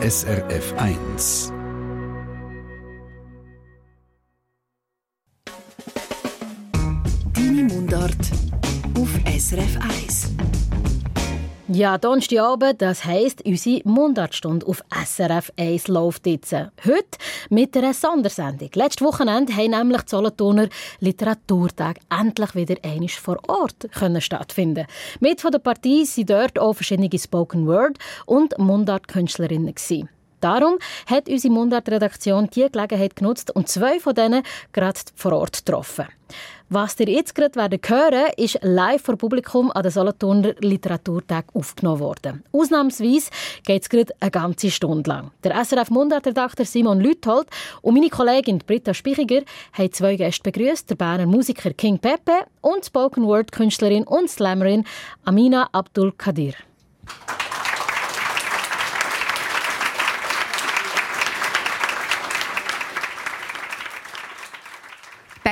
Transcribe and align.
SRF 0.00 0.72
1. 0.76 1.57
Ja, 11.78 11.96
Donnerstagabend, 11.96 12.82
das 12.82 13.04
heisst, 13.04 13.46
unsere 13.46 13.82
Mundartstunde 13.84 14.66
auf 14.66 14.82
SRF 14.92 15.52
1 15.56 15.86
läuft 15.86 16.26
jetzt. 16.26 16.52
Heute 16.52 17.18
mit 17.50 17.76
einer 17.76 17.94
Sondersendung. 17.94 18.70
Letztes 18.74 19.06
Wochenende 19.06 19.54
haben 19.54 19.70
nämlich 19.70 20.02
die 20.02 20.10
Solothurner 20.10 20.68
Literaturtag 20.98 22.00
endlich 22.10 22.56
wieder 22.56 22.74
einmal 22.82 23.08
vor 23.10 23.38
Ort 23.46 23.92
können 23.92 24.20
stattfinden 24.20 24.88
Mit 25.20 25.40
von 25.40 25.52
der 25.52 25.60
Partie 25.60 26.04
sind 26.04 26.30
dort 26.30 26.58
auch 26.58 26.74
verschiedene 26.74 27.16
Spoken 27.16 27.68
Word 27.68 27.96
und 28.26 28.58
Mundartkünstlerinnen. 28.58 29.72
Darum 30.40 30.78
hat 31.06 31.28
unsere 31.28 31.52
Mundart-Redaktion 31.52 32.48
die 32.50 32.66
Gelegenheit 32.70 33.16
genutzt 33.16 33.54
und 33.54 33.68
zwei 33.68 34.00
von 34.00 34.14
denen 34.14 34.42
gerade 34.72 35.00
vor 35.14 35.32
Ort 35.32 35.64
getroffen. 35.64 36.06
Was 36.70 37.00
ihr 37.00 37.08
jetzt 37.08 37.34
gerade 37.34 37.56
werden 37.56 37.80
hören, 37.82 38.30
ist 38.36 38.58
live 38.60 39.00
vor 39.00 39.16
Publikum 39.16 39.70
an 39.72 39.82
der 39.82 39.90
Solothurner 39.90 40.54
Literaturtag 40.60 41.46
aufgenommen 41.54 42.00
worden. 42.00 42.44
Ausnahmsweise 42.52 43.30
geht 43.64 43.82
es 43.82 43.88
gerade 43.88 44.12
eine 44.20 44.30
ganze 44.30 44.70
Stunde 44.70 45.08
lang. 45.08 45.30
Der 45.42 45.64
SRF 45.64 45.88
Mundart-Redakteur 45.88 46.66
Simon 46.66 47.00
Lüthold 47.00 47.48
und 47.80 47.94
meine 47.94 48.10
Kollegin 48.10 48.58
Britta 48.58 48.92
Spichiger 48.92 49.40
haben 49.72 49.92
zwei 49.92 50.16
Gäste 50.16 50.42
begrüßt: 50.42 50.90
der 50.90 50.96
Berner 50.96 51.26
Musiker 51.26 51.72
King 51.72 51.98
Pepe 51.98 52.44
und 52.60 52.84
Spoken 52.84 53.24
Word 53.24 53.50
Künstlerin 53.50 54.04
und 54.04 54.28
Slammerin 54.28 54.84
Amina 55.24 55.70
Abdul 55.72 56.12
Kadir. 56.12 56.52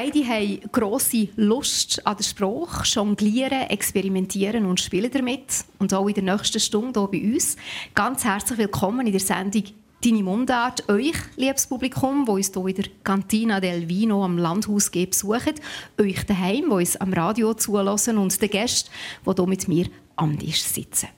Beide 0.06 0.28
haben 0.28 0.60
grosse 0.70 1.28
Lust 1.34 2.06
an 2.06 2.16
der 2.16 2.22
Sprache, 2.22 2.84
jonglieren, 2.84 3.62
experimentieren 3.62 4.64
und 4.64 4.80
spielen 4.80 5.10
damit. 5.10 5.64
Und 5.80 5.92
auch 5.92 6.06
in 6.06 6.14
der 6.14 6.22
nächsten 6.22 6.60
Stunde 6.60 7.00
hier 7.00 7.08
bei 7.10 7.34
uns. 7.34 7.56
Ganz 7.92 8.24
herzlich 8.24 8.58
willkommen 8.58 9.04
in 9.06 9.12
der 9.12 9.20
Sendung 9.20 9.64
«Deine 10.04 10.22
Mundart». 10.22 10.88
Euch, 10.88 11.16
liebes 11.34 11.66
Publikum, 11.66 12.24
wo 12.28 12.34
uns 12.34 12.52
hier 12.54 12.66
in 12.68 12.74
der 12.76 12.84
Cantina 13.02 13.58
del 13.58 13.88
Vino 13.88 14.24
am 14.24 14.38
Landhaus 14.38 14.90
besucht. 14.90 15.54
Euch 16.00 16.24
daheim, 16.24 16.66
wo 16.68 16.76
uns 16.76 16.96
am 16.96 17.12
Radio 17.12 17.54
zulassen 17.54 18.16
und 18.18 18.40
den 18.40 18.50
Gästen, 18.50 18.90
die 19.26 19.32
hier 19.34 19.46
mit 19.48 19.66
mir 19.66 19.86
am 20.14 20.38
Tisch 20.38 20.62
sitzen. 20.62 21.08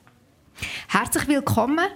Herzlich 0.87 1.27
willkommen, 1.27 1.89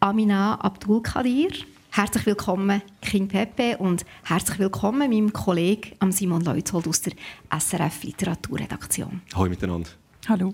Amina 0.00 0.58
Abdul 0.62 1.02
Kadir. 1.02 1.50
Herzlich 1.96 2.26
willkommen, 2.26 2.82
King 3.00 3.26
Pepe, 3.26 3.78
und 3.78 4.04
herzlich 4.22 4.58
willkommen 4.58 5.08
meinem 5.08 5.32
Kollegen 5.32 6.12
Simon 6.12 6.42
Leuthold 6.42 6.86
aus 6.86 7.00
der 7.00 7.14
SRF 7.58 8.02
Literaturredaktion. 8.02 9.22
Hallo 9.34 9.48
miteinander. 9.48 9.88
Hallo. 10.28 10.52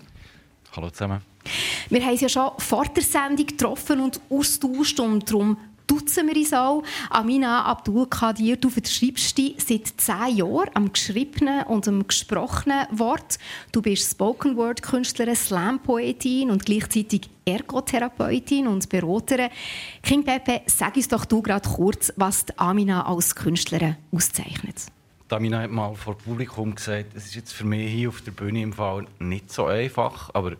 Hallo 0.73 0.89
zusammen. 0.89 1.19
Wir 1.89 2.01
haben 2.01 2.11
uns 2.13 2.21
ja 2.21 2.29
schon 2.29 2.51
vor 2.59 2.85
der 2.85 3.03
Sendung 3.03 3.45
getroffen 3.45 3.99
und 3.99 4.21
austauscht 4.29 5.01
und 5.01 5.29
darum 5.29 5.57
duzen 5.93 6.27
wir 6.27 6.35
uns 6.35 6.53
auch. 6.53 6.83
Amina 7.11 7.65
Abdul 7.65 8.07
Kadir, 8.07 8.57
du 8.57 8.69
verschreibst 8.69 9.37
dich 9.37 9.55
seit 9.63 9.87
zehn 9.97 10.37
Jahren 10.37 10.69
am 10.73 10.91
geschriebenen 10.91 11.63
und 11.65 11.87
am 11.87 12.07
gesprochenen 12.07 12.87
Wort. 12.91 13.37
Du 13.71 13.81
bist 13.81 14.11
Spoken-Word-Künstlerin, 14.11 15.35
Slam-Poetin 15.35 16.49
und 16.49 16.65
gleichzeitig 16.65 17.29
Ergotherapeutin 17.45 18.67
und 18.67 18.89
Beraterin. 18.89 19.49
King 20.01 20.23
Pepe, 20.23 20.61
sag 20.65 20.95
uns 20.95 21.09
doch 21.09 21.25
du 21.25 21.41
gerade 21.43 21.69
kurz, 21.69 22.11
was 22.15 22.45
die 22.45 22.57
Amina 22.57 23.05
als 23.05 23.35
Künstlerin 23.35 23.97
auszeichnet. 24.11 24.87
Amina 25.29 25.61
hat 25.61 25.71
mal 25.71 25.95
vor 25.95 26.15
Publikum 26.15 26.75
gesagt, 26.75 27.15
es 27.15 27.25
ist 27.25 27.35
jetzt 27.35 27.53
für 27.53 27.65
mich 27.65 27.91
hier 27.91 28.09
auf 28.09 28.21
der 28.21 28.31
Bühne 28.31 28.61
im 28.61 28.73
Fall 28.73 29.07
nicht 29.19 29.51
so 29.51 29.65
einfach, 29.65 30.29
aber 30.33 30.53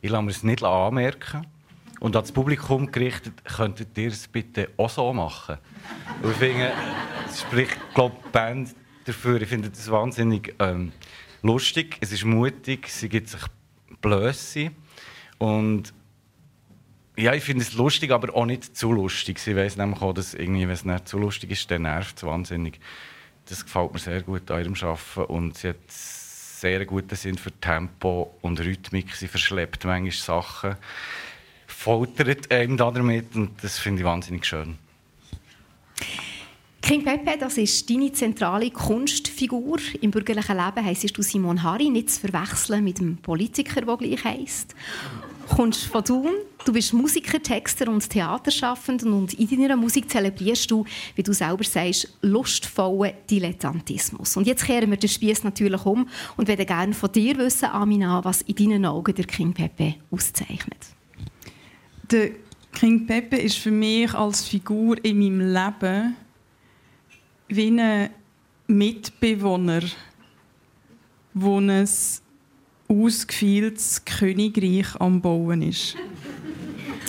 ich 0.00 0.10
lasse 0.10 0.22
mir 0.22 0.30
es 0.30 0.42
nicht 0.44 0.62
anmerken. 0.62 1.46
Und 2.00 2.16
ans 2.16 2.32
Publikum 2.32 2.90
gerichtet, 2.90 3.44
könntet 3.44 3.96
ihr 3.98 4.08
es 4.08 4.26
bitte 4.26 4.70
auch 4.78 4.88
so 4.88 5.12
machen? 5.12 5.58
Und 6.22 6.30
ich 6.30 6.36
finde, 6.38 6.72
es 7.28 7.42
spricht, 7.42 7.76
glaube 7.94 8.16
die 8.24 8.30
Band 8.30 8.74
dafür. 9.04 9.40
Ich 9.42 9.48
finde 9.48 9.68
das 9.68 9.90
wahnsinnig 9.90 10.54
ähm, 10.58 10.92
lustig. 11.42 11.98
Es 12.00 12.10
ist 12.10 12.24
mutig, 12.24 12.88
sie 12.88 13.08
gibt 13.10 13.28
sich 13.28 13.42
Blöße. 14.00 14.70
Und 15.38 15.92
ja, 17.16 17.34
ich 17.34 17.44
finde 17.44 17.62
es 17.62 17.74
lustig, 17.74 18.12
aber 18.12 18.34
auch 18.34 18.46
nicht 18.46 18.76
zu 18.76 18.92
lustig. 18.92 19.38
Sie 19.38 19.54
weiß 19.54 19.76
nämlich 19.76 20.00
auch, 20.00 20.14
dass 20.14 20.32
irgendwie, 20.32 20.62
wenn 20.62 20.70
es 20.70 20.86
nicht 20.86 21.06
zu 21.06 21.18
lustig 21.18 21.50
ist, 21.50 21.70
dann 21.70 21.82
nervt 21.82 22.16
es 22.16 22.22
wahnsinnig. 22.24 22.80
Das 23.46 23.62
gefällt 23.62 23.92
mir 23.92 23.98
sehr 23.98 24.22
gut 24.22 24.50
an 24.50 24.60
ihrem 24.62 24.74
Arbeiten. 24.74 25.32
Und 25.32 25.58
sie 25.58 25.68
hat 25.68 25.76
sehr 25.86 26.86
guten 26.86 27.14
Sinn 27.14 27.36
für 27.36 27.52
Tempo 27.52 28.34
und 28.40 28.58
Rhythmik. 28.60 29.14
Sie 29.14 29.28
verschleppt 29.28 29.84
manchmal 29.84 30.12
Sachen 30.12 30.76
foltert 31.80 32.52
einem 32.52 32.76
damit 32.76 33.34
und 33.34 33.52
das 33.62 33.78
finde 33.78 34.02
ich 34.02 34.06
wahnsinnig 34.06 34.44
schön. 34.44 34.76
King 36.82 37.04
Pepe, 37.04 37.38
das 37.38 37.56
ist 37.56 37.88
deine 37.88 38.12
zentrale 38.12 38.70
Kunstfigur. 38.70 39.78
Im 40.02 40.10
bürgerlichen 40.10 40.56
Leben 40.58 40.84
heisst 40.84 41.16
du 41.16 41.22
Simon 41.22 41.62
Harry, 41.62 41.88
nicht 41.88 42.10
zu 42.10 42.20
verwechseln 42.20 42.84
mit 42.84 42.98
dem 42.98 43.16
Politiker, 43.16 43.80
der 43.80 43.96
gleich 43.96 44.24
heisst. 44.24 44.74
Kommst 45.48 45.84
von 45.84 46.04
Thun, 46.04 46.32
du 46.66 46.72
bist 46.72 46.92
Musiker, 46.92 47.42
Texter 47.42 47.88
und 47.88 48.08
Theaterschaffender 48.10 49.06
und 49.06 49.32
in 49.34 49.48
deiner 49.48 49.76
Musik 49.76 50.10
zelebrierst 50.10 50.70
du, 50.70 50.84
wie 51.14 51.22
du 51.22 51.32
selber 51.32 51.64
sagst, 51.64 52.14
lustvollen 52.20 53.14
Dilettantismus. 53.30 54.36
Und 54.36 54.46
jetzt 54.46 54.66
kehren 54.66 54.90
wir 54.90 54.98
den 54.98 55.08
Spieß 55.08 55.44
natürlich 55.44 55.86
um 55.86 56.08
und 56.36 56.46
würde 56.46 56.66
gerne 56.66 56.92
von 56.92 57.10
dir 57.10 57.38
wissen, 57.38 57.70
Amina, 57.70 58.22
was 58.22 58.42
in 58.42 58.54
deinen 58.54 58.84
Augen 58.84 59.14
der 59.14 59.24
King 59.24 59.54
Pepe 59.54 59.94
auszeichnet 60.10 60.99
der 62.10 62.30
King 62.72 63.06
Pepe 63.06 63.36
ist 63.36 63.58
für 63.58 63.70
mich 63.70 64.12
als 64.14 64.46
Figur 64.46 64.96
in 65.04 65.18
meinem 65.18 65.52
Leben 65.52 66.16
wie 67.48 67.80
ein 67.80 68.10
Mitbewohner, 68.66 69.82
wo 71.34 71.60
ein 71.60 71.88
ausgefeiltes 72.88 74.04
Königreich 74.04 75.00
am 75.00 75.20
Bauen 75.20 75.62
ist. 75.62 75.96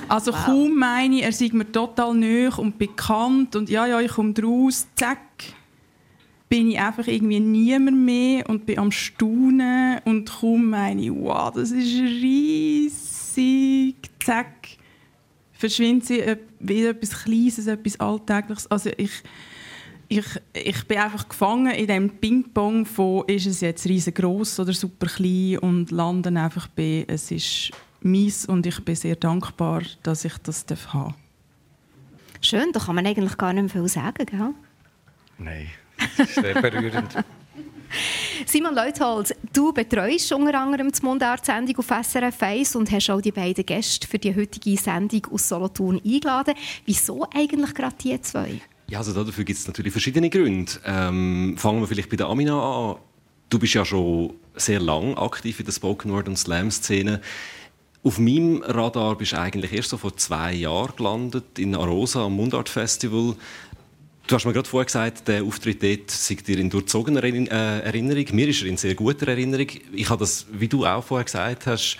Also 0.07 0.33
wow. 0.33 0.45
kaum 0.45 0.77
meine 0.77 1.17
ich, 1.17 1.23
er 1.23 1.31
sei 1.31 1.49
mir 1.53 1.71
total 1.71 2.13
nöch 2.13 2.57
und 2.57 2.77
bekannt 2.77 3.55
und 3.55 3.69
ja, 3.69 3.85
ja, 3.85 4.01
ich 4.01 4.11
komme 4.11 4.33
draus, 4.33 4.85
zack, 4.95 5.19
bin 6.49 6.69
ich 6.71 6.79
einfach 6.79 7.07
irgendwie 7.07 7.39
niemand 7.39 7.97
mehr 7.97 8.49
und 8.49 8.65
bin 8.65 8.77
am 8.77 8.91
Staunen 8.91 9.99
und 10.03 10.29
kaum 10.29 10.69
meine 10.69 11.01
ich, 11.01 11.11
wow, 11.11 11.49
das 11.53 11.71
ist 11.71 12.01
riesig, 12.01 13.95
zack, 14.19 14.67
verschwindet 15.61 16.07
sie 16.07 16.19
äh, 16.19 16.37
wie 16.59 16.85
etwas 16.85 17.23
Kleines, 17.23 17.67
etwas 17.67 17.99
Alltägliches. 17.99 18.69
Also 18.69 18.89
ich, 18.97 19.11
ich, 20.09 20.25
ich 20.53 20.87
bin 20.87 20.97
einfach 20.97 21.29
gefangen 21.29 21.71
in 21.71 21.87
dem 21.87 22.09
Ping-Pong 22.09 22.85
von, 22.85 23.25
ist 23.27 23.45
es 23.45 23.61
jetzt 23.61 23.85
riesengroß 23.85 24.59
oder 24.59 24.73
super 24.73 25.07
klein 25.07 25.59
und 25.59 25.91
landen 25.91 26.35
einfach 26.35 26.67
bei, 26.67 27.05
es 27.07 27.31
ist 27.31 27.71
mies 28.01 28.45
und 28.45 28.65
ich 28.65 28.83
bin 28.83 28.95
sehr 28.95 29.15
dankbar, 29.15 29.83
dass 30.03 30.25
ich 30.25 30.37
das 30.39 30.65
haben 30.87 31.13
Schön, 32.41 32.71
da 32.73 32.79
kann 32.79 32.95
man 32.95 33.05
eigentlich 33.05 33.37
gar 33.37 33.53
nicht 33.53 33.61
mehr 33.75 33.83
viel 33.83 33.87
sagen, 33.87 34.25
gell? 34.25 34.53
Nein, 35.37 35.69
das 36.17 36.29
ist 36.29 36.35
sehr 36.41 36.59
berührend. 36.59 37.23
Simon 38.45 38.75
Leuthold, 38.75 39.35
du 39.53 39.73
betreust 39.73 40.31
unter 40.31 40.59
anderem 40.59 40.91
die 40.91 41.05
Mundart-Sendung 41.05 41.77
auf 41.77 41.87
SRF 41.87 42.41
1 42.41 42.75
und 42.75 42.91
hast 42.91 43.09
auch 43.09 43.21
die 43.21 43.31
beiden 43.31 43.65
Gäste 43.65 44.07
für 44.07 44.19
die 44.19 44.35
heutige 44.35 44.77
Sendung 44.77 45.27
aus 45.31 45.47
Solothurn 45.47 46.01
eingeladen. 46.03 46.55
Wieso 46.85 47.27
eigentlich 47.33 47.73
gerade 47.73 47.95
die 48.01 48.21
zwei? 48.21 48.61
Ja, 48.89 48.99
also 48.99 49.13
dafür 49.23 49.43
gibt 49.43 49.57
es 49.59 49.67
natürlich 49.67 49.91
verschiedene 49.91 50.29
Gründe. 50.29 50.73
Ähm, 50.85 51.55
fangen 51.57 51.79
wir 51.79 51.87
vielleicht 51.87 52.09
bei 52.09 52.17
der 52.17 52.27
Amina 52.27 52.91
an. 52.91 52.95
Du 53.49 53.59
bist 53.59 53.73
ja 53.73 53.85
schon 53.85 54.33
sehr 54.55 54.79
lang 54.79 55.17
aktiv 55.17 55.59
in 55.59 55.65
der 55.65 55.73
Spoken 55.73 56.11
Word 56.11 56.27
und 56.27 56.37
Slam-Szene. 56.37 57.21
Auf 58.03 58.17
meinem 58.17 58.63
Radar 58.63 59.15
bist 59.15 59.33
du 59.33 59.39
eigentlich 59.39 59.73
erst 59.73 59.89
so 59.89 59.97
vor 59.97 60.17
zwei 60.17 60.53
Jahren 60.53 60.95
gelandet 60.97 61.59
in 61.59 61.75
Arosa 61.75 62.25
am 62.25 62.35
Mundart 62.35 62.67
Festival. 62.67 63.35
Du 64.31 64.37
hast 64.37 64.45
mir 64.45 64.53
gerade 64.53 64.69
vorher 64.69 64.85
gesagt, 64.85 65.27
der 65.27 65.43
Auftritt 65.43 65.83
dort 65.83 66.09
sei 66.09 66.35
dir 66.35 66.57
in 66.57 66.69
durchzogener 66.69 67.21
äh, 67.21 67.47
Erinnerung. 67.81 68.25
Mir 68.31 68.47
ist 68.47 68.61
er 68.61 68.69
in 68.69 68.77
sehr 68.77 68.95
guter 68.95 69.27
Erinnerung. 69.27 69.67
Ich 69.91 70.09
habe 70.09 70.21
das, 70.21 70.45
wie 70.53 70.69
du 70.69 70.85
auch 70.85 71.03
vorher 71.03 71.25
gesagt 71.25 71.67
hast, 71.67 71.97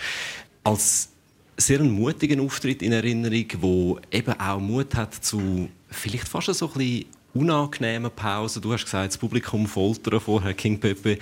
als 0.63 1.09
sehr 1.57 1.81
einen 1.81 1.91
mutigen 1.91 2.39
Auftritt 2.39 2.83
in 2.83 2.93
Erinnerung, 2.93 3.47
wo 3.59 3.99
eben 4.09 4.31
auch 4.39 4.61
Mut 4.61 4.95
hat 4.95 5.13
zu 5.13 5.67
vielleicht 5.89 6.29
fast 6.29 6.53
so 6.53 6.67
ein 6.67 6.73
bisschen 6.77 7.05
unangenehmen 7.33 8.09
Pausen. 8.15 8.61
Du 8.61 8.71
hast 8.71 8.85
gesagt, 8.85 9.09
das 9.09 9.17
Publikum 9.17 9.67
foltern 9.67 10.21
vorher, 10.21 10.53
King 10.53 10.79
Pepe. 10.79 11.17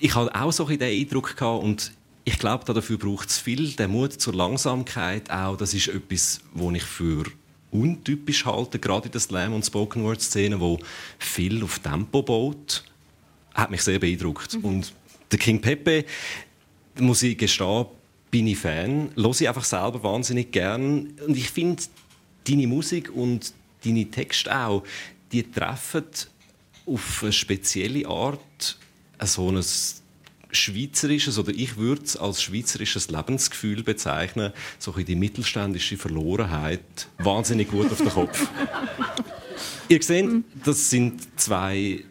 Ich 0.00 0.16
hatte 0.16 0.34
auch 0.34 0.50
so 0.50 0.66
ein 0.66 0.76
den 0.76 0.90
Eindruck 0.90 1.36
gehabt 1.36 1.62
und 1.62 1.92
ich 2.24 2.36
glaube, 2.36 2.64
dafür 2.64 2.98
braucht 2.98 3.28
es 3.30 3.38
viel. 3.38 3.74
Der 3.74 3.86
Mut 3.86 4.14
zur 4.14 4.34
Langsamkeit 4.34 5.30
auch, 5.30 5.56
das 5.56 5.72
ist 5.72 5.86
etwas, 5.86 6.40
wo 6.52 6.72
ich 6.72 6.82
für 6.82 7.26
untypisch 7.70 8.44
halten, 8.46 8.80
gerade 8.80 9.06
in 9.06 9.12
der 9.12 9.20
Slam- 9.20 9.54
und 9.54 9.64
Spoken-Word-Szene, 9.64 10.60
wo 10.60 10.78
viel 11.18 11.62
auf 11.62 11.78
Tempo 11.80 12.22
baut, 12.22 12.84
hat 13.54 13.70
mich 13.70 13.82
sehr 13.82 13.98
beeindruckt. 13.98 14.54
Mhm. 14.54 14.64
Und 14.64 14.92
der 15.30 15.38
King 15.38 15.60
Pepe, 15.60 16.04
muss 16.98 17.22
ich 17.22 17.36
gestehen, 17.36 17.86
bin 18.30 18.46
ich 18.46 18.58
Fan, 18.58 19.10
höre 19.16 19.30
ich 19.30 19.48
einfach 19.48 19.64
selber 19.64 20.02
wahnsinnig 20.02 20.52
gern. 20.52 21.14
Und 21.26 21.36
ich 21.36 21.50
finde, 21.50 21.82
deine 22.46 22.66
Musik 22.66 23.14
und 23.14 23.52
deine 23.84 24.10
Texte 24.10 24.56
auch, 24.56 24.82
die 25.32 25.42
treffen 25.50 26.04
auf 26.86 27.22
eine 27.22 27.32
spezielle 27.32 28.06
Art 28.06 28.78
so 29.24 29.50
ein 29.50 29.62
schweizerisches 30.50 31.38
oder 31.38 31.52
ich 31.52 31.76
würde 31.76 32.02
es 32.04 32.16
als 32.16 32.42
schweizerisches 32.42 33.10
Lebensgefühl 33.10 33.82
bezeichnen, 33.82 34.52
so 34.78 34.92
die 34.92 35.14
mittelständische 35.14 35.96
Verlorenheit, 35.96 37.08
wahnsinnig 37.18 37.70
gut 37.70 37.90
auf 37.90 37.98
den 37.98 38.08
Kopf. 38.08 38.48
Ihr 39.88 40.02
seht, 40.02 40.28
das 40.64 40.90
sind 40.90 41.40
zwei 41.40 42.04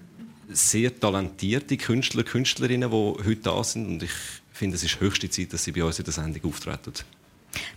sehr 0.49 0.97
talentierte 0.97 1.77
Künstler, 1.77 2.23
Künstlerinnen, 2.23 2.89
die 2.89 2.95
heute 2.95 3.35
da 3.37 3.63
sind 3.63 3.87
und 3.87 4.03
ich 4.03 4.11
finde, 4.51 4.75
es 4.75 4.83
ist 4.83 4.99
höchste 4.99 5.29
Zeit, 5.29 5.53
dass 5.53 5.63
sie 5.63 5.71
bei 5.71 5.83
uns 5.83 5.99
in 5.99 6.05
der 6.05 6.13
Sendung 6.13 6.45
auftreten. 6.45 6.93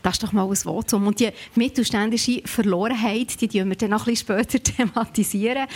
Das 0.02 0.14
ist 0.14 0.22
doch 0.22 0.32
mal 0.32 0.48
ein 0.48 0.56
Votum. 0.56 1.06
Und 1.06 1.20
die 1.20 1.30
mittelständische 1.54 2.42
Verlorenheit, 2.44 3.40
die 3.40 3.52
wir 3.52 3.64
dann 3.76 3.90
noch 3.90 4.06
ein 4.06 4.12
bisschen 4.12 4.38
später 4.38 4.62
thematisieren. 4.76 5.66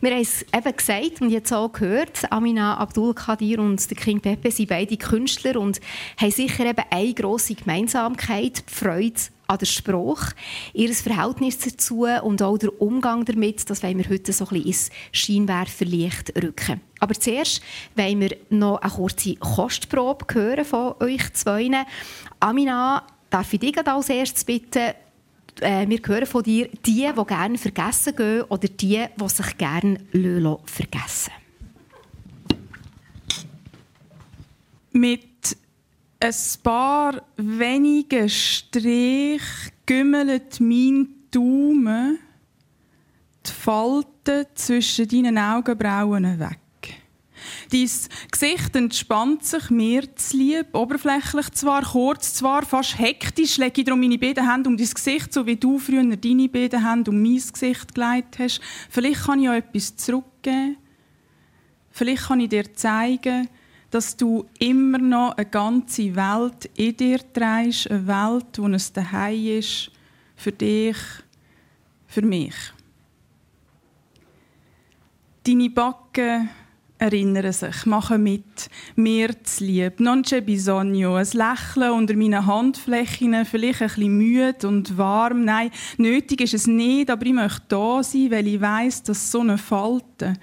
Wir 0.00 0.10
haben 0.10 0.22
es 0.22 0.42
eben 0.42 0.76
gesagt 0.76 1.20
und 1.20 1.30
jetzt 1.30 1.52
auch 1.52 1.72
gehört, 1.72 2.30
Amina 2.30 2.76
Abdul 2.76 3.14
Kadir 3.14 3.58
und 3.58 3.90
der 3.90 3.96
King 3.96 4.20
Pepe 4.20 4.50
sind 4.50 4.68
beide 4.68 4.96
Künstler 4.96 5.60
und 5.60 5.80
haben 6.16 6.30
sicher 6.30 6.66
eben 6.66 6.84
eine 6.90 7.14
grosse 7.14 7.54
Gemeinsamkeit, 7.54 8.64
die 8.68 8.74
Freude 8.74 9.20
an 9.48 9.58
der 9.58 9.66
Sprache, 9.66 10.34
ihr 10.74 10.92
Verhältnis 10.92 11.58
dazu 11.58 12.06
und 12.22 12.42
auch 12.42 12.58
der 12.58 12.80
Umgang 12.82 13.24
damit, 13.24 13.68
das 13.70 13.82
wollen 13.82 13.96
wir 13.96 14.08
heute 14.10 14.32
so 14.34 14.44
ein 14.44 14.48
bisschen 14.50 14.66
ins 14.66 14.90
Scheinwerferlicht 15.12 16.36
rücken. 16.36 16.82
Aber 17.00 17.14
zuerst 17.14 17.62
wollen 17.96 18.20
wir 18.20 18.36
noch 18.50 18.76
eine 18.82 18.92
kurze 18.92 19.36
Kostprobe 19.36 20.26
hören 20.34 20.66
von 20.66 20.94
euch 21.00 21.32
zwei. 21.32 21.70
Amina, 22.40 23.06
darf 23.30 23.52
ich 23.52 23.60
dich 23.60 23.86
als 23.86 24.08
erstes 24.08 24.44
bitten, 24.44 24.94
äh, 25.60 25.88
wir 25.88 26.00
hören 26.04 26.26
von 26.26 26.42
dir, 26.42 26.68
die, 26.86 27.06
die 27.08 27.24
gerne 27.26 27.58
vergessen 27.58 28.14
gehen 28.14 28.42
oder 28.42 28.68
die, 28.68 29.06
die 29.16 29.28
sich 29.28 29.58
gerne 29.58 29.98
vergessen 30.64 31.32
Mit 34.92 35.56
ein 36.20 36.34
paar 36.62 37.22
wenigen 37.36 38.28
Strichen 38.28 39.72
gümmelt 39.86 40.60
mein 40.60 41.08
Daumen 41.30 42.18
die 43.46 43.50
Falten 43.50 44.46
zwischen 44.54 45.08
deinen 45.08 45.38
Augenbrauen 45.38 46.38
weg. 46.38 46.58
Dein 47.70 47.90
Gesicht 48.30 48.76
entspannt 48.76 49.44
sich 49.44 49.70
mir 49.70 50.14
zu 50.16 50.36
lieb, 50.36 50.74
oberflächlich 50.74 51.50
zwar, 51.50 51.82
kurz 51.82 52.34
zwar, 52.34 52.64
fast 52.64 52.98
hektisch 52.98 53.58
lege 53.58 53.80
ich 53.80 53.84
darum 53.84 54.00
meine 54.00 54.18
beiden 54.18 54.50
Hände 54.50 54.68
um 54.70 54.76
dein 54.76 54.88
Gesicht, 54.88 55.32
so 55.32 55.46
wie 55.46 55.56
du 55.56 55.78
früher 55.78 56.04
deine 56.16 56.48
beiden 56.48 56.86
Hände 56.86 57.10
um 57.10 57.22
mein 57.22 57.36
Gesicht 57.36 57.94
gelegt 57.94 58.38
hast. 58.38 58.60
Vielleicht 58.90 59.24
kann 59.24 59.42
ich 59.42 59.48
auch 59.48 59.54
etwas 59.54 59.96
zurückgeben. 59.96 60.76
Vielleicht 61.90 62.28
kann 62.28 62.40
ich 62.40 62.48
dir 62.48 62.72
zeigen, 62.74 63.48
dass 63.90 64.16
du 64.16 64.46
immer 64.58 64.98
noch 64.98 65.36
eine 65.36 65.46
ganze 65.46 66.14
Welt 66.14 66.70
in 66.76 66.96
dir 66.96 67.20
trägst, 67.32 67.90
eine 67.90 68.06
Welt, 68.06 68.58
wo 68.58 68.68
es 68.68 68.92
daheim 68.92 69.46
ist, 69.46 69.90
für 70.36 70.52
dich, 70.52 70.96
für 72.06 72.22
mich. 72.22 72.54
Deine 75.44 75.70
Backen 75.70 76.50
erinnern 76.98 77.52
sich, 77.52 77.86
machen 77.86 78.22
mit, 78.22 78.68
mir 78.96 79.42
zu 79.44 79.64
lieb. 79.64 80.00
Non 80.00 80.22
c'è 80.22 80.40
bisogno, 80.40 81.14
ein 81.14 81.26
Lächeln 81.32 81.92
unter 81.92 82.16
meinen 82.16 82.46
Handflächen, 82.46 83.44
vielleicht 83.44 83.82
ein 83.82 83.88
bisschen 83.88 84.18
müde 84.18 84.66
und 84.66 84.98
warm. 84.98 85.44
Nein, 85.44 85.70
nötig 85.96 86.40
ist 86.40 86.54
es 86.54 86.66
nicht, 86.66 87.10
aber 87.10 87.26
ich 87.26 87.32
möchte 87.32 87.62
da 87.68 88.02
sein, 88.02 88.30
weil 88.30 88.46
ich 88.46 88.60
weiss, 88.60 89.02
dass 89.02 89.30
so 89.30 89.40
eine 89.40 89.58
Falte 89.58 90.34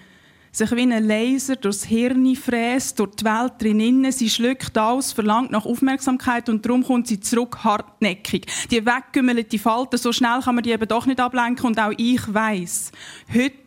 sich 0.56 0.72
wie 0.72 0.82
ein 0.82 1.04
Laser 1.06 1.58
durchs 1.58 1.84
Hirn 1.84 2.34
fräst, 2.36 2.98
durch 3.00 3.16
die 3.16 3.26
Welt 3.26 3.54
drinnen. 3.60 4.10
Sie 4.12 4.30
schluckt 4.30 4.78
aus, 4.78 5.12
verlangt 5.12 5.52
nach 5.52 5.66
Aufmerksamkeit 5.66 6.48
und 6.48 6.66
darum 6.66 6.84
kommt 6.84 7.08
sie 7.08 7.20
zurück 7.20 7.64
hartnäckig. 7.64 8.46
Die 8.72 8.86
weggümmelte 8.86 9.60
Falte, 9.60 9.98
so 9.98 10.14
schnell 10.14 10.40
kann 10.42 10.56
man 10.56 10.64
die 10.64 10.72
eben 10.72 10.88
doch 10.88 11.06
nicht 11.06 11.20
ablenken 11.20 11.66
und 11.66 11.80
auch 11.80 11.92
ich 11.98 12.34
weiss, 12.34 12.92
heute 13.34 13.65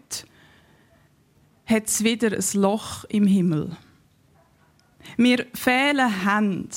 hat 1.69 1.87
es 1.87 2.03
wieder 2.03 2.33
ein 2.33 2.45
Loch 2.55 3.05
im 3.05 3.27
Himmel. 3.27 3.77
Mir 5.17 5.47
fehlen 5.55 6.25
Hände. 6.25 6.77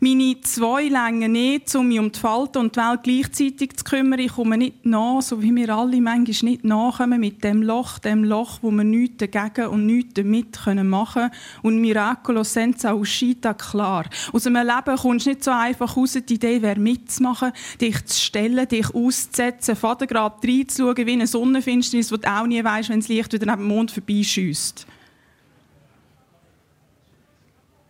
Meine 0.00 0.40
zwei 0.42 0.88
Längen 0.88 1.32
nicht, 1.32 1.74
um 1.74 1.88
mich 1.88 1.98
um 1.98 2.12
die 2.12 2.18
Falten 2.18 2.58
und 2.58 2.76
die 2.76 2.80
Welt 2.80 3.02
gleichzeitig 3.02 3.76
zu 3.76 3.84
kümmern. 3.84 4.18
Ich 4.18 4.32
komme 4.32 4.58
nicht 4.58 4.84
nach, 4.84 5.22
so 5.22 5.42
wie 5.42 5.54
wir 5.54 5.74
alle 5.74 6.00
manchmal 6.00 6.50
nicht 6.50 6.64
nachkommen 6.64 7.20
mit 7.20 7.42
dem 7.42 7.62
Loch, 7.62 7.98
dem 7.98 8.24
Loch, 8.24 8.58
wo 8.62 8.70
wir 8.70 8.84
nichts 8.84 9.16
dagegen 9.18 9.68
und 9.68 9.86
nichts 9.86 10.14
damit 10.14 10.56
machen 10.84 11.22
können. 11.22 11.30
Und 11.62 11.80
Miracolo 11.80 12.44
senza 12.44 12.94
uscita 12.94 13.54
klar. 13.54 14.04
Aus 14.32 14.46
einem 14.46 14.66
Leben 14.66 14.96
kommst 14.96 15.26
du 15.26 15.30
nicht 15.30 15.44
so 15.44 15.50
einfach 15.50 15.96
raus. 15.96 16.18
Die 16.28 16.34
Idee 16.34 16.60
wäre 16.60 16.78
mitzumachen, 16.78 17.52
dich 17.80 18.04
zu 18.04 18.20
stellen, 18.20 18.68
dich 18.68 18.94
auszusetzen, 18.94 19.76
Vatergrab 19.76 20.44
reinzuschauen, 20.44 21.06
wie 21.06 21.12
eine 21.12 21.26
Sonnenfinsternis, 21.26 22.12
wo 22.12 22.16
du 22.16 22.30
auch 22.30 22.46
nie 22.46 22.62
weißt, 22.62 22.90
wenn 22.90 23.00
das 23.00 23.08
Licht 23.08 23.32
wieder 23.32 23.46
neben 23.46 23.62
dem 23.62 23.68
Mond 23.68 23.90
vorbeischießt. 23.90 24.86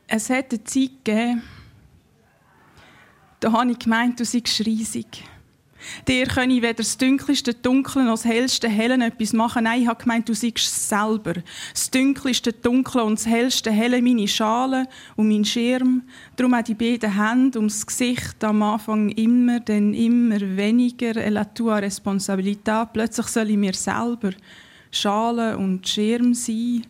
Es 0.09 0.31
hat 0.31 0.53
eine 0.53 0.63
Zeit 0.65 0.91
gegeben, 1.05 1.43
da 3.47 3.53
habe 3.53 3.71
ich 3.71 3.79
gemeint, 3.79 4.19
du 4.19 4.25
seist 4.25 4.67
riesig. 4.67 5.23
Dir 6.09 6.27
kann 6.27 6.51
ich 6.51 6.63
weder 6.63 6.75
das 6.75 6.99
dunkelste 6.99 7.55
Dunkle 7.55 8.03
noch 8.03 8.15
das 8.15 8.25
hellste 8.25 8.69
Hellen 8.69 9.03
etwas 9.03 9.33
machen. 9.33 9.63
Nein, 9.63 9.83
ich 9.83 9.87
habe 9.87 10.03
gemeint, 10.03 10.29
du 10.29 10.35
seist 10.35 10.89
selber. 10.89 11.35
Das 11.73 11.89
dunkelste 11.89 12.53
Dunkle 12.53 13.05
und 13.05 13.21
das 13.21 13.27
hellste 13.27 13.71
Helle 13.71 14.03
meine 14.03 14.27
Schale 14.27 14.89
und 15.15 15.29
mein 15.29 15.45
Schirm. 15.45 16.03
Darum 16.35 16.55
auch 16.55 16.63
die 16.63 16.75
beiden 16.75 17.15
Hände 17.15 17.61
ums 17.61 17.87
Gesicht 17.87 18.43
am 18.43 18.65
Anfang 18.65 19.11
immer, 19.11 19.61
dann 19.61 19.95
immer 19.95 20.41
weniger. 20.41 21.31
La 21.31 21.45
tua 21.45 21.79
responsabilità. 21.79 22.85
Plötzlich 22.93 23.29
soll 23.29 23.51
ich 23.51 23.57
mir 23.57 23.75
selber 23.75 24.33
Schale 24.91 25.57
und 25.57 25.87
Schirm 25.87 26.35
sein. 26.35 26.85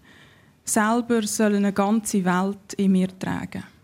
Selber 0.64 1.22
soll 1.26 1.56
eine 1.56 1.74
ganze 1.74 2.24
Welt 2.24 2.72
in 2.78 2.92
mir 2.92 3.08
tragen 3.18 3.75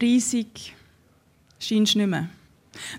riesig 0.00 0.74
scheinst 1.58 1.94
du 1.94 1.98
nicht 1.98 2.08
mehr. 2.08 2.28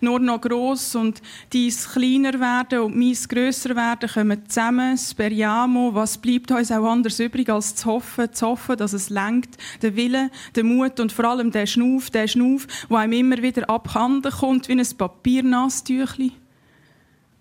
Nur 0.02 0.20
noch 0.20 0.42
gross 0.42 0.96
und 0.96 1.22
dies 1.52 1.90
kleiner 1.90 2.40
werden 2.40 2.80
und 2.80 2.96
meins 2.96 3.28
grösser 3.28 3.75
werden 3.75 4.10
kommen 4.10 4.48
zusammen. 4.48 4.98
Speriamo, 4.98 5.94
was 5.94 6.18
bleibt 6.18 6.52
uns 6.52 6.72
auch 6.72 6.90
anders 6.90 7.20
übrig, 7.20 7.50
als 7.50 7.75
zu 7.75 7.86
hoffen, 7.88 8.32
zu 8.34 8.48
hoffen, 8.48 8.78
dass 8.78 8.94
es 8.94 9.10
lenkt. 9.10 9.58
Der 9.82 9.96
Wille, 9.96 10.32
der 10.56 10.64
Mut 10.64 11.00
und 11.00 11.12
vor 11.12 11.25
allem 11.25 11.52
der 11.52 11.66
Schnuff, 11.66 12.10
der 12.10 12.28
Schnuff, 12.28 12.68
der 12.90 12.98
einem 13.00 13.14
immer 13.14 13.42
wieder 13.42 13.70
abhanden 13.70 14.32
kommt, 14.32 14.68
wie 14.68 14.80
ein 14.80 14.98
Papiernasstüchli. 14.98 16.32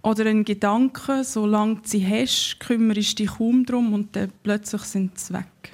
Oder 0.02 0.26
ein 0.26 0.44
Gedanke, 0.44 1.24
solange 1.24 1.76
du 1.76 1.80
sie 1.84 2.06
hast, 2.06 2.58
kümmerst 2.60 3.18
dich 3.18 3.30
kaum 3.38 3.64
drum 3.64 3.94
und 3.94 4.14
dann 4.14 4.30
plötzlich 4.42 4.82
sind 4.82 5.18
sie 5.18 5.32
weg. 5.32 5.73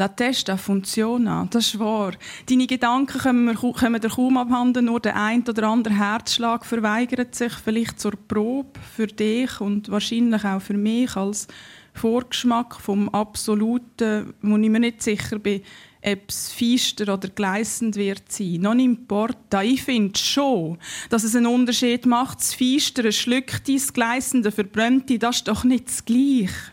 La 0.00 0.08
testa 0.08 0.56
funziona, 0.56 1.46
das 1.50 1.66
ist 1.66 1.78
wahr. 1.78 2.12
Deine 2.48 2.66
Gedanken 2.66 3.18
kommen, 3.18 3.54
kommen 3.54 4.00
dir 4.00 4.08
kaum 4.08 4.38
abhanden, 4.38 4.86
nur 4.86 4.98
der 4.98 5.14
ein 5.14 5.46
oder 5.46 5.64
andere 5.64 5.92
Herzschlag 5.92 6.64
verweigert 6.64 7.34
sich 7.34 7.52
vielleicht 7.52 8.00
zur 8.00 8.12
Probe 8.12 8.80
für 8.96 9.08
dich 9.08 9.60
und 9.60 9.90
wahrscheinlich 9.90 10.42
auch 10.42 10.62
für 10.62 10.78
mich 10.78 11.14
als 11.16 11.48
Vorgeschmack 11.92 12.80
vom 12.80 13.10
Absoluten, 13.10 14.32
wo 14.40 14.56
ich 14.56 14.70
mir 14.70 14.80
nicht 14.80 15.02
sicher 15.02 15.38
bin, 15.38 15.60
ob 16.02 16.30
es 16.30 16.50
feister 16.50 17.12
oder 17.12 17.28
gleissend 17.28 17.96
wird 17.96 18.32
sein. 18.32 18.60
Non 18.62 18.80
importa. 18.80 19.62
Ich 19.62 19.82
finde 19.82 20.18
schon, 20.18 20.78
dass 21.10 21.24
es 21.24 21.36
einen 21.36 21.44
Unterschied 21.44 22.06
macht. 22.06 22.40
Das 22.40 22.54
Feistere 22.54 23.12
schluckt 23.12 23.68
das 23.68 23.92
Gleissende 23.92 24.50
verbrennt 24.50 25.10
das 25.22 25.36
ist 25.36 25.48
doch 25.48 25.62
nicht 25.62 25.88
das 25.88 26.06
Gleiche 26.06 26.72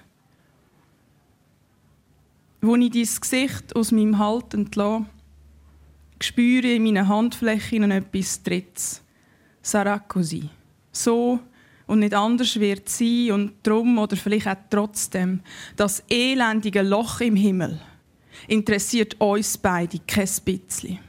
wo 2.61 2.75
ich 2.75 2.91
dein 2.91 3.21
Gesicht 3.21 3.75
aus 3.75 3.91
meinem 3.91 4.17
Halt 4.17 4.53
entlasse, 4.53 5.05
spüre 6.21 6.73
in 6.73 6.83
meinen 6.83 7.07
Handflächen 7.07 7.91
etwas 7.91 8.41
Drittes. 8.43 9.01
Sarà 9.63 9.99
così. 9.99 10.49
So 10.91 11.39
und 11.87 11.99
nicht 11.99 12.13
anders 12.13 12.59
wird 12.59 12.89
sein 12.89 13.31
und 13.31 13.53
drum 13.63 13.97
oder 13.97 14.15
vielleicht 14.15 14.47
auch 14.47 14.55
trotzdem 14.69 15.41
das 15.75 16.03
elendige 16.09 16.81
Loch 16.81 17.21
im 17.21 17.35
Himmel 17.35 17.79
interessiert 18.47 19.19
uns 19.19 19.57
beide 19.57 19.99
kein 19.99 20.29
bisschen. 20.45 20.99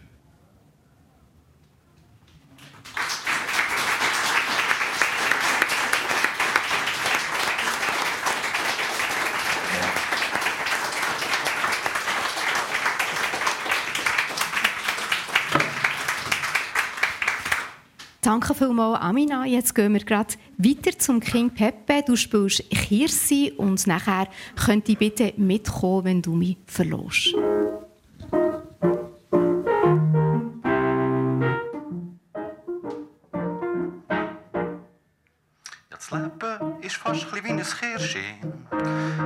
Danke 18.28 18.54
vielmals, 18.54 19.00
Amina. 19.00 19.46
Jetzt 19.46 19.74
gehen 19.74 19.94
wir 19.94 20.04
gerade 20.04 20.34
weiter 20.58 20.98
zum 20.98 21.18
King 21.18 21.48
Pepe. 21.48 22.02
Du 22.06 22.14
spielst 22.14 22.62
Kirsi 22.68 23.54
und 23.56 23.86
nachher 23.86 24.28
könnt 24.54 24.86
ich 24.90 24.98
bitte 24.98 25.32
mitkommen, 25.38 26.04
wenn 26.04 26.20
du 26.20 26.34
mich 26.34 26.58
verlässt. 26.66 27.34
Das 35.88 36.10
Leben 36.10 36.82
ist 36.82 36.96
fast 36.96 37.32
ein 37.32 37.44
wie 37.44 37.48
ein 37.48 37.62
Kirschi. 37.62 38.18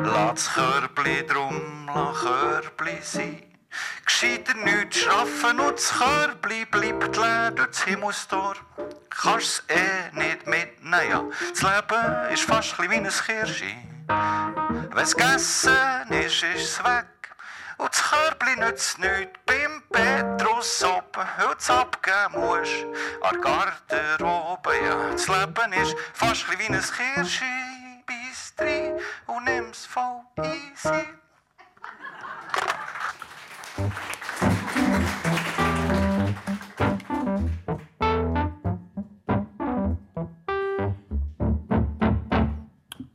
Lass 0.04 0.34
das 0.34 0.54
Körbli 0.54 1.26
drum, 1.26 1.88
lass 1.92 2.20
Körbli 2.20 2.98
sein. 3.02 3.51
Gescheiter 4.04 4.54
nichts 4.54 4.98
schraffen 4.98 5.60
und 5.60 5.74
das 5.74 5.92
Körbli 5.98 6.64
bleibt 6.66 7.16
leer 7.16 7.50
durch 7.50 7.68
das 7.68 7.84
Himmelstor. 7.84 8.54
Kannst 9.10 9.64
eh 9.68 10.16
nicht 10.16 10.46
mitnehmen, 10.46 11.10
ja. 11.10 11.24
Das 11.50 11.62
Leben 11.62 12.32
ist 12.32 12.42
fast 12.42 12.78
wie 12.78 12.94
ein 12.94 13.08
Kirschi. 13.08 13.76
Wenn 14.08 15.02
es 15.02 15.16
gegessen 15.16 16.10
ist, 16.10 16.42
ist 16.42 16.78
es 16.78 16.84
weg. 16.84 17.06
Und 17.78 17.90
das 17.90 18.10
Körbli 18.10 18.56
nützt 18.56 18.98
nichts 18.98 19.38
beim 19.46 19.82
Petrus 19.90 20.84
oben, 20.84 21.26
weil 21.38 21.56
du 21.66 21.72
abgeben 21.72 22.40
musst. 22.40 22.86
An 23.22 23.40
der 23.42 24.16
Garderobe, 24.18 24.76
ja. 24.84 25.10
Das 25.10 25.28
Leben 25.28 25.72
ist 25.72 25.96
fast 26.14 26.46
wie 26.50 26.66
ein 26.66 26.80
Kirschi. 26.80 27.44
Beiß 28.06 28.54
rein 28.58 28.98
und 29.26 29.44
nimm's 29.44 29.86
voll 29.86 30.22
easy. 30.38 31.21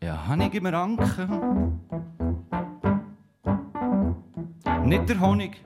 Ja, 0.02 0.28
Honig 0.30 0.54
im 0.54 0.66
Ranken. 0.66 1.80
Nicht 4.84 5.10
der 5.10 5.20
Honig. 5.20 5.64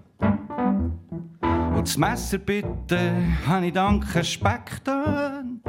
Und 1.76 1.88
das 1.88 1.98
Messer 1.98 2.38
bitte, 2.38 3.14
habe 3.48 3.68
ich 3.68 3.74
danke 3.74 4.24
Speck 4.24 4.84
tönt. 4.84 5.64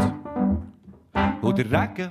Und 1.43 1.59
der 1.59 1.71
Regen. 1.71 2.11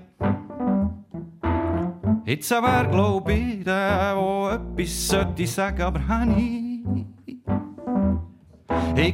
Jetzt 2.26 2.52
wär, 2.52 2.88
glaub 2.90 3.30
ich, 3.30 3.64
der, 3.64 4.16
der 4.16 4.52
etwas 4.54 5.08
sollte 5.08 5.48
sagen, 5.48 5.82
aber 5.82 6.08
habe 6.08 6.32
ich. 6.40 6.61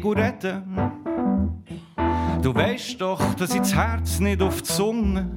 Gut 0.01 0.17
reden. 0.17 0.63
Du 2.41 2.53
weißt 2.53 3.01
doch, 3.01 3.33
dass 3.35 3.53
ich 3.53 3.59
das 3.61 3.75
Herz 3.75 4.19
nicht 4.19 4.41
auf 4.41 4.61
die 4.61 4.63
Zunge 4.63 5.29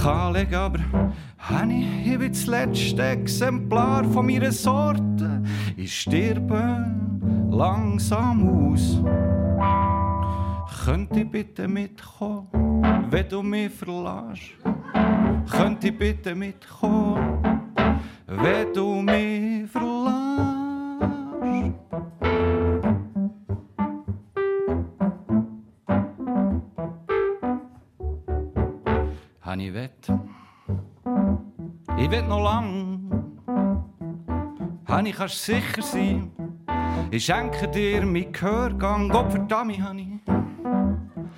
kann 0.00 0.32
legen, 0.34 0.54
aber 0.54 0.80
Honey, 1.50 2.02
ich 2.04 2.18
bin 2.18 2.32
das 2.32 2.46
letzte 2.46 3.02
Exemplar 3.02 4.04
von 4.04 4.26
meiner 4.26 4.52
Sorte. 4.52 5.42
Ich 5.76 6.00
sterbe 6.00 6.84
langsam 7.50 8.72
aus. 8.72 9.00
Könnt 10.84 11.16
ihr 11.16 11.24
bitte 11.24 11.68
mitkommen, 11.68 13.06
wenn 13.10 13.28
du 13.28 13.42
mich 13.42 13.72
verlässt? 13.72 14.52
Könnt 15.50 15.84
ihr 15.84 15.96
bitte 15.96 16.34
mitkommen, 16.34 17.38
wenn 18.26 18.72
du 18.72 19.02
mich 19.02 19.70
verlässt? 19.70 19.93
Will 32.14 32.22
noch 32.22 32.44
lang. 32.44 33.10
Hani, 34.86 35.10
kannst 35.10 35.44
sicher 35.44 35.82
sein. 35.82 36.30
Ich 37.10 37.24
schenke 37.24 37.66
dir 37.66 38.06
mein 38.06 38.30
Gehörgang. 38.30 39.08
Gott 39.08 39.32
verdammt, 39.32 39.82
Hani. 39.82 40.20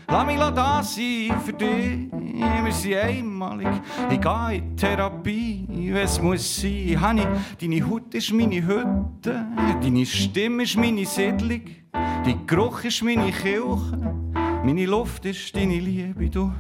Lass 0.06 0.26
mich 0.26 0.38
da 0.38 0.82
sein 0.82 1.40
für 1.42 1.54
dich. 1.54 2.12
Wir 2.12 2.72
sind 2.72 2.94
einmalig. 2.94 3.68
Ich 4.10 4.20
gehe 4.20 4.56
in 4.56 4.76
Therapie, 4.76 5.92
es 5.94 6.20
muss 6.20 6.60
sein. 6.60 7.00
Hani, 7.00 7.22
deine 7.58 7.88
Haut 7.88 8.12
ist 8.12 8.34
meine 8.34 8.62
Hütte. 8.62 9.46
Deine 9.80 10.04
Stimme 10.04 10.64
ist 10.64 10.76
meine 10.76 11.06
Siedlung. 11.06 11.62
Dein 11.92 12.46
Geruch 12.46 12.84
ist 12.84 13.02
meine 13.02 13.32
Kirche. 13.32 14.14
Meine 14.62 14.84
Luft 14.84 15.24
ist 15.24 15.56
deine 15.56 15.78
Liebe. 15.78 16.28
Du 16.28 16.52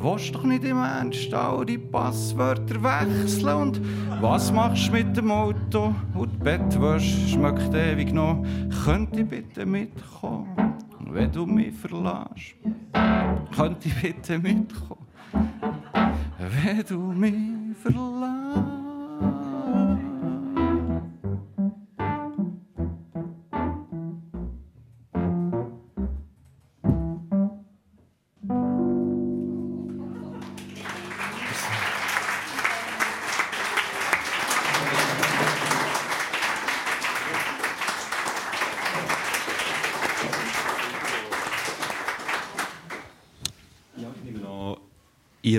willst 0.00 0.34
doch 0.34 0.44
nicht 0.44 0.64
im 0.64 0.78
Ernst 0.78 1.34
all 1.34 1.66
die 1.66 1.78
Passwörter 1.78 2.82
wechseln. 2.82 3.54
Und 3.54 3.80
was 4.20 4.52
machst 4.52 4.88
du 4.88 4.92
mit 4.92 5.16
dem 5.16 5.30
Auto? 5.30 5.94
Und 6.14 6.32
die 6.32 6.38
Bettwäsche 6.38 7.28
schmeckt 7.28 7.74
ewig 7.74 8.12
noch. 8.12 8.44
Könnt 8.84 9.16
ihr 9.16 9.24
bitte 9.24 9.66
mitkommen, 9.66 10.74
wenn 11.10 11.30
du 11.30 11.46
mich 11.46 11.74
verlässt? 11.74 12.54
Könnt 13.54 13.84
ihr 13.84 13.92
bitte 14.00 14.38
mitkommen, 14.38 15.06
wenn 16.38 16.84
du 16.88 16.98
mich 16.98 17.76
verlässt? 17.82 18.81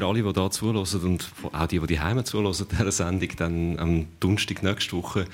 Ihr 0.04 0.08
alle, 0.08 0.22
die 0.22 0.40
hier 0.40 0.52
zulassen 0.52 1.02
und 1.02 1.32
auch 1.52 1.68
die, 1.68 1.80
die 1.80 1.88
die 1.88 2.00
Heime 2.00 2.24
zulassen, 2.24 2.68
dieser 2.70 2.92
Sendung, 2.92 3.30
dann 3.38 3.80
am 3.80 4.08
Donnerstag 4.20 4.64
nächste 4.64 4.96
Woche, 4.98 5.26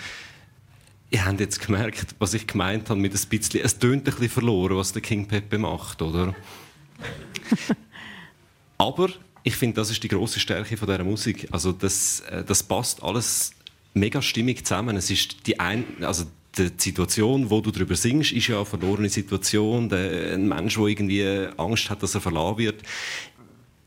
ihr 1.10 1.26
habt 1.26 1.40
jetzt 1.40 1.66
gemerkt, 1.66 2.16
was 2.20 2.34
ich 2.34 2.48
gemeint 2.48 2.90
habe 2.90 3.00
mit 3.00 3.14
ein 3.14 3.30
bisschen, 3.30 3.62
es 3.62 3.80
tönt 3.80 4.08
ein 4.08 4.14
bisschen 4.14 4.30
verloren, 4.30 4.78
was 4.78 4.94
der 4.94 5.02
King 5.02 5.28
Pepe 5.28 5.58
macht, 5.58 6.02
oder? 6.02 6.36
Aber 8.78 9.10
ich 9.44 9.56
finde, 9.56 9.76
das 9.76 9.90
ist 9.90 10.04
die 10.04 10.08
große 10.08 10.40
Stärke 10.40 10.78
von 10.78 10.88
dieser 10.88 11.04
Musik. 11.04 11.48
Also 11.52 11.72
das, 11.72 12.22
äh, 12.22 12.44
das 12.44 12.64
passt 12.64 13.04
alles 13.04 13.52
mega 13.94 14.22
stimmig 14.22 14.66
zusammen. 14.66 14.96
Es 14.96 15.10
ist 15.10 15.48
die 15.48 15.60
ein, 15.60 15.86
also 16.02 16.26
die 16.58 16.72
Situation, 16.78 17.50
wo 17.50 17.62
du 17.62 17.72
darüber 17.72 17.96
singst, 17.96 18.32
ist 18.32 18.48
ja 18.48 18.58
eine 18.58 18.66
verlorene 18.66 19.10
Situation. 19.10 19.92
ein 19.92 20.48
Mensch, 20.48 20.76
der 20.76 20.86
irgendwie 20.86 21.48
Angst 21.58 21.90
hat, 21.90 22.04
dass 22.04 22.16
er 22.16 22.22
verlassen 22.22 22.58
wird 22.58 22.84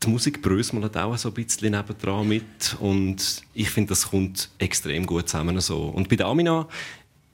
die 0.03 0.09
Musik 0.09 0.41
bröselt 0.41 0.97
auch 0.97 1.17
so 1.17 1.29
ein 1.29 1.33
bisschen 1.33 1.71
nebendran 1.71 2.27
mit 2.27 2.75
und 2.79 3.41
ich 3.53 3.69
finde, 3.69 3.89
das 3.89 4.09
kommt 4.09 4.49
extrem 4.57 5.05
gut 5.05 5.29
zusammen 5.29 5.59
so. 5.59 5.83
Und 5.83 6.09
bei 6.09 6.15
der 6.15 6.27
Amina 6.27 6.67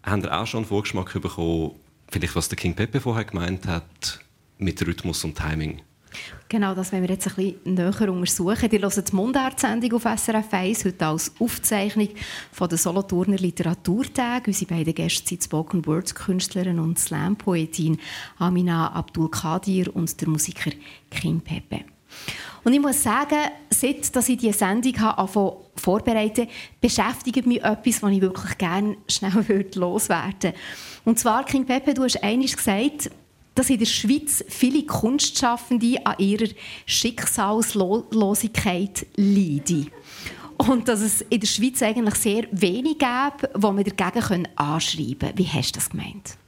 haben 0.04 0.24
wir 0.24 0.40
auch 0.40 0.48
schon 0.48 0.60
einen 0.60 0.68
Vorgeschmack 0.68 1.14
bekommen, 1.22 1.72
vielleicht 2.10 2.36
was 2.36 2.50
der 2.50 2.58
King 2.58 2.76
Pepe 2.76 3.00
vorher 3.02 3.26
gemeint 3.26 3.68
hat, 3.68 4.20
mit 4.58 4.86
Rhythmus 4.86 5.24
und 5.24 5.38
Timing. 5.38 5.82
Genau, 6.48 6.74
das 6.74 6.92
werden 6.92 7.04
wir 7.04 7.14
jetzt 7.14 7.28
ein 7.28 7.36
bisschen 7.36 7.74
näher 7.76 8.12
untersuchen. 8.12 8.70
Ihr 8.72 8.82
hört 8.82 9.12
die 9.12 9.16
Mundart-Sendung 9.16 9.94
auf 9.94 10.04
SRF 10.04 10.52
1, 10.52 10.86
heute 10.86 11.06
als 11.06 11.32
Aufzeichnung 11.40 12.10
von 12.52 12.68
der 12.68 12.80
Solothurner 12.80 13.38
Literaturtag. 13.38 14.48
Unsere 14.48 14.74
beiden 14.74 14.96
Gäste 14.96 15.28
sind 15.28 15.44
Spoken 15.44 15.86
Words 15.86 16.16
Künstlerin 16.16 16.80
und 16.80 16.98
Slam-Poetin 16.98 18.00
Amina 18.40 18.92
Abdul 18.92 19.30
Kadir 19.30 19.96
und 19.96 20.20
der 20.20 20.30
Musiker 20.30 20.72
King 21.12 21.42
Pepe. 21.42 21.86
Und 22.64 22.74
ich 22.74 22.82
muss 22.82 23.02
sagen, 23.02 23.40
seit 23.70 24.16
dass 24.16 24.30
ich 24.30 24.38
diese 24.38 24.58
Sendung 24.58 25.00
habe, 25.00 25.58
vorbereiten 25.76 26.48
beschäftigt 26.82 27.48
mich 27.48 27.64
etwas, 27.64 28.04
was 28.04 28.12
ich 28.12 28.22
wirklich 28.22 28.58
gerne 28.58 28.98
schnell 29.08 29.66
loswerden 29.76 30.34
würde. 30.42 30.58
Und 31.06 31.20
zwar, 31.20 31.46
King 31.46 31.66
Pepe, 31.66 31.94
du 31.94 32.04
hast 32.04 32.22
einmal 32.24 32.48
gesagt, 32.48 33.12
dass 33.56 33.70
in 33.70 33.80
der 33.80 33.86
Schweiz 33.86 34.44
viele 34.48 34.86
Kunstschaffende 34.86 36.06
an 36.06 36.16
ihrer 36.18 36.48
Schicksalslosigkeit 36.86 39.08
leiden. 39.16 39.90
Und 40.58 40.88
dass 40.88 41.02
es 41.02 41.22
in 41.22 41.40
der 41.40 41.48
Schweiz 41.48 41.82
eigentlich 41.82 42.14
sehr 42.16 42.46
wenig 42.52 43.00
gäbe, 43.00 43.50
wo 43.56 43.76
wir 43.76 43.86
dagegen 43.86 44.48
anschreiben 44.56 45.20
können. 45.20 45.38
Wie 45.38 45.48
hast 45.48 45.76
du 45.76 45.80
das 45.80 45.90
gemeint? 45.90 46.39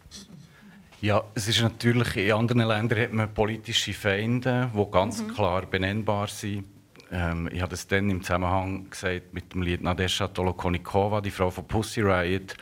Ja, 1.02 1.24
es 1.34 1.48
ist 1.48 1.62
natürlich, 1.62 2.16
in 2.16 2.32
anderen 2.32 2.62
Ländern 2.62 3.00
hat 3.00 3.12
man 3.12 3.34
politische 3.34 3.92
Feinde, 3.92 4.70
die 4.72 4.92
ganz 4.92 5.24
mhm. 5.24 5.34
klar 5.34 5.66
benennbar 5.66 6.28
sind. 6.28 6.66
Ähm, 7.12 7.50
ich 7.52 7.60
habe 7.60 7.72
das 7.72 7.88
dann 7.88 8.08
im 8.12 8.22
Zusammenhang 8.22 8.88
gesagt 8.88 9.34
mit 9.34 9.52
dem 9.52 9.64
Lied 9.64 9.82
Nadesha 9.82 10.28
Tolokonikova, 10.28 11.20
die 11.22 11.32
Frau 11.32 11.50
von 11.50 11.68
Pussy 11.68 12.02
Riot, 12.02 12.56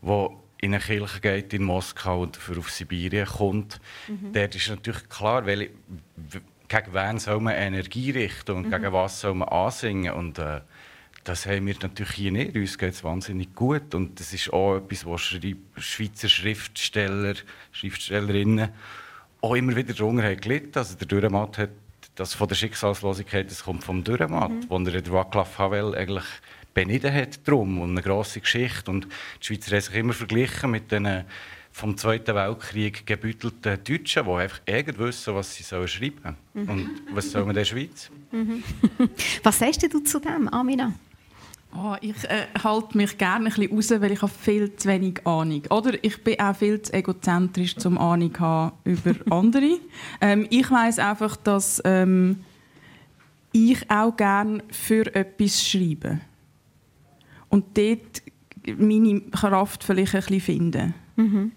die 0.00 0.28
in 0.60 0.74
eine 0.74 0.78
Kirche 0.78 1.20
geht 1.20 1.52
in 1.54 1.64
Moskau 1.64 2.22
und 2.22 2.36
dafür 2.36 2.58
auf 2.58 2.70
Sibirien 2.70 3.26
kommt. 3.26 3.80
Mhm. 4.06 4.32
Dort 4.32 4.54
ist 4.54 4.70
natürlich 4.70 5.08
klar, 5.08 5.44
welche 5.44 5.70
gegen 6.68 6.94
wen 6.94 7.18
soll 7.18 7.40
man 7.40 7.54
Energie 7.54 8.12
richten 8.12 8.52
und 8.52 8.66
mhm. 8.66 8.70
gegen 8.70 8.92
was 8.92 9.20
soll 9.20 9.34
man 9.34 9.48
ansingen. 9.48 10.14
Und 10.14 10.38
äh, 10.38 10.60
das 11.24 11.46
haben 11.46 11.66
wir 11.66 11.74
natürlich 11.80 12.12
hier 12.12 12.32
nicht. 12.32 12.56
Uns 12.56 12.76
geht 12.76 12.94
es 12.94 13.04
wahnsinnig 13.04 13.54
gut. 13.54 13.94
Und 13.94 14.18
das 14.18 14.32
ist 14.32 14.52
auch 14.52 14.76
etwas, 14.76 15.06
was 15.06 15.20
Schweizer 15.20 16.28
Schriftsteller, 16.28 17.34
Schriftstellerinnen 17.70 18.70
auch 19.40 19.54
immer 19.54 19.76
wieder 19.76 19.94
darunter 19.94 20.24
haben 20.24 20.40
gelitten. 20.40 20.78
Also 20.78 20.96
der 20.96 21.06
Dürrematt 21.06 21.58
hat 21.58 21.70
das 22.14 22.34
von 22.34 22.48
der 22.48 22.54
Schicksalslosigkeit, 22.54 23.50
das 23.50 23.64
kommt 23.64 23.84
vom 23.84 24.04
Dürrematt, 24.04 24.50
mhm. 24.50 24.66
wo 24.68 24.78
er 24.78 25.00
der 25.00 25.12
Václav 25.12 25.58
Havel 25.58 25.94
eigentlich 25.94 26.24
beneden 26.74 27.12
hat 27.12 27.46
drum 27.46 27.80
und 27.80 27.90
eine 27.90 28.02
grosse 28.02 28.40
Geschichte. 28.40 28.90
Und 28.90 29.06
die 29.40 29.46
Schweizer 29.46 29.72
haben 29.72 29.80
sich 29.80 29.94
immer 29.94 30.12
verglichen 30.12 30.70
mit 30.70 30.90
den 30.90 31.24
vom 31.74 31.96
Zweiten 31.96 32.34
Weltkrieg 32.34 33.06
gebüttelten 33.06 33.82
Deutschen, 33.82 34.26
die 34.26 34.30
einfach 34.30 34.60
irgendwie 34.66 34.98
wissen, 34.98 35.34
was 35.34 35.54
sie 35.54 35.64
schreiben 35.64 35.88
sollen. 36.22 36.36
Mhm. 36.52 36.68
Und 36.68 36.90
was 37.12 37.30
soll 37.30 37.46
man 37.46 37.54
der 37.54 37.64
Schweiz? 37.64 38.10
Mhm. 38.30 38.62
was 39.42 39.58
sagst 39.58 39.82
du 39.82 40.00
zu 40.00 40.20
dem, 40.20 40.48
Amina? 40.48 40.92
Oh, 41.74 41.96
ich 42.02 42.24
äh, 42.24 42.46
halte 42.62 42.96
mich 42.98 43.16
gerne 43.16 43.46
ein 43.46 43.52
bisschen 43.54 43.74
raus, 43.74 44.02
weil 44.02 44.12
ich 44.12 44.20
habe 44.20 44.32
viel 44.32 44.76
zu 44.76 44.88
wenig 44.88 45.26
Ahnung. 45.26 45.62
Oder 45.70 45.94
ich 46.02 46.22
bin 46.22 46.38
auch 46.38 46.54
viel 46.54 46.82
zu 46.82 46.92
egozentrisch, 46.92 47.74
um 47.86 47.96
Ahnung 47.96 48.34
zu 48.34 48.40
haben 48.40 48.72
über 48.84 49.14
andere. 49.30 49.78
ähm, 50.20 50.46
ich 50.50 50.70
weiß 50.70 50.98
einfach, 50.98 51.36
dass 51.36 51.80
ähm, 51.84 52.40
ich 53.52 53.90
auch 53.90 54.14
gerne 54.16 54.62
für 54.70 55.14
etwas 55.14 55.66
schreibe. 55.66 56.20
Und 57.48 57.76
dort 57.76 58.22
meine 58.76 59.20
Kraft 59.22 59.84
vielleicht 59.84 60.14
ein 60.14 60.20
bisschen 60.20 60.40
finden. 60.40 60.94
Mhm. 61.16 61.52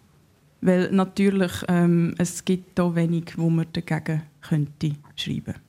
Weil 0.61 0.91
natürlich 0.91 1.51
ähm, 1.67 2.15
es 2.17 2.43
gibt 2.45 2.79
da 2.79 2.95
wenig, 2.95 3.37
wo 3.37 3.49
man 3.49 3.67
dagegen 3.73 4.23
könnte 4.41 4.95
schreiben 5.15 5.43
könnte. 5.43 5.64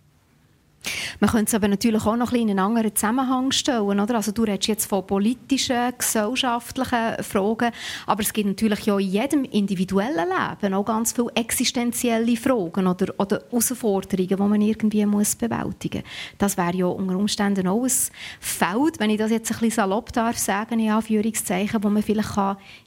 Man 1.20 1.30
könnte 1.30 1.46
es 1.46 1.54
aber 1.54 1.68
natürlich 1.68 2.04
auch 2.06 2.16
noch 2.16 2.32
ein 2.32 2.40
in 2.40 2.50
einen 2.50 2.58
anderen 2.58 2.94
Zusammenhang 2.94 3.52
stellen. 3.52 4.00
Oder? 4.00 4.16
Also 4.16 4.32
du 4.32 4.42
redest 4.42 4.68
jetzt 4.68 4.86
von 4.86 5.06
politischen, 5.06 5.92
gesellschaftlichen 5.96 7.22
Fragen, 7.22 7.72
aber 8.06 8.22
es 8.22 8.32
gibt 8.32 8.48
natürlich 8.48 8.86
ja 8.86 8.98
in 8.98 9.08
jedem 9.08 9.44
individuellen 9.44 10.28
Leben 10.28 10.74
auch 10.74 10.84
ganz 10.84 11.12
viele 11.12 11.30
existenzielle 11.34 12.36
Fragen 12.36 12.86
oder, 12.86 13.14
oder 13.18 13.42
Herausforderungen, 13.50 14.28
die 14.28 14.36
man 14.36 14.60
irgendwie 14.60 15.06
muss 15.06 15.36
bewältigen 15.36 16.02
muss. 16.02 16.36
Das 16.38 16.56
wäre 16.56 16.76
ja 16.76 16.86
unter 16.86 17.16
Umständen 17.16 17.66
auch 17.68 17.84
ein 17.84 17.92
Feld, 18.40 18.98
wenn 18.98 19.10
ich 19.10 19.18
das 19.18 19.30
jetzt 19.30 19.50
ein 19.50 19.58
bisschen 19.58 19.70
salopp 19.70 20.12
darf 20.12 20.38
sagen, 20.38 20.80
in 20.80 20.90
Anführungszeichen, 20.90 21.82
wo 21.82 21.88
man 21.88 22.02
vielleicht 22.02 22.36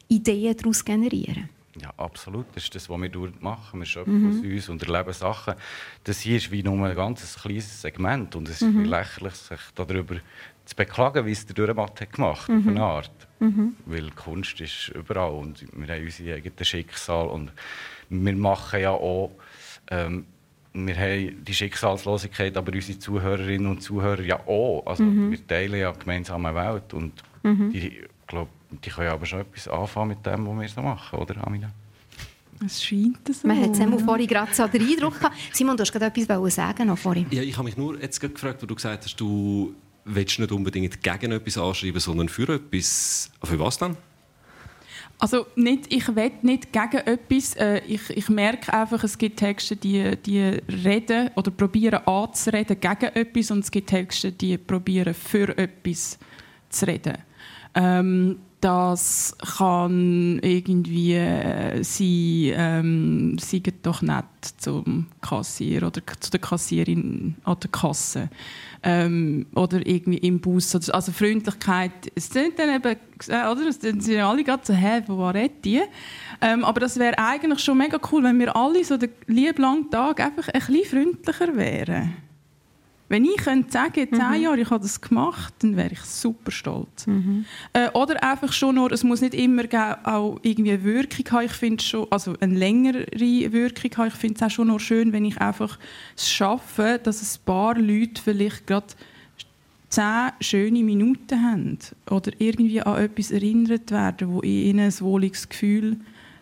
Ideen 0.07 0.55
daraus 0.57 0.83
generieren 0.83 1.35
kann. 1.35 1.58
Ja, 1.81 1.93
absolut. 1.97 2.45
Das 2.55 2.63
ist 2.63 2.75
das, 2.75 2.89
was 2.89 2.99
wir 2.99 3.31
machen. 3.39 3.79
Wir 3.79 3.85
schöpfen 3.85 4.21
mhm. 4.21 4.39
aus 4.39 4.45
uns 4.45 4.69
und 4.69 4.83
erleben 4.83 5.13
Sachen. 5.13 5.55
Das 6.03 6.21
hier 6.21 6.37
ist 6.37 6.51
wie 6.51 6.63
nur 6.63 6.85
ein 6.85 6.95
ganz 6.95 7.37
kleines 7.41 7.81
Segment 7.81 8.35
und 8.35 8.49
es 8.49 8.61
mhm. 8.61 8.81
ist 8.81 8.89
lächerlich, 8.89 9.33
sich 9.33 9.59
darüber 9.75 10.15
zu 10.65 10.75
beklagen, 10.75 11.25
wie 11.25 11.31
es 11.31 11.45
der 11.45 11.55
Dürrematt 11.55 12.01
hat 12.01 12.13
gemacht 12.13 12.49
mhm. 12.49 12.59
auf 12.59 12.67
eine 12.67 12.83
Art. 12.83 13.27
Mhm. 13.39 13.75
Weil 13.85 14.11
Kunst 14.11 14.59
ist 14.61 14.89
überall 14.89 15.31
und 15.31 15.61
wir 15.61 15.93
haben 15.93 16.05
unser 16.05 16.33
eigenes 16.33 16.67
Schicksal 16.67 17.27
und 17.27 17.51
wir 18.09 18.35
machen 18.35 18.81
ja 18.81 18.91
auch 18.91 19.31
ähm, 19.89 20.25
wir 20.73 20.95
haben 20.95 21.43
die 21.43 21.53
Schicksalslosigkeit, 21.53 22.55
aber 22.55 22.71
unsere 22.73 22.99
Zuhörerinnen 22.99 23.67
und 23.67 23.81
Zuhörer 23.81 24.21
ja 24.21 24.39
auch. 24.47 24.83
Also 24.85 25.03
mhm. 25.03 25.31
wir 25.31 25.47
teilen 25.47 25.79
ja 25.79 25.91
gemeinsame 25.91 26.53
Welt 26.53 26.93
und 26.93 27.13
mhm. 27.43 27.71
die, 27.71 28.03
die 28.71 28.89
können 28.89 29.09
aber 29.09 29.25
schon 29.25 29.41
etwas 29.41 29.67
anfangen 29.67 30.09
mit 30.09 30.25
dem, 30.25 30.45
was 30.47 30.59
wir 30.59 30.69
so 30.69 30.81
machen, 30.81 31.19
oder 31.19 31.45
Amina? 31.45 31.71
Es 32.65 32.83
scheint 32.83 33.17
so. 33.33 33.47
Man 33.47 33.61
hat 33.61 33.71
es 33.71 34.03
vorhin 34.03 34.27
gerade 34.27 34.53
so 34.53 34.67
den 34.67 34.81
Eindruck 34.81 35.17
gehabt. 35.17 35.35
Simon, 35.53 35.77
du 35.77 35.81
hast 35.81 35.91
gerade 35.93 36.05
etwas 36.07 36.55
sagen 36.55 36.87
noch 36.87 36.97
vorhin. 36.97 37.25
Ja, 37.31 37.41
ich 37.41 37.55
habe 37.57 37.65
mich 37.65 37.77
nur 37.77 37.99
jetzt 38.01 38.19
gefragt, 38.19 38.61
wo 38.61 38.65
du 38.65 38.75
gesagt 38.75 39.05
hast, 39.05 39.15
du 39.15 39.73
willst 40.03 40.39
nicht 40.39 40.51
unbedingt 40.51 41.01
gegen 41.01 41.31
etwas 41.31 41.57
anschreiben, 41.57 41.99
sondern 41.99 42.27
für 42.27 42.49
etwas. 42.53 43.31
Für 43.43 43.59
was 43.59 43.77
dann? 43.77 43.95
Also 45.19 45.47
nicht, 45.55 45.93
ich 45.93 46.15
will 46.15 46.31
nicht 46.41 46.71
gegen 46.71 46.97
etwas. 47.05 47.53
Äh, 47.55 47.81
ich, 47.85 48.09
ich 48.09 48.29
merke 48.29 48.73
einfach, 48.73 49.03
es 49.03 49.17
gibt 49.17 49.39
Texte, 49.39 49.75
die, 49.75 50.15
die 50.17 50.61
reden 50.83 51.29
oder 51.35 51.51
probieren 51.51 52.05
anzureden 52.07 52.79
gegen 52.79 53.15
etwas 53.15 53.51
und 53.51 53.59
es 53.59 53.71
gibt 53.71 53.89
Texte, 53.89 54.31
die 54.31 54.57
probieren 54.57 55.13
für 55.13 55.57
etwas 55.57 56.17
zu 56.69 56.87
reden. 56.87 57.17
Ähm, 57.75 58.39
das 58.61 59.35
kann 59.57 60.39
irgendwie 60.41 61.13
äh, 61.13 61.81
sein, 61.83 62.53
ähm, 62.57 63.37
seid 63.39 63.73
doch 63.83 64.01
nett 64.01 64.25
zum 64.57 65.07
Kassier 65.21 65.83
oder 65.83 66.01
zu 66.19 66.31
der 66.31 66.41
Kassierin 66.41 67.35
an 67.43 67.57
der 67.61 67.69
Kasse. 67.69 68.29
Ähm, 68.83 69.45
oder 69.55 69.85
irgendwie 69.85 70.17
im 70.17 70.39
Bus. 70.41 70.75
Also 70.75 71.11
Freundlichkeit, 71.11 72.11
es 72.15 72.29
sind 72.29 72.59
dann 72.59 72.75
eben, 72.75 72.97
äh, 73.27 73.49
oder? 73.49 73.67
Es 73.67 73.79
sind 73.79 74.09
alle 74.17 74.43
gerade 74.43 74.65
so, 74.65 74.73
hä, 74.73 75.03
wo 75.07 75.17
war 75.17 75.33
die? 75.33 75.81
Ähm, 76.41 76.65
aber 76.65 76.81
das 76.81 76.99
wäre 76.99 77.17
eigentlich 77.17 77.59
schon 77.59 77.77
mega 77.77 77.99
cool, 78.11 78.23
wenn 78.23 78.39
wir 78.39 78.55
alle 78.55 78.83
so 78.83 78.97
den 78.97 79.11
lieben 79.27 79.61
langen 79.61 79.89
Tag 79.89 80.19
einfach 80.19 80.47
ein 80.49 80.59
bisschen 80.59 80.85
freundlicher 80.85 81.55
wären. 81.55 82.28
Wenn 83.09 83.25
ich 83.25 83.37
könnte 83.37 83.71
sagen, 83.71 83.99
in 83.99 84.13
zehn 84.13 84.37
mhm. 84.37 84.41
Jahren 84.41 84.59
ich 84.59 84.69
habe 84.69 84.81
das 84.81 85.01
gemacht, 85.01 85.53
dann 85.59 85.75
wäre 85.75 85.91
ich 85.91 86.01
super 86.01 86.51
stolz. 86.51 87.07
Mhm. 87.07 87.45
Äh, 87.73 87.89
oder 87.89 88.23
einfach 88.23 88.53
schon 88.53 88.75
nur, 88.75 88.91
es 88.91 89.03
muss 89.03 89.21
nicht 89.21 89.33
immer 89.33 89.63
auch 90.03 90.39
irgendwie 90.43 90.71
eine 90.73 90.83
Wirkung 90.83 91.25
haben. 91.31 91.45
Ich 91.45 91.51
finde 91.51 91.83
schon, 91.83 92.07
also 92.11 92.35
eine 92.39 92.53
längere 92.53 93.07
Wirkung 93.11 93.91
haben. 93.97 94.07
Ich 94.09 94.13
finde 94.13 94.35
es 94.35 94.43
auch 94.43 94.51
schon 94.51 94.67
nur 94.67 94.79
schön, 94.79 95.11
wenn 95.11 95.25
ich 95.25 95.41
einfach 95.41 95.79
es 96.15 96.29
schaffe, 96.29 96.99
dass 97.03 97.21
ein 97.21 97.45
paar 97.45 97.75
Leute 97.75 98.21
vielleicht 98.23 98.67
gerade 98.67 98.87
zehn 99.89 100.29
schöne 100.39 100.83
Minuten 100.83 101.43
haben 101.43 101.79
oder 102.11 102.31
irgendwie 102.37 102.81
an 102.81 103.03
etwas 103.03 103.31
erinnert 103.31 103.89
werden, 103.89 104.29
wo 104.29 104.41
ihnen 104.43 104.79
ein 104.81 104.99
wohliges 104.99 105.49
Gefühl 105.49 105.97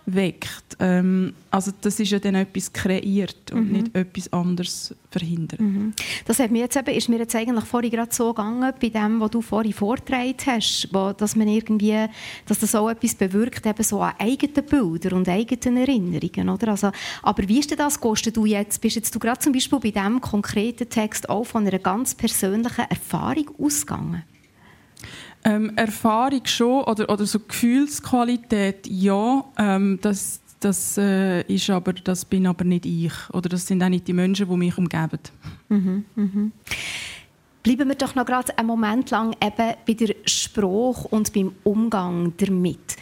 weckt. 0.07 0.77
Ähm, 0.79 1.33
also 1.51 1.71
das 1.81 1.99
ist 1.99 2.11
ja 2.11 2.19
dann 2.19 2.35
etwas 2.35 2.71
kreiert 2.71 3.51
und 3.51 3.67
mhm. 3.67 3.71
nicht 3.73 3.95
etwas 3.95 4.31
anderes 4.31 4.95
verhindert. 5.11 5.59
Mhm. 5.59 5.93
Das 6.25 6.39
hat 6.39 6.49
mir 6.49 6.59
jetzt 6.59 6.77
eben, 6.77 6.95
ist 6.95 7.09
mir 7.09 7.19
jetzt 7.19 7.35
eigentlich 7.35 7.65
vorhin 7.65 7.91
gerade 7.91 8.13
so 8.13 8.33
gegangen, 8.33 8.73
bei 8.81 8.89
dem, 8.89 9.19
was 9.19 9.31
du 9.31 9.41
vorhin 9.41 9.73
vorgetragen 9.73 10.35
hast, 10.45 10.87
wo, 10.93 11.11
dass 11.11 11.35
man 11.35 11.49
irgendwie, 11.49 12.05
dass 12.45 12.59
das 12.59 12.73
auch 12.73 12.89
etwas 12.89 13.15
bewirkt, 13.15 13.65
eben 13.65 13.83
so 13.83 14.01
an 14.01 14.13
eigenen 14.17 14.65
Bildern 14.65 15.13
und 15.19 15.29
eigenen 15.29 15.77
Erinnerungen, 15.77 16.49
oder? 16.49 16.69
Also, 16.69 16.91
aber 17.21 17.47
wie 17.47 17.59
ist 17.59 17.69
denn 17.69 17.77
das? 17.77 17.99
Gehst 17.99 18.35
du 18.35 18.45
jetzt, 18.45 18.79
bist 18.81 18.95
jetzt 18.95 19.13
du 19.13 19.19
gerade 19.19 19.39
zum 19.39 19.51
Beispiel 19.51 19.79
bei 19.79 19.91
diesem 19.91 20.21
konkreten 20.21 20.89
Text 20.89 21.29
auch 21.29 21.43
von 21.43 21.67
einer 21.67 21.79
ganz 21.79 22.15
persönlichen 22.15 22.85
Erfahrung 22.89 23.49
ausgegangen? 23.59 24.23
Ähm, 25.43 25.71
Erfahrung 25.75 26.45
schon 26.45 26.83
oder, 26.83 27.09
oder 27.09 27.25
so 27.25 27.39
Gefühlsqualität 27.39 28.87
ja. 28.87 29.45
Ähm, 29.57 29.99
das 30.01 30.41
das, 30.59 30.97
äh, 30.97 31.41
ist 31.43 31.69
aber, 31.69 31.93
das 31.93 32.25
bin 32.25 32.47
aber 32.47 32.63
nicht 32.63 32.85
ich. 32.85 33.13
Oder 33.31 33.49
das 33.49 33.67
sind 33.67 33.83
auch 33.83 33.89
nicht 33.89 34.07
die 34.07 34.13
Menschen, 34.13 34.49
die 34.49 34.55
mich 34.57 34.77
umgeben. 34.77 35.19
Mhm, 35.69 36.05
mhm. 36.15 36.51
Bleiben 37.63 37.89
wir 37.89 37.95
doch 37.95 38.15
noch 38.15 38.25
gerade 38.25 38.57
einen 38.57 38.67
Moment 38.67 39.09
lang 39.11 39.35
eben 39.43 39.75
bei 39.85 39.93
der 39.93 40.15
Sprache 40.25 41.07
und 41.09 41.33
beim 41.33 41.53
Umgang 41.63 42.33
damit. 42.37 42.95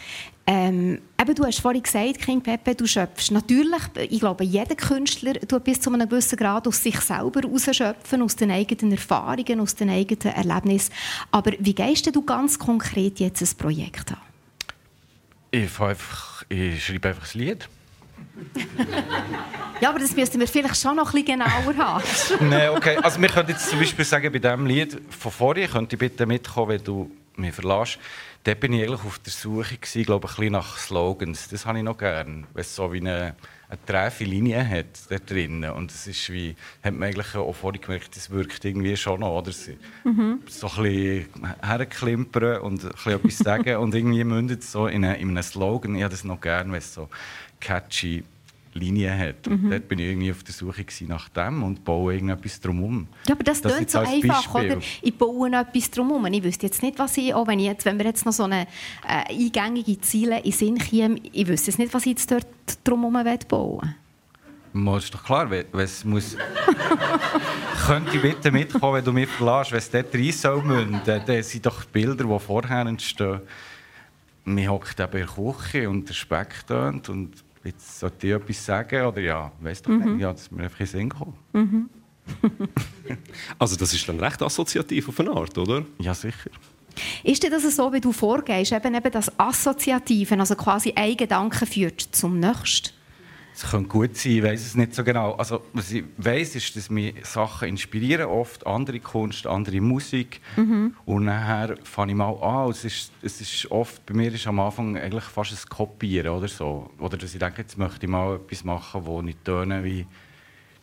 Ähm, 0.48 1.00
eben, 1.20 1.34
du 1.34 1.44
hast 1.44 1.60
vorhin 1.60 1.82
gesagt, 1.82 2.20
King 2.20 2.40
Pepe, 2.40 2.76
du 2.76 2.86
schöpfst. 2.86 3.32
Natürlich, 3.32 3.82
ich 3.96 4.20
glaube, 4.20 4.44
jeder 4.44 4.76
Künstler 4.76 5.34
tut 5.34 5.64
bis 5.64 5.80
zu 5.80 5.92
einem 5.92 6.08
gewissen 6.08 6.36
Grad 6.36 6.68
aus 6.68 6.80
sich 6.80 7.00
selber 7.00 7.42
rausschöpfen, 7.42 8.22
aus 8.22 8.36
den 8.36 8.52
eigenen 8.52 8.92
Erfahrungen, 8.92 9.58
aus 9.58 9.74
den 9.74 9.90
eigenen 9.90 10.34
Erlebnissen. 10.34 10.92
Aber 11.32 11.50
wie 11.58 11.74
gehst 11.74 12.14
du 12.14 12.22
ganz 12.22 12.58
konkret 12.60 13.18
jetzt 13.18 13.42
ein 13.42 13.58
Projekt 13.58 14.12
an? 14.12 14.18
Ich, 15.50 15.80
einfach, 15.80 16.44
ich 16.48 16.84
schreibe 16.84 17.08
einfach 17.08 17.34
ein 17.34 17.40
Lied. 17.40 17.68
ja, 19.80 19.88
aber 19.88 19.98
das 19.98 20.14
müssten 20.14 20.38
wir 20.38 20.46
vielleicht 20.46 20.80
schon 20.80 20.94
noch 20.94 21.12
ein 21.12 21.24
bisschen 21.24 21.40
genauer 21.40 21.76
haben. 21.76 22.04
Nein, 22.48 22.70
okay. 22.70 22.98
Also 23.02 23.20
wir 23.20 23.28
können 23.28 23.48
jetzt 23.48 23.68
zum 23.68 23.80
Beispiel 23.80 24.04
sagen, 24.04 24.30
bei 24.32 24.38
diesem 24.38 24.66
Lied 24.66 24.96
von 25.10 25.32
vorhin, 25.32 25.68
könnt 25.68 25.92
ihr 25.92 25.98
bitte 25.98 26.24
mitkommen, 26.24 26.68
wenn 26.68 26.84
du 26.84 27.10
mich 27.36 27.54
verlässt 27.54 27.98
dort 28.46 28.60
bin 28.60 28.72
ich 28.72 28.82
eigentlich 28.82 29.04
auf 29.04 29.18
der 29.18 29.32
Suche 29.32 29.76
gewesen, 29.76 30.04
glaube 30.04 30.28
ich, 30.30 30.38
ein 30.38 30.52
nach 30.52 30.78
Slogans. 30.78 31.48
Das 31.48 31.66
habe 31.66 31.78
ich 31.78 31.84
noch 31.84 31.98
gerne, 31.98 32.44
weil 32.52 32.60
es 32.60 32.74
so 32.74 32.92
wie 32.92 33.00
eine, 33.00 33.34
eine 33.68 33.84
träfe 33.84 34.24
Linie 34.24 34.66
hat 34.68 35.10
da 35.10 35.18
drinnen. 35.18 35.70
Und 35.70 35.90
es 35.90 36.06
ist 36.06 36.32
wie, 36.32 36.54
hat 36.82 36.94
man 36.94 37.08
eigentlich 37.08 37.34
auch 37.34 37.52
vorhin 37.52 37.80
gemerkt, 37.80 38.16
es 38.16 38.30
wirkt 38.30 38.64
irgendwie 38.64 38.96
schon 38.96 39.20
noch, 39.20 39.38
oder? 39.38 39.52
Mhm. 40.04 40.42
So 40.46 40.68
ein 40.68 40.82
bisschen 40.82 41.56
herklimpern 41.62 42.60
und 42.60 42.84
ein 42.84 42.90
bisschen 42.90 43.12
etwas 43.12 43.38
sagen 43.38 43.76
und 43.78 43.94
irgendwie 43.94 44.24
mündet 44.24 44.62
es 44.62 44.70
so 44.70 44.86
in, 44.86 45.04
eine, 45.04 45.18
in 45.18 45.30
einen 45.30 45.42
Slogan. 45.42 45.96
Ich 45.96 46.02
habe 46.02 46.12
das 46.12 46.24
noch 46.24 46.40
gerne, 46.40 46.70
weil 46.70 46.78
es 46.78 46.94
so 46.94 47.08
catchy 47.60 48.22
Linie 48.76 49.16
hat. 49.16 49.48
Und 49.48 49.64
mhm. 49.64 49.70
dort 49.70 49.88
bin 49.88 49.98
ich 49.98 50.06
irgendwie 50.06 50.30
auf 50.30 50.42
der 50.42 50.54
Suche 50.54 50.84
nach 51.08 51.28
dem 51.30 51.62
und 51.62 51.84
baue 51.84 52.14
irgendetwas 52.14 52.60
drumherum. 52.60 53.08
Ja, 53.26 53.34
aber 53.34 53.44
das 53.44 53.62
klingt 53.62 53.90
so 53.90 53.98
einfach, 53.98 54.48
Beispiel. 54.48 54.72
oder? 54.72 54.80
Ich 55.02 55.16
baue 55.16 55.50
etwas 55.50 55.90
drumherum. 55.90 56.26
Ich 56.26 56.42
wüsste 56.42 56.66
jetzt 56.66 56.82
nicht, 56.82 56.98
was 56.98 57.16
ich, 57.16 57.34
auch 57.34 57.46
wenn, 57.46 57.58
ich 57.58 57.66
jetzt, 57.66 57.84
wenn 57.84 57.98
wir 57.98 58.06
jetzt 58.06 58.24
noch 58.24 58.32
so 58.32 58.44
eine 58.44 58.66
äh, 59.06 59.32
eingängige 59.32 60.00
Ziele 60.00 60.40
in 60.40 60.52
Sinn 60.52 60.78
käme, 60.78 61.18
ich 61.32 61.46
wüsste 61.46 61.70
jetzt 61.70 61.78
nicht, 61.78 61.92
was 61.94 62.02
ich 62.06 62.12
jetzt 62.12 62.30
dort 62.30 62.46
drumherum 62.84 63.16
bauen 63.48 63.94
Mal 64.72 64.98
ist 64.98 65.14
doch 65.14 65.24
klar, 65.24 65.50
es 65.50 66.04
muss... 66.04 66.36
Könnt 67.86 68.12
ihr 68.12 68.20
bitte 68.20 68.50
mitkommen, 68.50 68.94
wenn 68.94 69.04
du 69.04 69.12
mich 69.12 69.28
verlässt? 69.28 69.70
Wenn 69.70 69.78
es 69.78 69.90
dort 69.90 70.14
rein 70.14 70.32
soll 70.32 70.62
münden, 70.62 71.00
dann 71.04 71.42
sind 71.42 71.64
doch 71.64 71.84
die 71.84 71.92
Bilder, 71.92 72.24
die 72.24 72.38
vorher 72.40 72.84
entstehen. 72.84 73.40
Man 74.44 74.68
hockt 74.68 75.00
eben 75.00 75.12
in 75.12 75.26
der 75.26 75.54
Küche 75.54 75.88
und 75.88 76.08
der 76.08 76.14
Speck 76.14 76.66
tönt 76.66 77.08
und 77.08 77.45
jetzt 77.66 78.00
sollte 78.00 78.26
ich 78.26 78.32
etwas 78.32 78.64
sagen 78.64 79.06
oder 79.06 79.20
ja, 79.20 79.52
weiss 79.60 79.82
doch 79.82 79.90
nicht. 79.90 80.20
Ja, 80.20 80.32
das 80.32 80.42
ist 80.42 80.52
mir 80.52 80.64
einfach 80.64 80.80
in 80.80 80.86
den 80.86 80.90
Sinn 80.90 81.08
gekommen. 81.08 81.90
Also 83.56 83.76
das 83.76 83.94
ist 83.94 84.08
dann 84.08 84.18
recht 84.18 84.42
assoziativ 84.42 85.08
auf 85.08 85.20
eine 85.20 85.30
Art, 85.30 85.56
oder? 85.56 85.84
Ja, 86.00 86.12
sicher. 86.12 86.50
Ist 87.22 87.42
denn 87.42 87.52
das 87.52 87.76
so, 87.76 87.92
wie 87.92 88.00
du 88.00 88.10
vorgehst, 88.10 88.72
eben, 88.72 88.94
eben 88.94 89.12
das 89.12 89.38
Assoziative, 89.38 90.36
also 90.36 90.56
quasi 90.56 90.92
ein 90.96 91.16
Gedanke 91.16 91.66
führt 91.66 92.00
zum 92.00 92.40
nächsten? 92.40 92.95
Es 93.56 93.70
könnte 93.70 93.88
gut 93.88 94.14
sein, 94.18 94.32
ich 94.32 94.42
weiß 94.42 94.66
es 94.66 94.74
nicht 94.74 94.94
so 94.94 95.02
genau. 95.02 95.32
Also, 95.32 95.62
was 95.72 95.90
ich 95.90 96.04
weiß, 96.18 96.56
ist, 96.56 96.76
dass 96.76 96.90
mich 96.90 97.14
Sachen 97.24 97.68
inspirieren, 97.68 98.26
oft 98.26 98.66
andere 98.66 99.00
Kunst, 99.00 99.46
andere 99.46 99.80
Musik. 99.80 100.42
Und 101.06 101.24
nachher 101.24 101.74
fange 101.82 102.12
ich 102.12 102.18
mal 102.18 102.34
an. 102.42 102.68
Es 102.70 102.84
ist, 102.84 103.12
es 103.22 103.40
ist 103.40 103.70
oft, 103.70 104.04
bei 104.04 104.12
mir 104.12 104.30
ist 104.30 104.46
am 104.46 104.60
Anfang 104.60 104.98
eigentlich 104.98 105.24
fast 105.24 105.52
ein 105.52 105.68
Kopieren 105.70 106.32
oder 106.36 106.48
so. 106.48 106.90
Oder 106.98 107.16
dass 107.16 107.32
ich 107.32 107.40
denke, 107.40 107.62
jetzt 107.62 107.78
möchte 107.78 108.04
ich 108.04 108.12
mal 108.12 108.36
etwas 108.36 108.62
machen, 108.62 109.02
das 109.06 109.22
nicht 109.22 109.42
töne 109.42 109.82
wie 109.82 110.04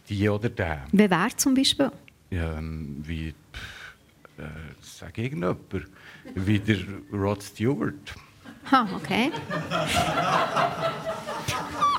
die 0.10 0.28
oder 0.28 0.50
der. 0.50 0.88
Wer 0.92 1.12
wäre 1.12 1.36
zum 1.36 1.54
Beispiel? 1.54 1.92
Ähm, 2.32 3.04
wie, 3.04 3.36
pff, 3.54 4.40
äh, 4.40 4.46
sag 4.82 5.16
irgendjemand, 5.20 5.60
wie 6.34 6.58
der 6.58 6.80
Rod 7.12 7.44
Stewart. 7.44 8.16
Ha, 8.72 8.88
okay. 8.96 9.32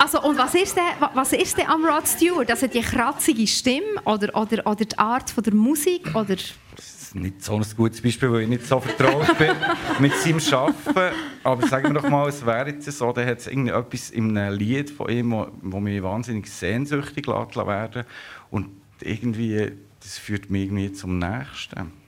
Also, 0.05 0.21
und 0.23 0.37
was 0.37 0.55
ist, 0.55 0.77
denn, 0.77 0.83
wa- 1.01 1.11
was 1.15 1.33
ist 1.33 1.57
denn 1.57 1.67
am 1.67 1.83
Rod 1.83 2.07
Stewart? 2.07 2.51
Also 2.51 2.67
die 2.67 2.83
kratzige 2.83 3.47
Stimme 3.47 3.87
oder, 4.05 4.37
oder, 4.37 4.67
oder 4.67 4.85
die 4.85 4.99
Art 4.99 5.31
von 5.31 5.43
der 5.43 5.55
Musik? 5.55 6.15
Oder 6.15 6.37
Das 6.37 6.85
ist 7.03 7.15
nicht 7.15 7.43
so 7.43 7.55
ein 7.57 7.65
gutes 7.75 8.03
Beispiel, 8.03 8.31
weil 8.31 8.43
ich 8.43 8.49
nicht 8.49 8.67
so 8.67 8.81
vertraut 8.81 9.39
bin 9.39 9.53
mit 10.01 10.13
seinem 10.17 10.41
Arbeiten. 10.53 11.17
Aber 11.43 11.67
sagen 11.69 11.95
wir 11.95 12.03
doch 12.03 12.09
mal, 12.11 12.29
es 12.29 12.45
wäre 12.45 12.69
jetzt 12.69 12.85
so, 12.93 13.13
da 13.13 13.25
hat 13.25 13.39
es 13.39 13.47
irgendetwas 13.47 14.11
in 14.11 14.37
einem 14.37 14.59
Lied 14.59 14.91
von 14.91 15.09
ihm, 15.09 15.31
wo, 15.33 15.47
wo 15.63 15.81
mich 15.81 16.03
wahnsinnig 16.03 16.51
sehnsüchtig 16.53 17.27
lässt 17.27 17.57
werden 17.57 18.05
Und 18.51 18.69
irgendwie, 19.01 19.73
das 20.01 20.19
führt 20.19 20.51
mich 20.51 20.65
irgendwie 20.65 20.93
zum 20.93 21.19
Nächsten. 21.19 22.04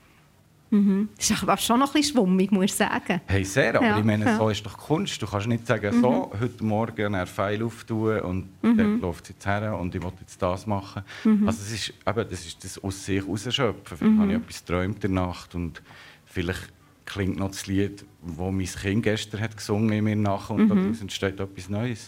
Das 0.70 1.31
ist 1.31 1.42
aber 1.42 1.57
schon 1.57 1.79
noch 1.81 1.88
ein 1.88 1.92
bisschen 2.00 2.16
schwummig, 2.16 2.50
muss 2.50 2.64
ich 2.66 2.74
sagen. 2.74 3.20
Hey, 3.26 3.44
sehr, 3.44 3.74
aber 3.76 3.87
Ja, 3.87 3.98
ich 3.98 4.05
meine, 4.05 4.24
ja. 4.24 4.37
so 4.37 4.48
ist 4.48 4.64
doch 4.66 4.76
Kunst. 4.76 5.20
Du 5.22 5.26
kannst 5.26 5.46
nicht 5.46 5.66
sagen, 5.66 6.00
so, 6.00 6.33
heute 6.40 6.64
Morgen 6.64 7.14
einen 7.14 7.26
Pfeil 7.26 7.62
auftun 7.62 8.20
und 8.20 8.48
dann 8.62 9.00
läuft 9.00 9.24
es 9.24 9.29
jetzt 9.31 9.46
her 9.46 9.79
und 9.79 9.94
ich 9.94 10.02
will 10.02 10.12
jetzt 10.20 10.40
das 10.42 10.66
machen. 10.66 11.02
Also 11.46 11.62
es 11.62 11.72
ist, 11.72 11.94
eben, 12.07 12.29
das 12.29 12.46
ist 12.46 12.64
das 12.64 12.83
aus 12.83 13.05
sich 13.05 13.26
rausschöpfen. 13.26 13.96
Vielleicht 13.96 14.18
habe 14.18 14.33
ich 14.33 14.38
etwas 14.38 14.64
geträumt 14.64 15.05
in 15.05 15.14
der 15.14 15.24
Nacht 15.24 15.55
und 15.55 15.83
vielleicht 16.24 16.72
klingt 17.05 17.38
noch 17.38 17.48
das 17.48 17.66
Lied, 17.68 18.05
das 18.22 18.37
mein 18.37 18.66
Kind 18.66 19.02
gestern 19.05 19.40
hat 19.40 19.57
gesungen 19.57 19.92
in 19.92 20.05
mir 20.05 20.16
nach 20.16 20.50
und 20.50 20.68
daraus 20.68 21.00
entsteht 21.00 21.38
etwas 21.38 21.68
Neues. 21.68 22.07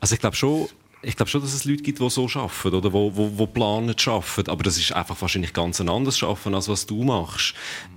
Also 0.00 0.14
ich 0.14 0.20
glaube 0.20 0.34
schon, 0.36 0.66
ich 1.02 1.16
glaube 1.16 1.30
schon, 1.30 1.40
dass 1.40 1.54
es 1.54 1.64
Leute 1.64 1.82
gibt, 1.82 1.98
die 1.98 2.10
so 2.10 2.28
arbeiten 2.34 2.74
oder 2.74 2.92
wo, 2.92 3.14
wo, 3.14 3.38
wo 3.38 3.46
planen 3.46 3.96
zu 3.96 4.10
arbeiten. 4.10 4.50
Aber 4.50 4.62
das 4.62 4.76
ist 4.76 4.92
einfach 4.92 5.20
wahrscheinlich 5.20 5.52
ganz 5.52 5.80
ein 5.80 5.88
anderes 5.88 6.22
Arbeiten, 6.22 6.54
als 6.54 6.68
was 6.68 6.86
du 6.86 7.02
machst. 7.04 7.54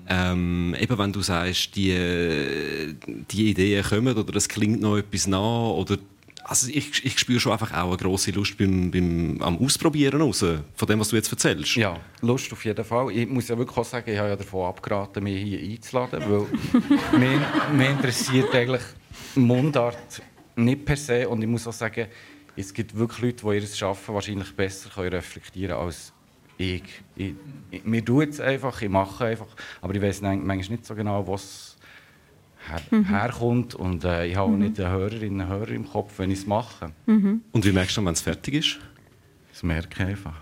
Ähm, 0.07 0.75
eben 0.79 0.97
wenn 0.97 1.11
du 1.11 1.21
sagst, 1.21 1.75
die, 1.75 2.95
die 3.31 3.49
Ideen 3.49 3.83
kommen 3.83 4.17
oder 4.17 4.35
es 4.35 4.47
klingt 4.47 4.81
noch 4.81 4.97
etwas 4.97 5.27
nach 5.27 5.71
oder 5.71 5.97
also 6.45 6.67
ich, 6.67 7.05
ich 7.05 7.17
spüre 7.17 7.39
schon 7.39 7.53
einfach 7.53 7.73
auch 7.73 7.87
eine 7.87 7.97
grosse 7.97 8.31
Lust 8.31 8.57
beim, 8.57 8.91
beim, 8.91 9.41
am 9.41 9.57
Ausprobieren 9.59 10.21
raus, 10.21 10.39
von 10.39 10.87
dem, 10.87 10.99
was 10.99 11.09
du 11.09 11.15
jetzt 11.15 11.31
erzählst. 11.31 11.75
Ja, 11.75 11.97
Lust 12.21 12.51
auf 12.51 12.65
jeden 12.65 12.83
Fall. 12.83 13.11
Ich 13.11 13.27
muss 13.29 13.47
ja 13.47 13.57
wirklich 13.57 13.77
auch 13.77 13.85
sagen, 13.85 14.11
ich 14.11 14.17
habe 14.17 14.29
ja 14.29 14.35
davon 14.35 14.65
abgeraten, 14.65 15.23
mich 15.23 15.41
hier 15.41 15.59
einzuladen, 15.59 16.21
weil 16.27 17.19
mich, 17.19 17.39
mich 17.71 17.89
interessiert 17.89 18.53
eigentlich 18.53 18.81
Mundart 19.35 20.21
nicht 20.55 20.85
per 20.85 20.97
se 20.97 21.27
und 21.29 21.41
ich 21.41 21.47
muss 21.47 21.65
auch 21.65 21.73
sagen, 21.73 22.07
es 22.55 22.73
gibt 22.73 22.95
wirklich 22.95 23.21
Leute, 23.21 23.45
die 23.45 23.55
ihr 23.55 23.67
Schaffen 23.67 24.13
wahrscheinlich 24.13 24.55
besser 24.55 24.89
können 24.89 25.09
reflektieren 25.09 25.75
können 25.75 25.87
als 25.87 26.13
ich. 26.57 26.83
ich, 27.15 27.33
ich 27.71 27.83
mir 27.83 28.03
tut 28.05 28.29
es 28.29 28.39
einfach, 28.39 28.81
ich 28.81 28.89
mache 28.89 29.25
einfach, 29.25 29.47
aber 29.81 29.95
ich 29.95 30.01
weiß 30.01 30.21
manchmal 30.21 30.57
nicht 30.57 30.85
so 30.85 30.93
genau, 30.95 31.27
was 31.27 31.77
her, 32.69 32.81
herkommt 33.07 33.75
und 33.75 34.03
äh, 34.03 34.27
ich 34.27 34.35
habe 34.35 34.51
auch 34.51 34.57
nicht 34.57 34.79
eine 34.79 34.89
Hörerin, 34.89 35.41
einen 35.41 35.49
Hörer 35.49 35.69
im 35.69 35.87
Kopf, 35.87 36.19
wenn 36.19 36.31
ich 36.31 36.39
es 36.39 36.47
mache. 36.47 36.91
Und 37.51 37.65
wie 37.65 37.71
merkst 37.71 37.97
du 37.97 38.01
dann, 38.01 38.05
wenn 38.07 38.13
es 38.13 38.21
fertig 38.21 38.53
ist? 38.53 38.79
Das 39.51 39.63
merke 39.63 40.03
ich 40.03 40.09
einfach. 40.09 40.35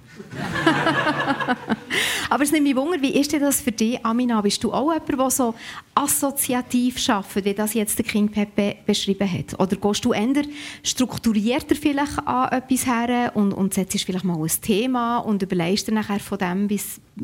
Aber 2.29 2.43
es 2.43 2.51
nimmt 2.51 2.63
mich 2.63 2.75
wunder, 2.75 3.01
wie 3.01 3.19
ist 3.19 3.33
denn 3.33 3.41
das 3.41 3.61
für 3.61 3.71
dich, 3.71 4.03
Amina? 4.05 4.39
Bist 4.41 4.63
du 4.63 4.71
auch 4.71 4.93
jemand, 4.93 5.09
der 5.09 5.29
so 5.29 5.53
assoziativ 5.93 7.09
arbeitet, 7.09 7.45
wie 7.45 7.53
das 7.53 7.73
jetzt 7.73 7.97
der 7.97 8.05
King 8.05 8.29
Pepe 8.29 8.77
beschrieben 8.85 9.29
hat? 9.29 9.59
Oder 9.59 9.75
gehst 9.75 10.05
du 10.05 10.13
eher 10.13 10.43
strukturierter 10.83 11.75
vielleicht 11.75 12.19
an 12.25 12.51
etwas 12.51 12.85
her 12.85 13.31
und, 13.35 13.51
und 13.53 13.73
setzt 13.73 14.01
vielleicht 14.03 14.23
mal 14.23 14.41
ein 14.41 14.51
Thema 14.61 15.17
und 15.17 15.43
überlegst 15.43 15.87
dir 15.87 15.93
nachher 15.93 16.19
von 16.19 16.37
dem, 16.37 16.69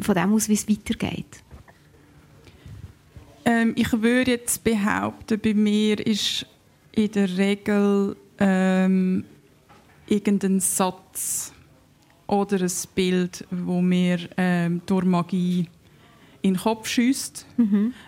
von 0.01 0.15
dem 0.15 0.33
aus, 0.33 0.49
wie 0.49 0.53
es 0.53 0.67
weitergeht? 0.67 1.43
Ähm, 3.45 3.73
ich 3.77 3.93
würde 3.93 4.31
jetzt 4.31 4.63
behaupten, 4.65 5.39
bei 5.39 5.53
mir 5.53 6.05
ist 6.05 6.45
in 6.91 7.11
der 7.11 7.37
Regel 7.37 8.17
ähm, 8.39 9.23
irgendein 10.07 10.59
Satz 10.59 11.53
oder 12.27 12.61
ein 12.61 12.71
Bild, 12.93 13.45
wo 13.49 13.81
mir 13.81 14.19
ähm, 14.37 14.81
durch 14.85 15.05
Magie 15.05 15.67
in 16.41 16.53
den 16.53 16.59
Kopf 16.61 16.87
schießt. 16.87 17.45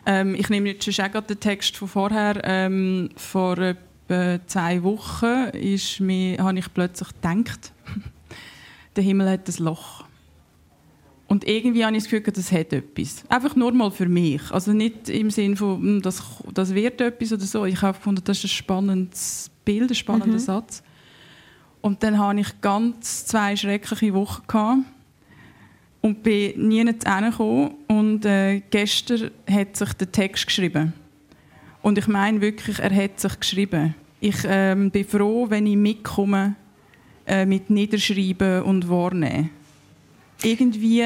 Ähm, 0.06 0.36
ich 0.36 0.50
nehme 0.50 0.70
jetzt 0.70 0.94
schon 0.94 1.06
auch 1.06 1.22
den 1.22 1.40
Text 1.40 1.78
von 1.78 1.88
vorher. 1.88 2.42
Ähm, 2.44 3.10
vor 3.16 3.58
etwa 3.58 4.40
zwei 4.48 4.84
Wochen 4.84 5.50
ist 5.54 6.00
mir, 6.00 6.38
habe 6.40 6.60
ich 6.60 6.74
plötzlich 6.74 7.10
gedacht, 7.10 7.74
der 8.96 9.04
Himmel 9.04 9.30
hat 9.30 9.48
ein 9.48 9.64
Loch. 9.64 10.04
Und 11.28 11.48
irgendwie 11.48 11.86
habe 11.86 11.96
ich 11.96 12.04
das 12.04 12.12
Gefühl, 12.12 12.34
das 12.34 12.52
hat 12.52 12.74
etwas. 12.74 13.24
Einfach 13.30 13.56
nur 13.56 13.72
mal 13.72 13.92
für 13.92 14.08
mich. 14.08 14.42
Also 14.52 14.74
nicht 14.74 15.10
im 15.10 15.30
Sinne 15.30 15.56
von, 15.56 15.80
hm, 15.80 16.02
das, 16.02 16.24
das 16.54 16.74
wird 16.74 17.00
etwas 17.02 17.32
oder 17.32 17.46
so. 17.46 17.66
Ich 17.66 17.82
habe 17.84 17.96
gefunden, 17.98 18.24
das 18.26 18.40
ist 18.40 18.46
ein 18.46 18.50
spannendes 18.50 19.52
Bild, 19.64 19.92
ein 19.92 19.96
spannender 19.96 20.40
Satz. 20.40 20.82
Und 21.82 22.04
dann 22.04 22.20
hatte 22.20 22.42
ich 22.42 22.62
ganz 22.62 23.26
zwei 23.26 23.56
schreckliche 23.56 24.14
Wochen. 24.14 24.44
Gehabt 24.48 24.80
und 26.02 26.24
bin 26.24 26.68
nie 26.68 26.86
hingekommen. 26.86 27.72
Und 27.88 28.26
äh, 28.26 28.62
gestern 28.70 29.32
hat 29.50 29.76
sich 29.76 29.94
der 29.94 30.12
Text 30.12 30.48
geschrieben. 30.48 30.94
Und 31.82 31.98
ich 31.98 32.08
meine 32.08 32.42
wirklich, 32.42 32.80
er 32.80 32.94
hat 32.96 33.20
sich 33.20 33.40
geschrieben. 33.40 33.96
Ich 34.20 34.38
ähm, 34.46 34.92
bin 34.92 35.06
froh, 35.06 35.50
wenn 35.50 35.66
ich 35.66 35.78
mitkomme 35.78 36.56
äh, 37.26 37.46
mit 37.46 37.70
Niederschreiben 37.70 38.64
und 38.64 38.90
Wahrnehmen 38.90 39.50
irgendwie 40.42 41.04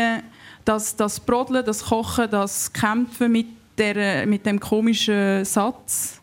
das, 0.64 0.96
das 0.96 1.20
Brodeln, 1.20 1.66
das 1.66 1.86
Kochen, 1.86 2.30
das 2.30 2.72
Kämpfen 2.72 3.32
mit, 3.32 3.48
der, 3.78 4.28
mit 4.28 4.46
dem 4.46 4.60
komischen 4.60 5.44
Satz 5.44 6.22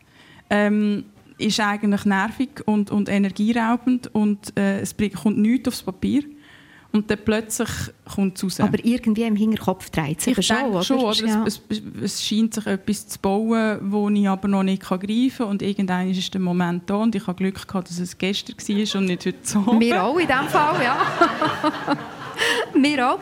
ähm, 0.49 1.05
ist 1.41 1.59
eigentlich 1.59 2.05
nervig 2.05 2.49
und, 2.65 2.91
und 2.91 3.09
energieraubend 3.09 4.13
und 4.13 4.57
äh, 4.57 4.79
es 4.81 4.93
bringt- 4.93 5.15
kommt 5.15 5.37
nichts 5.37 5.67
aufs 5.67 5.83
Papier 5.83 6.23
und 6.93 7.09
dann 7.09 7.19
plötzlich 7.23 7.69
kommt 8.13 8.37
es 8.37 8.43
raus. 8.43 8.59
Aber 8.59 8.77
irgendwie 8.83 9.23
im 9.23 9.35
Hinterkopf 9.35 9.89
dreht 9.91 10.19
sich 10.21 10.37
ich 10.37 10.47
denke 10.47 10.65
oder? 10.71 10.83
schon, 10.83 10.99
oder? 10.99 11.25
Ja. 11.25 11.43
Es, 11.47 11.61
es, 11.69 11.81
es 12.03 12.23
scheint 12.25 12.53
sich 12.53 12.65
etwas 12.67 13.07
zu 13.07 13.19
bauen, 13.19 13.79
wo 13.83 14.09
ich 14.09 14.27
aber 14.27 14.47
noch 14.49 14.63
nicht 14.63 14.81
greifen 14.81 15.31
kann 15.37 15.47
und 15.47 15.61
irgendwann 15.61 16.09
ist 16.09 16.33
der 16.33 16.41
Moment 16.41 16.89
da 16.89 16.95
und 16.95 17.15
ich 17.15 17.25
habe 17.27 17.37
Glück 17.37 17.65
gehabt, 17.67 17.89
dass 17.89 17.97
es 17.99 18.17
gestern 18.17 18.55
war 18.57 18.99
und 19.01 19.05
nicht 19.07 19.25
heute 19.25 19.37
so. 19.41 19.65
Wir 19.79 20.03
auch 20.03 20.17
in 20.17 20.27
diesem 20.27 20.47
Fall, 20.49 20.83
ja. 20.83 20.97
Wir 22.73 23.13
auch. 23.13 23.19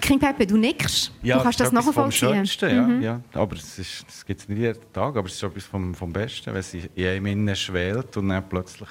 King 0.00 0.18
Pepe, 0.18 0.46
du 0.46 0.56
nickst. 0.56 1.12
du 1.22 1.30
kannst 1.42 1.60
das 1.60 1.68
vom 1.68 1.74
nachvollziehen. 1.76 2.28
Mhm. 2.30 2.34
Schönsten, 2.46 3.00
ja, 3.02 3.12
ja. 3.12 3.20
Aber 3.40 3.56
es, 3.56 3.78
ist- 3.78 4.04
es 4.08 4.24
gibt 4.26 4.40
es 4.40 4.48
nicht 4.48 4.58
jeden 4.58 4.92
Tag, 4.92 5.16
aber 5.16 5.26
es 5.26 5.34
ist 5.34 5.42
etwas 5.42 5.64
vom, 5.64 5.94
vom 5.94 6.12
Besten, 6.12 6.46
wenn 6.52 6.60
es 6.60 6.74
in 6.74 6.88
einem 6.96 7.26
innen 7.26 7.56
schwelt 7.56 8.16
und 8.16 8.28
dann 8.28 8.48
plötzlich 8.48 8.88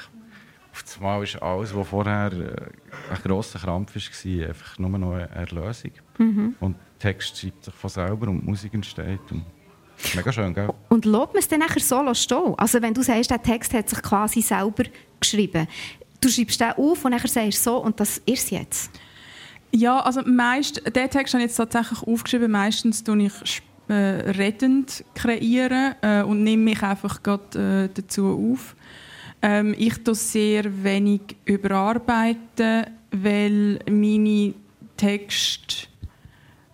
auf 0.71 0.97
einmal 0.99 1.23
ist 1.23 1.41
alles, 1.41 1.75
was 1.75 1.87
vorher 1.87 2.31
äh, 2.31 3.11
ein 3.13 3.21
grosser 3.23 3.57
Krampf 3.59 3.95
war, 3.95 4.47
einfach 4.47 4.77
nur 4.77 4.89
noch 4.99 5.13
eine 5.13 5.29
Erlösung. 5.31 5.91
Mhm. 6.19 6.55
Und 6.59 6.75
der 7.01 7.11
Text 7.13 7.39
schreibt 7.39 7.65
sich 7.65 7.73
von 7.73 7.89
selber 7.89 8.27
und 8.27 8.41
die 8.41 8.45
Musik 8.45 8.73
entsteht. 8.75 9.19
Und 9.31 9.43
mega 10.15 10.31
schön, 10.31 10.53
gell? 10.53 10.69
Und 10.89 11.05
lobt 11.05 11.33
man 11.33 11.39
es 11.39 11.47
dann 11.47 11.59
nachher 11.61 11.79
so 11.79 12.13
stehen? 12.13 12.53
Also 12.57 12.79
wenn 12.81 12.93
du 12.93 13.01
sagst, 13.01 13.31
der 13.31 13.41
Text 13.41 13.73
hat 13.73 13.89
sich 13.89 14.01
quasi 14.03 14.41
selber 14.41 14.83
geschrieben. 15.19 15.67
Du 16.21 16.29
schreibst 16.29 16.59
den 16.61 16.71
auf 16.73 17.03
und 17.05 17.11
nachher 17.11 17.27
sagst 17.27 17.59
du 17.65 17.71
so 17.71 17.77
und 17.77 17.99
das 17.99 18.19
ist 18.19 18.43
es 18.43 18.49
jetzt. 18.51 18.91
Ja, 19.71 19.99
also 19.99 20.21
meist, 20.21 20.81
den 20.85 21.09
Text 21.09 21.33
habe 21.33 21.43
ich 21.43 21.49
jetzt 21.49 21.57
tatsächlich 21.57 22.01
aufgeschrieben. 22.03 22.51
Meistens 22.51 23.03
tue 23.03 23.23
ich 23.23 23.61
äh, 23.89 23.93
redend 23.93 25.03
kreieren 25.13 25.95
äh, 26.01 26.21
und 26.23 26.43
nehme 26.43 26.63
mich 26.63 26.81
einfach 26.83 27.21
grad, 27.21 27.55
äh, 27.55 27.89
dazu 27.93 28.53
auf. 28.53 28.75
Ähm, 29.41 29.75
ich 29.77 30.03
tue 30.03 30.15
sehr 30.15 30.83
wenig 30.83 31.21
überarbeiten, 31.45 32.85
weil 33.11 33.79
meine 33.89 34.53
Texte 34.95 35.87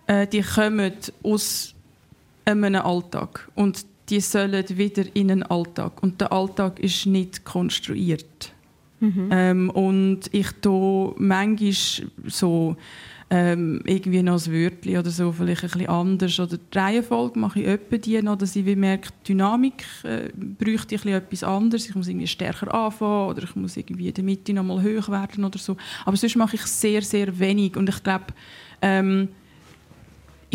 äh, 0.06 0.26
die 0.26 0.42
kommen 0.42 0.92
aus 1.22 1.74
einem 2.44 2.74
Alltag 2.74 3.48
und 3.54 3.86
die 4.08 4.20
sollen 4.20 4.64
wieder 4.68 5.04
in 5.14 5.30
einen 5.30 5.42
Alltag 5.44 6.02
und 6.02 6.20
der 6.20 6.32
Alltag 6.32 6.78
ist 6.78 7.06
nicht 7.06 7.44
konstruiert. 7.44 8.52
Mhm. 9.00 9.28
Ähm, 9.30 9.70
und 9.70 10.20
ich 10.32 10.50
tue 10.60 11.14
manchmal 11.18 12.10
so 12.26 12.76
ähm, 13.30 13.80
irgendwie 13.84 14.22
noch 14.22 14.46
ein 14.46 14.52
Wörtchen 14.52 14.98
oder 14.98 15.10
so, 15.10 15.32
vielleicht 15.32 15.64
ein 15.64 15.70
bisschen 15.70 15.88
anders. 15.88 16.38
Oder 16.38 16.56
die 16.58 16.78
Reihenfolge 16.78 17.38
mache 17.38 17.60
ich 17.60 17.66
öppe 17.66 17.98
die 17.98 18.20
noch, 18.22 18.36
dass 18.36 18.54
ich 18.54 18.64
merke, 18.76 19.08
die 19.22 19.32
Dynamik 19.32 19.84
äh, 20.04 20.28
bräuchte 20.36 20.94
ich 20.94 21.04
etwas 21.06 21.42
anderes. 21.42 21.88
Ich 21.88 21.94
muss 21.94 22.08
irgendwie 22.08 22.26
stärker 22.26 22.72
anfangen 22.72 23.30
oder 23.30 23.42
ich 23.42 23.56
muss 23.56 23.76
irgendwie 23.76 24.08
in 24.08 24.14
der 24.14 24.24
Mitte 24.24 24.52
noch 24.52 24.62
mal 24.62 24.82
höher 24.82 25.06
werden 25.08 25.44
oder 25.44 25.58
so. 25.58 25.76
Aber 26.04 26.16
sonst 26.16 26.36
mache 26.36 26.56
ich 26.56 26.62
sehr, 26.62 27.02
sehr 27.02 27.38
wenig. 27.38 27.76
Und 27.76 27.88
ich 27.88 28.02
glaube, 28.02 28.26
ähm, 28.82 29.28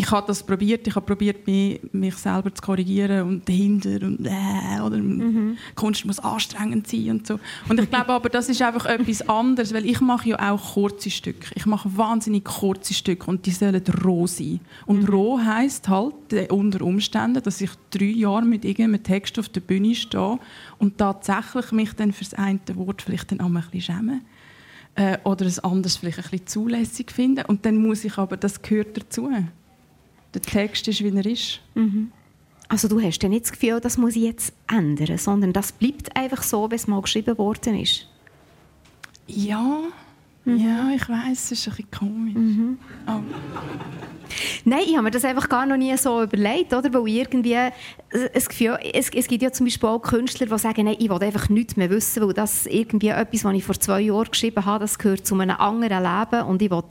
ich 0.00 0.10
habe 0.10 0.26
das 0.26 0.42
probiert, 0.42 0.86
ich 0.86 0.94
habe 0.94 1.04
probiert, 1.04 1.46
mich, 1.46 1.78
mich 1.92 2.14
selber 2.16 2.54
zu 2.54 2.62
korrigieren 2.62 3.28
und 3.28 3.46
dahinter 3.46 4.06
und 4.06 4.24
äh, 4.24 4.80
oder 4.82 4.96
mhm. 4.96 5.58
Kunst 5.74 6.06
muss 6.06 6.18
anstrengend 6.18 6.86
sein 6.86 7.10
und 7.10 7.26
so. 7.26 7.38
Und 7.68 7.78
ich 7.78 7.90
glaube 7.90 8.08
aber, 8.08 8.30
das 8.30 8.48
ist 8.48 8.62
einfach 8.62 8.86
etwas 8.86 9.28
anderes, 9.28 9.74
weil 9.74 9.84
ich 9.84 10.00
mache 10.00 10.30
ja 10.30 10.52
auch 10.52 10.72
kurze 10.72 11.10
Stücke. 11.10 11.48
Ich 11.54 11.66
mache 11.66 11.94
wahnsinnig 11.98 12.46
kurze 12.46 12.94
Stücke 12.94 13.30
und 13.30 13.44
die 13.44 13.50
sollen 13.50 13.82
roh 14.02 14.26
sein. 14.26 14.60
Und 14.86 15.02
mhm. 15.02 15.08
roh 15.10 15.38
heißt 15.38 15.90
halt 15.90 16.32
äh, 16.32 16.48
unter 16.50 16.80
Umständen, 16.80 17.42
dass 17.42 17.60
ich 17.60 17.70
drei 17.90 18.06
Jahre 18.06 18.46
mit 18.46 18.64
irgendeinem 18.64 19.02
Text 19.02 19.38
auf 19.38 19.50
der 19.50 19.60
Bühne 19.60 19.94
stehe 19.94 20.38
und 20.78 20.96
tatsächlich 20.96 21.72
mich 21.72 21.92
dann 21.92 22.12
für 22.12 22.24
das 22.24 22.32
eine 22.32 22.60
Wort 22.72 23.02
vielleicht 23.02 23.32
dann 23.32 23.40
auch 23.40 23.46
ein 23.46 23.62
bisschen 23.70 23.82
schäme 23.82 24.20
äh, 24.94 25.18
oder 25.24 25.44
es 25.44 25.58
anders 25.58 25.98
vielleicht 25.98 26.18
ein 26.20 26.30
bisschen 26.30 26.46
zulässig 26.46 27.10
finde. 27.12 27.44
Und 27.48 27.66
dann 27.66 27.76
muss 27.76 28.02
ich 28.02 28.16
aber, 28.16 28.38
das 28.38 28.62
gehört 28.62 28.96
dazu 28.96 29.28
der 30.34 30.42
Text 30.42 30.88
ist, 30.88 31.02
wie 31.02 31.16
er 31.16 31.26
ist. 31.26 31.60
Mhm. 31.74 32.12
Also 32.68 32.86
du 32.86 33.00
hast 33.00 33.22
ja 33.22 33.28
nicht 33.28 33.46
das 33.46 33.52
Gefühl, 33.52 33.80
das 33.80 33.98
muss 33.98 34.14
ich 34.14 34.22
jetzt 34.22 34.52
ändern, 34.70 35.18
sondern 35.18 35.52
das 35.52 35.72
bleibt 35.72 36.14
einfach 36.16 36.42
so, 36.42 36.70
wie 36.70 36.76
es 36.76 36.86
mal 36.86 37.02
geschrieben 37.02 37.36
worden 37.36 37.80
ist. 37.80 38.06
Ja. 39.26 39.82
Ja, 40.56 40.90
ich 40.94 41.08
weiß, 41.08 41.32
es 41.32 41.52
ist 41.52 41.68
ein 41.68 41.74
bisschen 41.76 41.90
komisch. 41.90 42.34
Mhm. 42.34 42.78
Oh. 43.06 43.20
Nein, 44.64 44.82
ich 44.86 44.94
habe 44.94 45.04
mir 45.04 45.10
das 45.10 45.24
einfach 45.24 45.48
gar 45.48 45.66
noch 45.66 45.76
nie 45.76 45.96
so 45.96 46.22
überlegt, 46.22 46.72
oder? 46.72 46.92
Weil 46.92 47.08
irgendwie 47.08 47.56
es, 48.10 48.48
Gefühl, 48.48 48.78
es, 48.92 49.10
es 49.10 49.28
gibt 49.28 49.42
ja 49.42 49.52
zum 49.52 49.66
Beispiel 49.66 49.88
auch 49.88 50.00
Künstler, 50.00 50.46
die 50.46 50.58
sagen, 50.58 50.84
nein, 50.84 50.96
ich 50.98 51.08
will 51.08 51.22
einfach 51.22 51.48
nichts 51.48 51.76
mehr 51.76 51.90
wissen, 51.90 52.22
weil 52.22 52.32
das 52.32 52.66
irgendwie 52.66 53.08
etwas, 53.08 53.44
was 53.44 53.54
ich 53.54 53.64
vor 53.64 53.78
zwei 53.78 54.00
Jahren 54.00 54.30
geschrieben 54.30 54.64
habe, 54.64 54.80
das 54.80 54.98
gehört 54.98 55.26
zu 55.26 55.34
einem 55.38 55.56
anderen 55.56 56.02
Leben 56.02 56.46
und 56.46 56.62
ich 56.62 56.70
will 56.70 56.82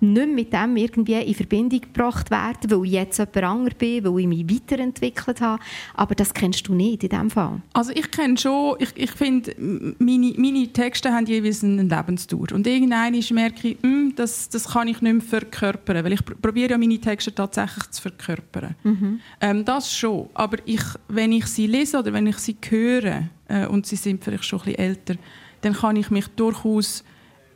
nicht 0.00 0.28
mit 0.34 0.52
dem 0.52 0.76
irgendwie 0.76 1.20
in 1.20 1.34
Verbindung 1.34 1.80
gebracht 1.80 2.30
werden, 2.30 2.70
weil 2.70 2.84
ich 2.84 2.92
jetzt 2.92 3.18
jemand 3.18 3.36
anderes 3.36 3.74
bin, 3.74 4.04
weil 4.04 4.20
ich 4.20 4.26
mich 4.26 4.50
weiterentwickelt 4.50 5.40
habe. 5.40 5.62
Aber 5.94 6.14
das 6.14 6.32
kennst 6.32 6.68
du 6.68 6.74
nicht 6.74 7.02
in 7.02 7.08
diesem 7.08 7.30
Fall. 7.30 7.60
Also 7.72 7.92
ich 7.92 8.10
kenne 8.10 8.36
schon, 8.36 8.76
ich, 8.78 8.90
ich 8.94 9.10
finde, 9.10 9.54
meine, 9.98 10.34
meine 10.36 10.68
Texte 10.68 11.12
haben 11.12 11.26
jeweils 11.26 11.64
eine 11.64 11.82
Lebensdauer 11.82 12.52
und 12.52 12.66
irgendwann 12.66 13.07
merke 13.32 13.68
ich, 13.68 13.82
mh, 13.82 13.88
hm, 13.88 14.12
das, 14.16 14.48
das 14.48 14.68
kann 14.68 14.88
ich 14.88 15.00
nicht 15.00 15.12
mehr 15.12 15.22
verkörpern, 15.22 16.04
weil 16.04 16.12
ich 16.12 16.24
probiere 16.24 16.72
ja 16.72 16.78
meine 16.78 16.98
Texte 16.98 17.34
tatsächlich 17.34 17.90
zu 17.90 18.02
verkörpern. 18.02 18.74
Mhm. 18.82 19.20
Ähm, 19.40 19.64
das 19.64 19.92
schon, 19.92 20.28
aber 20.34 20.58
ich, 20.64 20.82
wenn 21.08 21.32
ich 21.32 21.46
sie 21.46 21.66
lese 21.66 21.98
oder 21.98 22.12
wenn 22.12 22.26
ich 22.26 22.38
sie 22.38 22.56
höre, 22.68 23.28
äh, 23.48 23.66
und 23.66 23.86
sie 23.86 23.96
sind 23.96 24.22
vielleicht 24.22 24.44
schon 24.44 24.60
ein 24.60 24.64
bisschen 24.66 24.78
älter, 24.78 25.14
dann 25.62 25.72
kann 25.72 25.96
ich 25.96 26.10
mich 26.10 26.28
durchaus 26.28 27.04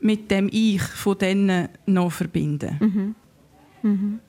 mit 0.00 0.30
dem 0.30 0.48
Ich 0.50 0.82
von 0.82 1.16
denen 1.16 1.68
noch 1.86 2.10
verbinden. 2.10 2.76
Mhm. 2.80 3.14
Mhm. 3.82 4.20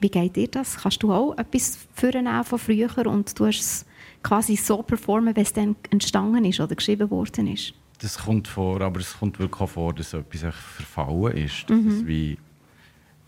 Wie 0.00 0.10
geht 0.10 0.36
dir 0.36 0.48
das? 0.48 0.76
Kannst 0.76 1.02
du 1.02 1.12
auch 1.12 1.36
etwas 1.36 1.78
führen 1.94 2.28
von 2.44 2.58
früher 2.58 3.06
und 3.06 3.38
du 3.38 3.46
hast 3.46 3.60
es 3.60 3.86
quasi 4.22 4.56
so 4.56 4.82
performen, 4.82 5.34
wie 5.34 5.40
es 5.40 5.52
dann 5.52 5.74
entstanden 5.90 6.44
ist 6.44 6.60
oder 6.60 6.74
geschrieben 6.74 7.10
worden 7.10 7.48
ist? 7.48 7.74
Das 7.98 8.18
kommt 8.18 8.48
vor, 8.48 8.80
aber 8.80 9.00
es 9.00 9.18
kommt 9.18 9.38
wirklich 9.38 9.60
auch 9.60 9.68
vor, 9.68 9.92
dass 9.92 10.14
etwas 10.14 10.40
verfallen 10.54 11.36
ist. 11.36 11.68
Dass 11.68 11.76
mhm. 11.76 11.88
es 11.88 12.06
wie 12.06 12.38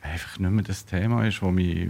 einfach 0.01 0.39
nicht 0.39 0.51
mehr 0.51 0.65
das 0.65 0.85
Thema 0.85 1.27
ist, 1.27 1.43
wo 1.43 1.51
mich 1.51 1.89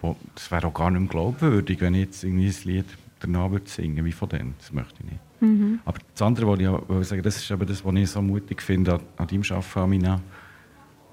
wo, 0.00 0.16
das 0.34 0.50
wäre 0.50 0.66
auch 0.66 0.74
gar 0.74 0.90
nicht 0.90 1.00
mehr 1.00 1.08
glaubwürdig, 1.08 1.80
wenn 1.80 1.94
ich 1.94 2.06
jetzt 2.06 2.24
irgendwie 2.24 2.48
ein 2.48 2.56
Lied 2.64 2.86
danach 3.20 3.50
würde 3.50 3.68
singen 3.68 4.04
wie 4.04 4.12
von 4.12 4.28
denen. 4.28 4.54
Das 4.58 4.72
möchte 4.72 4.94
ich 5.00 5.10
nicht. 5.10 5.20
Mhm. 5.40 5.80
Aber 5.84 5.98
das 6.12 6.22
andere, 6.22 6.48
was 6.48 6.60
ich 6.60 6.68
auch 6.68 7.02
sagen 7.02 7.22
das 7.22 7.36
ist 7.36 7.50
eben 7.50 7.66
das, 7.66 7.84
was 7.84 7.94
ich 7.94 8.10
so 8.10 8.22
mutig 8.22 8.62
finde 8.62 8.94
an, 8.94 9.00
an 9.16 9.26
deinem 9.26 9.42
Arbeiten, 9.42 9.78
Amina, 9.78 10.20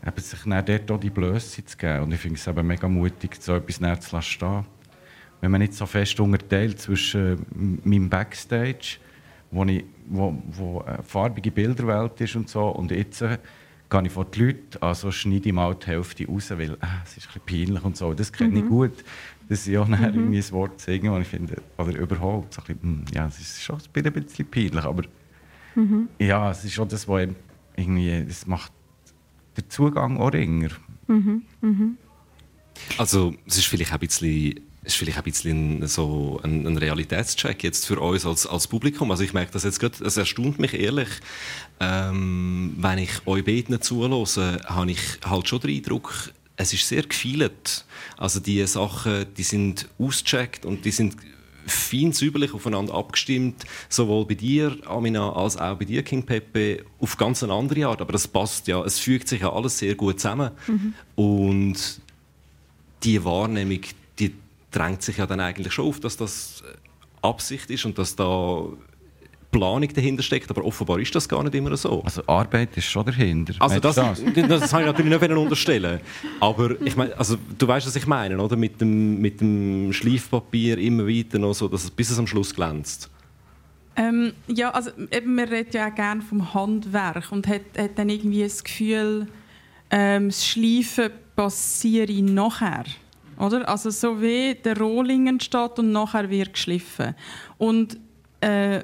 eben 0.06 0.22
sich 0.22 0.40
dann 0.44 0.66
dort 0.66 0.92
auch 0.92 1.00
die 1.00 1.10
Blöße 1.10 1.66
zu 1.66 1.78
geben. 1.78 2.04
Und 2.04 2.14
ich 2.14 2.20
finde 2.20 2.40
es 2.40 2.48
eben 2.48 2.68
mega 2.68 2.88
mutig, 2.88 3.38
so 3.40 3.56
etwas 3.56 3.80
näher 3.80 4.00
zu 4.00 4.16
lassen 4.16 4.66
Wenn 5.42 5.52
man 5.52 5.62
nicht 5.62 5.74
so 5.74 5.86
fest 5.86 6.20
unterteilt 6.20 6.80
zwischen 6.80 7.46
meinem 7.84 8.10
Backstage, 8.10 8.98
wo, 9.56 9.64
ich, 9.64 9.86
wo, 10.08 10.38
wo 10.52 10.82
eine 10.82 11.02
farbige 11.02 11.50
Bilderwelt 11.50 12.20
ist 12.22 12.36
und 12.36 12.50
so, 12.50 12.68
und 12.68 12.92
jetzt 12.92 13.20
gehe 13.20 14.04
ich 14.04 14.12
vor 14.12 14.26
die 14.26 14.40
Leute, 14.40 14.82
also 14.82 15.12
schneide 15.12 15.48
ich 15.48 15.54
mal 15.54 15.76
die 15.76 15.88
Hälfte 15.88 16.28
raus, 16.28 16.50
weil 16.52 16.72
äh, 16.72 16.78
es 17.04 17.18
ist 17.18 17.28
ein 17.28 17.42
bisschen 17.44 17.68
peinlich 17.68 17.84
und 17.84 17.96
so. 17.96 18.14
Das 18.14 18.32
kenne 18.34 18.50
mhm. 18.50 18.58
ich 18.58 18.68
gut, 18.68 19.04
dass 19.48 19.66
ich 19.68 19.78
auch 19.78 19.88
mhm. 19.88 20.04
irgendwie 20.04 20.40
ein 20.40 20.52
Wort 20.52 20.82
sage, 20.82 21.10
das 21.10 21.22
ich 21.22 21.28
finde, 21.28 21.62
oder 21.78 21.98
überhaupt, 21.98 22.54
so 22.54 22.62
ein 22.62 22.66
bisschen, 22.66 22.82
hm, 22.82 23.06
ja, 23.14 23.28
es 23.28 23.40
ist 23.40 23.64
schon 23.64 23.78
ein 23.78 24.14
bisschen 24.14 24.48
peinlich, 24.50 24.84
aber 24.84 25.04
mhm. 25.76 26.10
ja, 26.20 26.52
es 26.52 26.66
ist 26.66 26.74
schon 26.74 26.90
das, 26.90 27.08
was 27.08 27.30
irgendwie, 27.76 28.26
das 28.28 28.46
macht 28.48 28.72
den 29.56 29.70
Zugang 29.70 30.18
auch 30.18 30.34
ringer. 30.34 30.70
Mhm. 31.08 31.44
Mhm. 31.62 31.98
Also 32.98 33.34
es 33.46 33.58
ist 33.58 33.68
vielleicht 33.68 33.94
ein 33.94 34.00
bisschen 34.00 34.60
ist 34.86 34.96
vielleicht 34.96 35.18
ein 35.18 35.24
bisschen 35.24 35.88
so 35.88 36.40
ein, 36.44 36.66
ein, 36.66 36.78
Realitätscheck 36.78 37.64
jetzt 37.64 37.86
für 37.86 38.00
uns 38.00 38.26
als, 38.26 38.46
als 38.46 38.68
Publikum. 38.68 39.12
Also 39.12 39.24
ich 39.24 39.34
merke 39.34 39.52
das 39.52 39.64
jetzt 39.64 39.80
gerade, 39.80 40.04
es 40.04 40.18
erstaunt 40.18 40.60
mich 40.60 40.74
ehrlich, 40.74 41.10
ähm, 41.80 42.76
wenn 42.78 43.00
ich 43.00 43.26
euch 43.26 43.44
beiden 43.44 43.82
zuhöre, 43.82 44.62
habe 44.66 44.92
ich 44.92 45.00
halt 45.26 45.48
schon 45.48 45.60
den 45.60 45.76
Eindruck, 45.76 46.32
es 46.58 46.74
ist 46.74 46.88
sehr 46.88 47.04
gefeilt. 47.04 47.86
Also 48.18 48.40
die 48.40 48.66
Sachen, 48.68 49.26
die 49.36 49.44
sind 49.44 49.90
ausgecheckt 49.98 50.66
und 50.66 50.86
die 50.86 50.92
sind 50.92 51.16
fein 51.66 52.12
säuberlich 52.12 52.54
aufeinander 52.54 52.94
abgestimmt, 52.94 53.66
sowohl 53.90 54.26
bei 54.26 54.36
dir, 54.36 54.78
Amina, 54.86 55.34
als 55.34 55.58
auch 55.58 55.78
bei 55.78 55.86
dir, 55.86 56.04
King 56.04 56.24
Pepe, 56.24 56.86
auf 57.00 57.18
ganz 57.18 57.44
eine 57.44 57.54
andere 57.54 57.88
Art. 57.88 58.02
Aber 58.02 58.14
das 58.14 58.28
passt 58.28 58.68
ja, 58.68 58.84
es 58.84 59.00
fügt 59.00 59.28
sich 59.28 59.42
ja 59.42 59.52
alles 59.52 59.80
sehr 59.80 59.96
gut 59.96 60.20
zusammen. 60.20 60.52
Mhm. 60.68 60.94
Und 61.16 62.02
die 63.04 63.24
Wahrnehmung, 63.24 63.82
drängt 64.76 65.02
sich 65.02 65.18
ja 65.18 65.26
dann 65.26 65.40
eigentlich 65.40 65.74
schon 65.74 65.88
auf, 65.88 66.00
dass 66.00 66.18
das 66.18 66.64
äh, 66.66 67.28
Absicht 67.28 67.70
ist 67.70 67.86
und 67.86 67.98
dass 67.98 68.16
da 68.16 68.66
Planung 69.52 69.88
dahinter 69.94 70.22
steckt, 70.22 70.50
aber 70.50 70.66
offenbar 70.66 71.00
ist 71.00 71.16
das 71.16 71.30
gar 71.30 71.42
nicht 71.42 71.56
immer 71.56 71.76
so. 71.78 72.04
Also 72.04 72.22
Arbeit 72.28 72.76
ist 72.76 72.86
schon 72.86 73.06
dahinter. 73.06 73.54
Also 73.60 73.80
das, 73.80 73.96
das? 73.96 74.22
das 74.50 74.74
habe 74.74 74.84
ich 74.84 74.88
natürlich 74.88 75.22
nicht 75.22 75.32
unterstellen. 75.32 76.02
Aber 76.42 76.80
ich 76.82 76.98
meine, 76.98 77.18
also 77.18 77.38
du 77.58 77.66
weißt, 77.66 77.88
was 77.88 77.96
ich 77.96 78.06
meine, 78.06 78.38
oder? 78.38 78.58
Mit 78.58 78.82
dem, 78.82 79.22
mit 79.22 79.40
dem 79.40 79.94
Schleifpapier 79.94 80.78
immer 80.78 81.08
weiter 81.08 81.40
noch 81.40 81.54
so, 81.54 81.70
dass 81.70 81.86
es 81.86 81.92
bis 81.92 82.10
es 82.10 82.20
am 82.20 82.28
Schluss 82.28 82.54
glänzt. 82.54 83.10
Ähm, 83.96 84.34
ja, 84.48 84.72
also 84.72 84.92
eben, 85.10 85.36
man 85.36 85.48
redet 85.48 85.74
ja 85.74 85.88
auch 85.90 85.96
gerne 85.96 86.22
vom 86.22 86.54
Handwerk 86.54 87.32
und 87.32 87.48
hat, 87.48 87.62
hat 87.78 87.98
dann 87.98 88.10
irgendwie 88.10 88.44
das 88.44 88.62
Gefühl, 88.62 89.28
ähm, 89.90 90.28
das 90.28 90.46
Schleifen 90.46 91.12
passiere 91.36 92.22
nachher. 92.22 92.84
Oder? 93.38 93.68
Also 93.68 93.90
so 93.90 94.22
wie 94.22 94.56
der 94.56 94.78
Rohling 94.78 95.28
entsteht 95.28 95.80
und 95.80 95.92
nachher 95.92 96.30
wird 96.30 96.54
geschliffen. 96.54 97.16
Und 97.58 97.98
äh, 98.42 98.84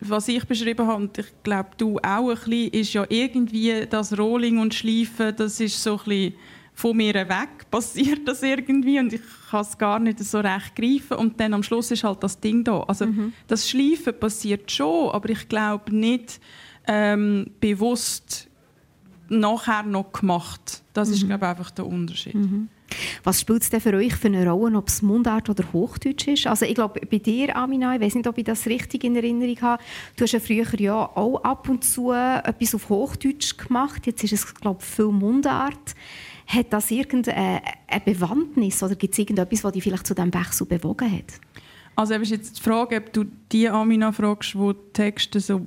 was 0.00 0.28
ich 0.28 0.44
beschrieben 0.44 0.86
habe, 0.86 1.02
und 1.02 1.18
ich 1.18 1.26
glaube 1.42 1.70
du 1.78 1.98
auch 1.98 2.30
ein 2.30 2.34
bisschen, 2.34 2.70
ist 2.70 2.92
ja 2.92 3.06
irgendwie 3.08 3.86
das 3.88 4.18
Rolling 4.18 4.58
und 4.58 4.74
Schleifen, 4.74 5.34
das 5.36 5.60
ist 5.60 5.82
so 5.82 5.92
ein 5.92 6.04
bisschen 6.04 6.34
von 6.74 6.96
mir 6.96 7.14
weg, 7.14 7.70
passiert 7.70 8.26
das 8.26 8.42
irgendwie 8.42 8.98
und 8.98 9.12
ich 9.12 9.20
kann 9.50 9.60
es 9.60 9.76
gar 9.76 9.98
nicht 9.98 10.18
so 10.18 10.40
recht 10.40 10.74
greifen 10.74 11.18
und 11.18 11.38
dann 11.38 11.54
am 11.54 11.62
Schluss 11.62 11.90
ist 11.90 12.02
halt 12.02 12.22
das 12.22 12.40
Ding 12.40 12.64
da. 12.64 12.80
Also 12.80 13.06
mhm. 13.06 13.32
das 13.46 13.68
Schleifen 13.68 14.18
passiert 14.18 14.70
schon, 14.70 15.10
aber 15.10 15.28
ich 15.28 15.48
glaube 15.48 15.94
nicht 15.94 16.40
ähm, 16.86 17.50
bewusst 17.60 18.48
nachher 19.28 19.82
noch 19.82 20.12
gemacht. 20.12 20.82
Das 20.92 21.08
mhm. 21.08 21.14
ist 21.14 21.26
glaube 21.26 21.44
ich, 21.44 21.50
einfach 21.50 21.70
der 21.70 21.86
Unterschied. 21.86 22.34
Mhm. 22.34 22.68
Was 23.24 23.40
spielt 23.40 23.62
es 23.62 23.70
denn 23.70 23.80
für 23.80 23.94
euch 23.94 24.14
für 24.14 24.28
eine 24.28 24.48
Rolle, 24.48 24.78
ob 24.78 24.88
es 24.88 25.02
Mundart 25.02 25.48
oder 25.48 25.64
Hochdeutsch 25.72 26.28
ist? 26.28 26.46
Also 26.46 26.66
ich 26.66 26.74
glaube, 26.74 27.00
bei 27.00 27.18
dir, 27.18 27.56
Amina, 27.56 27.94
ich 27.94 28.00
weiß 28.00 28.14
nicht, 28.14 28.26
ob 28.26 28.38
ich 28.38 28.44
das 28.44 28.66
richtig 28.66 29.04
in 29.04 29.16
Erinnerung 29.16 29.60
habe, 29.60 29.82
du 30.16 30.24
hast 30.24 30.32
ja 30.32 30.40
früher 30.40 30.80
ja 30.80 30.94
auch 31.14 31.42
ab 31.42 31.68
und 31.68 31.84
zu 31.84 32.12
etwas 32.12 32.74
auf 32.74 32.88
Hochdeutsch 32.88 33.56
gemacht. 33.56 34.06
Jetzt 34.06 34.24
ist 34.24 34.32
es, 34.32 34.54
glaube 34.54 34.80
ich, 34.80 34.86
viel 34.86 35.06
Mundart. 35.06 35.94
Hat 36.46 36.72
das 36.72 36.90
irgendeine 36.90 37.62
Bewandtnis 38.04 38.82
oder 38.82 38.94
gibt 38.96 39.12
es 39.14 39.18
irgendetwas, 39.18 39.64
was 39.64 39.72
dich 39.72 39.82
vielleicht 39.82 40.06
zu 40.06 40.14
diesem 40.14 40.34
Wechsel 40.34 40.66
bewogen 40.66 41.10
hat? 41.10 41.40
Also 41.94 42.14
ist 42.14 42.30
jetzt 42.30 42.58
die 42.58 42.62
Frage, 42.62 42.96
ob 42.96 43.12
du 43.12 43.24
die 43.52 43.68
Amina 43.68 44.12
fragst, 44.12 44.54
die 44.54 44.74
Texte 44.92 45.40
so 45.40 45.60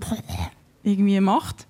irgendwie 0.83 1.19
macht, 1.19 1.67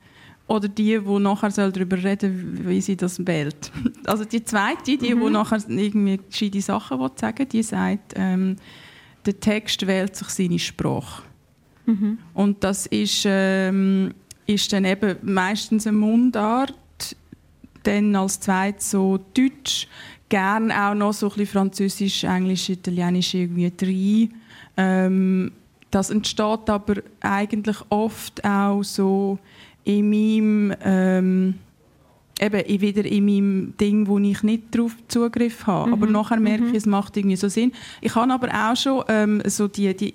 oder 0.48 0.68
die, 0.68 1.00
die 1.00 1.20
nachher 1.20 1.50
darüber 1.50 1.98
reden 2.04 2.58
soll, 2.58 2.68
wie 2.70 2.82
sie 2.82 2.96
das 2.96 3.26
wählt. 3.26 3.72
Also 4.06 4.26
die 4.26 4.44
zweite, 4.44 4.84
die, 4.86 4.98
die 4.98 5.16
Mhm. 5.16 5.32
nachher 5.32 5.60
irgendwie 5.68 6.18
gescheite 6.18 6.62
Sachen 6.62 7.00
will 7.00 7.12
sagen 7.16 7.48
die 7.50 7.64
sagt, 7.64 8.14
ähm, 8.16 8.56
der 9.26 9.40
Text 9.40 9.88
wählt 9.88 10.16
sich 10.16 10.28
seine 10.30 10.60
Sprache. 10.60 11.24
Mhm. 11.88 12.20
Und 12.34 12.64
das 12.64 12.86
ist, 12.86 13.24
ähm, 13.26 14.14
ist 14.46 14.72
dann 14.72 14.86
eben 14.86 15.18
meistens 15.24 15.88
eine 15.88 15.98
Mundart, 15.98 16.76
dann 17.84 18.16
als 18.16 18.40
zweites 18.40 18.92
so 18.92 19.20
Deutsch, 19.34 19.88
gern 20.30 20.72
auch 20.72 20.94
noch 20.96 21.14
so 21.14 21.28
ein 21.28 21.30
bisschen 21.30 21.48
Französisch, 21.48 22.24
Englisch, 22.24 22.70
Italienisch 22.70 23.34
irgendwie 23.34 23.72
rein. 23.82 24.42
Ähm, 24.78 25.52
das 25.92 26.10
entsteht 26.10 26.70
aber 26.70 26.96
eigentlich 27.22 27.78
oft 27.90 28.44
auch 28.44 28.84
so 28.84 29.40
in 29.86 30.10
meinem, 30.10 30.76
ähm, 30.84 31.54
eben 32.42 32.60
in- 32.66 32.82
wieder 32.82 33.06
in 33.06 33.24
meinem 33.26 33.78
Ding, 33.80 34.08
wo 34.08 34.20
ich 34.20 34.44
nicht 34.44 34.64
darauf 34.76 34.94
Zugriff 35.08 35.66
habe. 35.68 35.94
Aber 35.94 36.06
nachher 36.08 36.40
merke 36.40 36.66
ich, 36.68 36.74
es 36.76 36.86
macht 36.86 37.16
irgendwie 37.16 37.38
so 37.38 37.48
Sinn. 37.48 37.72
Ich 38.02 38.14
habe 38.16 38.34
aber 38.34 38.50
auch 38.50 38.76
schon 38.76 39.04
ähm, 39.08 39.42
so 39.46 39.70
die, 39.70 39.96
die 39.96 40.14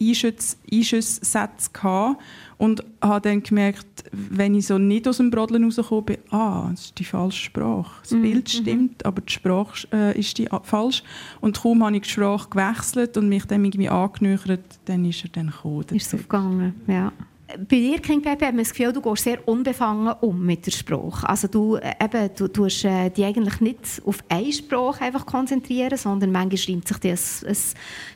Einschüsssätze 0.70 1.70
gehabt 1.72 2.20
und 2.58 2.84
habe 3.00 3.20
dann 3.28 3.42
gemerkt, 3.42 4.04
wenn 4.12 4.54
ich 4.54 4.66
so 4.66 4.76
nicht 4.76 5.08
aus 5.08 5.16
dem 5.18 5.30
Brodeln 5.30 5.64
rausgekommen 5.64 6.04
bin, 6.04 6.18
ah, 6.30 6.68
das 6.72 6.86
ist 6.86 6.98
die 6.98 7.04
falsche 7.04 7.44
Sprache. 7.44 8.00
Das 8.02 8.10
Bild 8.20 8.50
stimmt, 8.50 9.06
aber 9.06 9.22
die 9.22 9.32
Sprache 9.32 9.86
äh, 9.92 10.18
ist 10.18 10.36
die 10.36 10.50
a- 10.50 10.60
falsch. 10.62 11.02
Und 11.40 11.62
kaum 11.62 11.82
habe 11.84 11.96
ich 11.96 12.02
die 12.02 12.10
Sprache 12.10 12.50
gewechselt 12.50 13.16
und 13.16 13.28
mich 13.30 13.44
dann 13.46 13.64
irgendwie 13.64 13.88
angenöchert, 13.88 14.60
dann 14.84 15.04
ist 15.06 15.24
er 15.24 15.30
dann 15.30 15.46
gekommen. 15.46 15.84
Ist 15.92 16.08
es 16.08 16.14
aufgegangen, 16.14 16.74
ja. 16.86 17.12
Bei 17.58 17.76
dir, 17.76 17.98
King 18.00 18.22
Pepe, 18.22 18.46
hat 18.46 18.54
man 18.54 18.64
das 18.64 18.70
Gefühl, 18.72 18.92
du 18.92 19.00
gehst 19.00 19.24
sehr 19.24 19.46
unbefangen 19.48 20.14
um 20.20 20.44
mit 20.44 20.66
der 20.66 20.70
Sprache. 20.72 21.28
Also 21.28 21.48
du, 21.48 21.76
äh, 21.76 21.92
eben, 22.02 22.30
du 22.36 22.48
tust 22.48 22.84
äh, 22.84 23.10
dich 23.10 23.24
eigentlich 23.24 23.60
nicht 23.60 23.78
auf 24.04 24.18
eine 24.28 24.52
Sprache 24.52 25.04
einfach 25.04 25.26
konzentrieren, 25.26 25.96
sondern 25.96 26.30
manchmal 26.32 26.58
schreibt 26.58 26.88
sich 26.88 26.96
dir 26.98 27.12
ein, 27.12 27.48
ein 27.50 27.56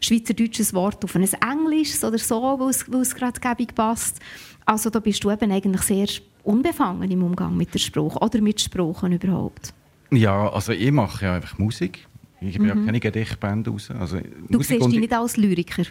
schweizerdeutsches 0.01 0.75
Wort 0.75 1.05
auf 1.05 1.15
ein 1.17 1.23
englisches 1.25 2.05
oder 2.05 2.19
so, 2.19 2.41
weil 2.59 3.01
es, 3.01 3.15
gerade 3.15 3.41
gäbig 3.41 3.75
passt. 3.75 4.19
Also 4.67 4.91
da 4.91 5.01
bist 5.01 5.23
du 5.25 5.31
eben 5.31 5.51
eigentlich 5.51 5.83
sehr 5.83 6.07
unbefangen 6.43 7.11
im 7.11 7.23
Umgang 7.23 7.57
mit 7.57 7.73
der 7.75 7.79
Sprache 7.81 8.19
oder 8.19 8.41
mit 8.41 8.61
Sprachen 8.61 9.13
überhaupt. 9.13 9.75
Ja, 10.11 10.49
also 10.51 10.73
ich 10.73 10.93
mache 10.93 11.25
ja 11.25 11.35
einfach 11.37 11.59
Musik. 11.59 12.07
Ich 12.41 12.53
gebe 12.53 12.67
ja 12.67 12.75
keine 12.75 13.01
Gedichtbände 13.01 13.71
raus. 13.71 13.91
Also 13.91 14.17
Mhm. 14.17 14.23
Du 14.51 14.59
Musik 14.59 14.77
siehst 14.77 14.87
dich 14.89 14.95
ich- 14.95 15.01
nicht 15.01 15.13
als 15.13 15.37
Lyriker. 15.37 15.85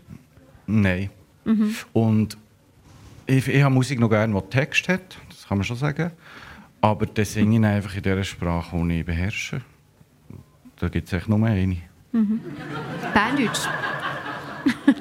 Nein. 0.68 1.10
Und 1.94 2.38
ich, 3.26 3.48
ich 3.48 3.64
habe 3.64 3.74
Musik 3.74 4.00
noch 4.00 4.10
gerne, 4.10 4.34
die 4.42 4.50
Text 4.50 4.88
hat, 4.90 5.18
das 5.30 5.48
kann 5.48 5.58
man 5.58 5.66
schon 5.66 5.78
sagen. 5.78 6.12
Aber 6.82 7.06
dann 7.06 7.26
singe 7.26 7.58
ich 7.60 7.66
einfach 7.66 7.96
in 7.96 8.04
der 8.04 8.24
Sprache, 8.24 8.76
die 8.88 9.00
ich 9.00 9.06
beherrsche. 9.06 9.62
Da 10.78 10.90
gibt 10.90 11.08
es 11.08 11.14
echt 11.14 11.30
nur 11.30 11.46
eine. 11.46 11.78
Berndeutsch. 13.14 13.68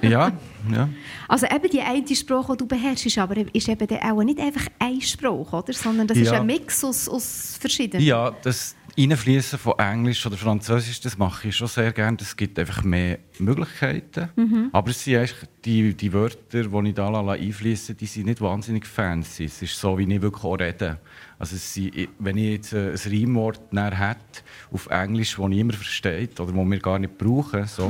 Ja, 0.01 0.33
ja. 0.73 0.89
Also 1.29 1.47
eben 1.47 1.71
die 1.71 1.81
eine 1.81 2.17
Sprache, 2.17 2.53
die 2.53 2.59
du 2.59 2.67
beherrschst, 2.67 3.07
ist 3.07 3.19
aber 3.19 3.37
ist 3.55 3.69
eben 3.69 3.89
auch 4.03 4.23
nicht 4.23 4.39
einfach 4.41 4.67
eine 4.79 5.01
Sprache, 5.01 5.57
oder? 5.57 5.73
sondern 5.73 6.07
das 6.07 6.19
ist 6.19 6.31
Ja. 6.33 6.41
ein 6.41 6.47
Mix 6.47 6.85
aus, 6.85 7.09
aus 7.09 7.59
verschiedenen. 7.61 8.05
Ja, 8.05 8.31
das 8.43 8.75
Reinfließen 8.99 9.59
von 9.59 9.79
Englisch 9.79 10.27
oder 10.27 10.37
Französisch, 10.37 11.01
das 11.01 11.17
mache 11.17 11.49
ich 11.49 11.57
schon 11.57 11.69
sehr 11.69 11.93
gerne. 11.93 12.19
Das 12.19 12.37
gibt 12.37 12.59
einfach 12.59 12.83
mehr 12.85 13.19
Möglichkeiten. 13.39 14.29
Aber 14.73 14.91
es 14.91 15.05
sind 15.05 15.17
eigentlich 15.17 15.49
die, 15.65 15.95
die 15.95 16.13
Wörter, 16.13 16.65
die 16.65 16.89
ich 16.89 16.95
da 16.95 17.09
einfließen, 17.09 17.97
die 17.97 18.07
sind 18.07 18.27
nicht 18.27 18.41
wahnsinnig 18.41 18.87
fancy. 18.87 19.45
Es 19.45 19.63
ist 19.63 19.79
so, 19.79 19.97
wie 19.99 20.03
ich 20.03 20.23
wirklich 20.23 20.45
auch 20.45 20.57
rede. 20.57 20.99
Also 21.39 21.57
es 21.57 21.75
sind, 21.75 22.09
wenn 22.19 22.37
ich 22.37 22.51
jetzt 22.53 22.75
ein 22.75 22.95
Reimwort 22.95 23.61
hätte 23.73 24.43
auf 24.71 24.87
Englisch, 24.89 25.37
das 25.37 25.49
niemand 25.49 25.77
versteht 25.77 26.39
oder 26.39 26.53
das 26.53 26.71
wir 26.71 26.79
gar 26.79 26.99
nicht 26.99 27.17
brauchen, 27.17 27.67
so, 27.67 27.89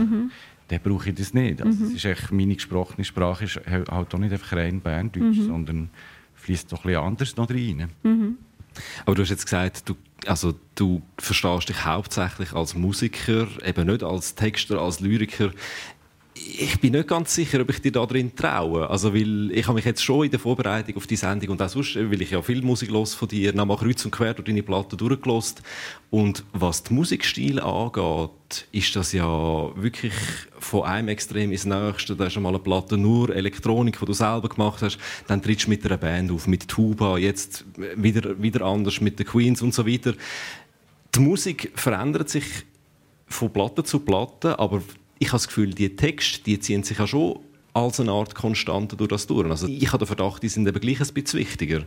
dann 0.69 0.81
brauche 0.81 1.11
ich 1.11 1.15
das 1.17 1.35
nicht. 1.35 1.61
Also 1.61 1.85
es 1.85 1.95
ist 1.95 2.05
echt, 2.05 2.31
meine 2.33 2.55
gesprochene 2.55 3.05
Sprache 3.05 3.45
ist 3.45 3.61
halt 3.69 3.91
auch 3.91 4.19
nicht 4.19 4.33
einfach 4.33 4.57
rein 4.57 4.81
Berndeutsch, 4.81 5.37
sondern 5.47 5.91
fließt 6.37 6.73
doch 6.73 6.85
ein 6.85 6.89
bisschen 6.89 7.03
anders 7.03 7.37
noch 7.37 7.51
rein. 7.51 7.89
Aber 9.05 9.15
du 9.15 9.23
hast 9.23 9.31
jetzt 9.31 9.45
gesagt, 9.45 9.89
du, 9.89 9.97
also, 10.27 10.55
du 10.75 11.03
verstehst 11.19 11.69
dich 11.69 11.85
hauptsächlich 11.85 12.53
als 12.53 12.75
Musiker, 12.75 13.49
eben 13.65 13.87
nicht 13.87 14.03
als 14.03 14.35
Texter, 14.35 14.79
als 14.79 15.01
Lyriker. 15.01 15.51
Ich 16.45 16.81
bin 16.81 16.93
nicht 16.93 17.09
ganz 17.09 17.35
sicher, 17.35 17.61
ob 17.61 17.71
ich 17.71 17.81
dir 17.81 17.93
da 17.93 18.05
drin 18.05 18.35
traue. 18.35 18.89
Also, 18.91 19.15
weil 19.15 19.51
ich 19.53 19.67
habe 19.67 19.77
mich 19.77 19.85
jetzt 19.85 20.03
schon 20.03 20.25
in 20.25 20.31
der 20.31 20.41
Vorbereitung 20.41 20.97
auf 20.97 21.07
die 21.07 21.17
Sendung 21.17 21.51
und 21.51 21.63
auch 21.63 21.69
sonst, 21.69 21.95
weil 21.97 22.21
ich 22.21 22.31
ja 22.31 22.43
viel 22.43 22.63
Musik 22.63 22.91
los 22.91 23.15
von 23.15 23.29
dir, 23.29 23.55
nochmal 23.55 23.77
kreuz 23.77 24.05
und 24.05 24.11
quer 24.11 24.35
durch 24.35 24.47
deine 24.47 24.63
Platten 24.63 24.97
durchgelost. 24.97 25.63
Und 26.11 26.45
was 26.53 26.83
die 26.83 26.95
Musikstile 26.95 27.63
angeht, 27.63 28.67
ist 28.73 28.97
das 28.97 29.13
ja 29.13 29.25
wirklich 29.77 30.13
von 30.59 30.85
einem 30.85 31.09
Extrem 31.09 31.53
ins 31.53 31.65
nächste. 31.65 32.17
Da 32.17 32.25
hast 32.25 32.37
du 32.37 32.41
mal 32.41 32.51
eine 32.51 32.59
Platte 32.59 32.99
nur 32.99 33.35
Elektronik, 33.35 33.99
die 33.99 34.07
du 34.07 34.13
selber 34.13 34.49
gemacht 34.49 34.83
hast. 34.83 34.99
Dann 35.29 35.43
trittst 35.43 35.67
du 35.67 35.71
mit 35.71 35.85
einer 35.87 35.97
Band 35.97 36.33
auf, 36.33 36.47
mit 36.47 36.67
Tuba, 36.69 37.19
jetzt 37.19 37.65
wieder, 37.97 38.41
wieder 38.43 38.63
anders 38.63 39.01
mit 39.01 39.19
den 39.19 39.27
Queens 39.27 39.63
und 39.63 39.75
so 39.75 39.87
weiter. 39.87 40.15
Die 41.15 41.21
Musik 41.21 41.73
verändert 41.75 42.31
sich 42.31 42.45
von 43.27 43.53
Platte 43.53 43.85
zu 43.85 44.01
Platte, 44.01 44.59
aber 44.59 44.83
ich 45.23 45.29
habe 45.29 45.37
das 45.37 45.47
Gefühl, 45.47 45.71
die 45.73 45.95
Texte 45.95 46.43
die 46.43 46.59
ziehen 46.59 46.83
sich 46.83 46.99
ja 46.99 47.07
schon 47.07 47.39
als 47.75 48.01
eine 48.01 48.11
Art 48.11 48.35
Konstante 48.35 48.97
durch 48.97 49.09
das 49.09 49.27
durch. 49.27 49.49
Also 49.49 49.69
ich 49.69 49.87
habe 49.89 49.99
den 49.99 50.07
Verdacht, 50.07 50.43
die 50.43 50.49
sind 50.49 50.67
eben 50.67 50.81
gleich 50.81 51.01
ein 51.01 51.15
bisschen 51.15 51.39
wichtiger. 51.39 51.83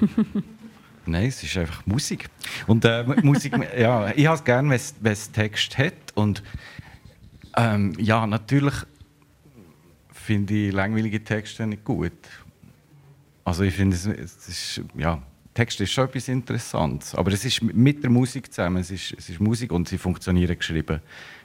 Nein, 1.06 1.26
es 1.28 1.42
ist 1.42 1.56
einfach 1.56 1.86
Musik. 1.86 2.28
Und 2.66 2.84
äh, 2.84 3.04
Musik, 3.22 3.54
ja, 3.78 4.12
ich 4.14 4.26
habe 4.26 4.36
es 4.36 4.44
gerne, 4.44 4.78
wenn 5.00 5.12
es- 5.12 5.32
Text 5.32 5.78
hat. 5.78 5.94
Und 6.14 6.42
ähm, 7.56 7.94
ja, 7.98 8.26
natürlich 8.26 8.74
finde 10.12 10.54
ich 10.54 10.72
langweilige 10.72 11.22
Texte 11.22 11.66
nicht 11.66 11.84
gut. 11.84 12.12
Also 13.44 13.62
ich 13.62 13.74
finde, 13.74 13.96
es, 13.96 14.04
es 14.06 14.48
ist, 14.48 14.82
ja, 14.98 15.22
Text 15.54 15.80
ist 15.80 15.92
schon 15.92 16.04
etwas 16.08 16.28
Interessantes. 16.28 17.14
Aber 17.14 17.32
es 17.32 17.44
ist 17.44 17.62
mit 17.62 18.02
der 18.02 18.10
Musik 18.10 18.52
zusammen. 18.52 18.78
Es 18.78 18.90
ist, 18.90 19.14
es 19.16 19.28
ist 19.30 19.40
Musik 19.40 19.72
und 19.72 19.88
sie 19.88 19.98
funktionieren 19.98 20.58
geschrieben. 20.58 21.00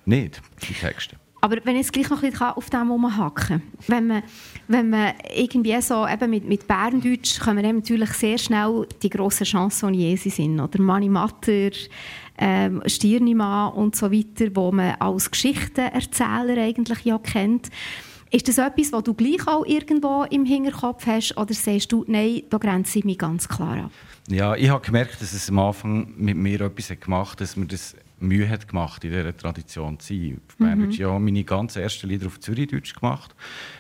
Nicht, 0.06 0.42
die 0.68 0.74
Texte. 0.74 1.18
Aber 1.44 1.58
wenn 1.64 1.76
ich 1.76 1.82
jetzt 1.82 1.94
gleich 1.94 2.10
noch 2.10 2.22
ein 2.22 2.30
bisschen 2.30 2.48
auf 2.48 2.70
dem 2.70 2.92
rumhacken 2.92 3.48
kann, 3.48 3.62
wenn 3.88 4.08
man, 4.08 4.24
wenn 4.68 4.90
man 4.92 5.14
irgendwie 5.36 5.82
so 5.82 6.08
eben 6.08 6.30
mit, 6.30 6.46
mit 6.46 6.68
Berndeutsch 6.68 7.40
kommen 7.40 7.64
dann 7.64 7.78
natürlich 7.78 8.12
sehr 8.12 8.38
schnell 8.38 8.88
die 9.02 9.10
grossen 9.10 9.46
Chansonniers 9.46 10.24
sind, 10.24 10.60
oder 10.60 10.80
Mani 10.80 11.10
Matter, 11.10 11.72
ähm, 12.38 12.84
Stirnimann 12.86 13.74
und 13.74 13.96
so 13.96 14.12
weiter, 14.12 14.52
wo 14.54 14.72
man 14.72 14.96
als 15.00 15.32
Geschichtenerzähler 15.32 16.62
eigentlich 16.62 17.00
ja 17.06 17.18
kennt. 17.18 17.70
Ist 18.30 18.48
das 18.48 18.60
etwas, 18.60 18.94
was 18.94 19.04
du 19.04 19.14
gleich 19.16 19.46
auch 19.48 19.66
irgendwo 19.66 20.24
im 20.30 20.46
Hinterkopf 20.46 21.08
hast, 21.08 21.38
oder 21.38 21.54
sagst 21.54 21.92
du, 21.92 22.06
nein, 22.08 22.44
da 22.52 22.60
grenze 22.60 23.00
ich 23.00 23.06
mich 23.06 23.18
ganz 23.18 23.50
klar 23.50 23.86
ab? 23.86 23.92
Ja, 24.30 24.56
ich 24.56 24.70
habe 24.70 24.86
gemerkt, 24.86 25.20
dass 25.22 25.34
es 25.34 25.50
am 25.50 25.60
Anfang 25.60 26.14
mit 26.18 26.38
mir 26.38 26.62
etwas 26.62 26.94
gemacht 27.00 27.32
hat, 27.32 27.42
dass 27.42 27.58
mir 27.58 27.66
das 27.66 27.96
Mühe 28.22 28.48
hat 28.48 28.68
gemacht, 28.68 29.04
in 29.04 29.12
dieser 29.12 29.36
Tradition 29.36 30.00
zu 30.00 30.14
sein. 30.14 30.42
Auf 30.48 30.58
Berndeutsch, 30.58 31.00
ja, 31.00 31.18
meine 31.20 31.44
ganz 31.44 31.76
ersten 31.76 32.08
Lieder 32.08 32.28
auf 32.28 32.40
Zürichdeutsch 32.40 32.96
gemacht, 32.96 33.36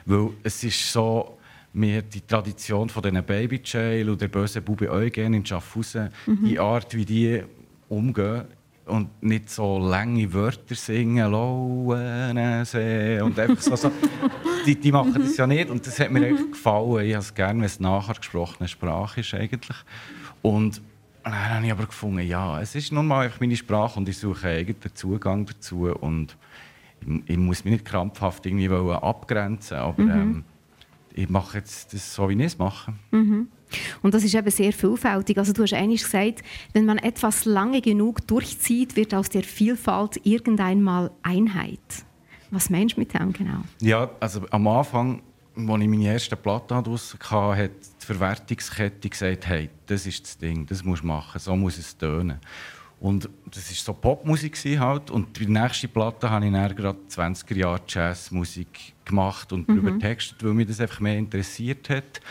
weil 0.06 0.30
es 0.44 0.64
ist 0.64 0.92
so, 0.92 1.38
mir 1.74 2.02
die 2.02 2.22
Tradition 2.22 2.90
von 2.90 3.02
diesen 3.02 3.24
Baby 3.24 3.62
Jail 3.64 4.10
und 4.10 4.20
der 4.22 4.28
böse 4.28 4.62
Bube 4.62 4.92
Eugen 4.92 5.34
in 5.34 5.46
Schaffhausen, 5.46 6.10
die 6.28 6.60
Art, 6.60 6.94
wie 6.96 7.06
die 7.06 7.44
umgehen 7.88 8.46
und 8.86 9.24
nicht 9.24 9.50
so 9.50 9.80
lange 9.80 10.34
Wörter 10.34 10.76
singen, 10.76 11.32
Lauensee 11.32 13.22
und 13.22 13.40
einfach 13.40 13.62
so, 13.62 13.76
so. 13.76 13.92
Die, 14.64 14.76
die 14.76 14.92
machen 14.92 15.16
das 15.16 15.38
ja 15.38 15.48
nicht 15.48 15.72
und 15.72 15.88
das 15.88 16.00
hat 16.00 16.12
mir 16.12 16.24
echt 16.24 16.52
gefallen. 16.52 17.04
Ich 17.08 17.16
habe 17.16 17.24
es 17.24 17.34
gerne, 17.34 17.62
wenn 17.62 17.66
es 17.66 17.80
nachher 17.80 18.14
gesprochene 18.14 18.68
Sprache 18.70 19.22
ist 19.22 19.34
eigentlich. 19.34 19.78
Und 20.44 20.84
dann 21.24 21.56
habe 21.56 21.66
ich 21.66 21.72
aber 21.72 21.86
gefunden, 21.86 22.26
ja, 22.26 22.60
es 22.62 22.76
ist 22.76 22.92
nun 22.92 23.08
mal 23.08 23.26
einfach 23.26 23.40
meine 23.40 23.56
Sprache 23.56 24.00
und 24.00 24.10
ich 24.10 24.18
suche 24.18 24.48
einen 24.48 24.60
eigenen 24.60 24.96
Zugang 24.96 25.46
dazu 25.46 25.88
und 25.88 26.38
ich, 27.02 27.08
ich 27.28 27.38
muss 27.38 27.64
mich 27.64 27.74
nicht 27.74 27.86
krampfhaft 27.86 28.46
irgendwie 28.46 28.70
abgrenzen, 28.70 29.78
aber 29.78 30.04
ähm, 30.04 30.44
ich 31.14 31.30
mache 31.30 31.58
jetzt 31.58 31.94
das 31.94 32.14
so, 32.14 32.30
wie 32.30 32.34
ich 32.34 32.42
es 32.42 32.58
mache. 32.58 32.94
Und 34.02 34.14
das 34.14 34.24
ist 34.24 34.34
eben 34.34 34.50
sehr 34.50 34.74
vielfältig. 34.74 35.38
Also 35.38 35.54
du 35.54 35.64
hast 35.64 35.74
eigentlich 35.74 36.04
gesagt, 36.04 36.44
wenn 36.74 36.86
man 36.86 36.98
etwas 36.98 37.46
lange 37.46 37.82
genug 37.82 38.26
durchzieht, 38.28 38.96
wird 38.96 39.14
aus 39.14 39.30
der 39.30 39.44
Vielfalt 39.44 40.20
irgendeinmal 40.26 41.12
Einheit. 41.24 41.80
Was 42.50 42.70
meinst 42.70 42.98
du 42.98 43.00
mit 43.00 43.14
dem 43.14 43.32
genau? 43.32 43.62
Ja, 43.80 44.10
also 44.20 44.42
am 44.52 44.68
Anfang, 44.68 45.22
als 45.56 45.82
ich 45.82 45.88
meine 45.88 46.06
erste 46.06 46.36
Platte 46.36 46.82
draussen 46.82 47.20
hatte, 47.20 47.64
hat 47.64 47.72
die 48.02 48.06
Verwertungskette 48.06 49.10
gesagt, 49.10 49.48
hey, 49.48 49.70
das 49.86 50.06
ist 50.06 50.24
das 50.24 50.38
Ding, 50.38 50.66
das 50.66 50.84
musst 50.84 51.04
du 51.04 51.08
machen, 51.08 51.40
so 51.40 51.56
muss 51.56 51.78
es 51.78 51.98
tönen. 51.98 52.40
Und 53.00 53.28
das 53.50 53.68
war 53.70 53.76
so 53.76 53.94
Popmusik 53.94 54.56
halt. 54.80 55.10
Und 55.10 55.40
die 55.40 55.48
nächste 55.48 55.88
Platte 55.88 56.30
habe 56.30 56.46
ich 56.46 56.52
dann 56.52 56.76
gerade 56.76 57.00
20er 57.10 57.56
Jahre 57.56 57.82
Jazzmusik 57.88 58.94
gemacht 59.04 59.52
und 59.52 59.68
darüber 59.68 59.98
textet, 59.98 60.44
weil 60.44 60.54
mich 60.54 60.68
das 60.68 60.80
einfach 60.80 61.00
mehr 61.00 61.18
interessiert 61.18 61.90
hat. 61.90 62.22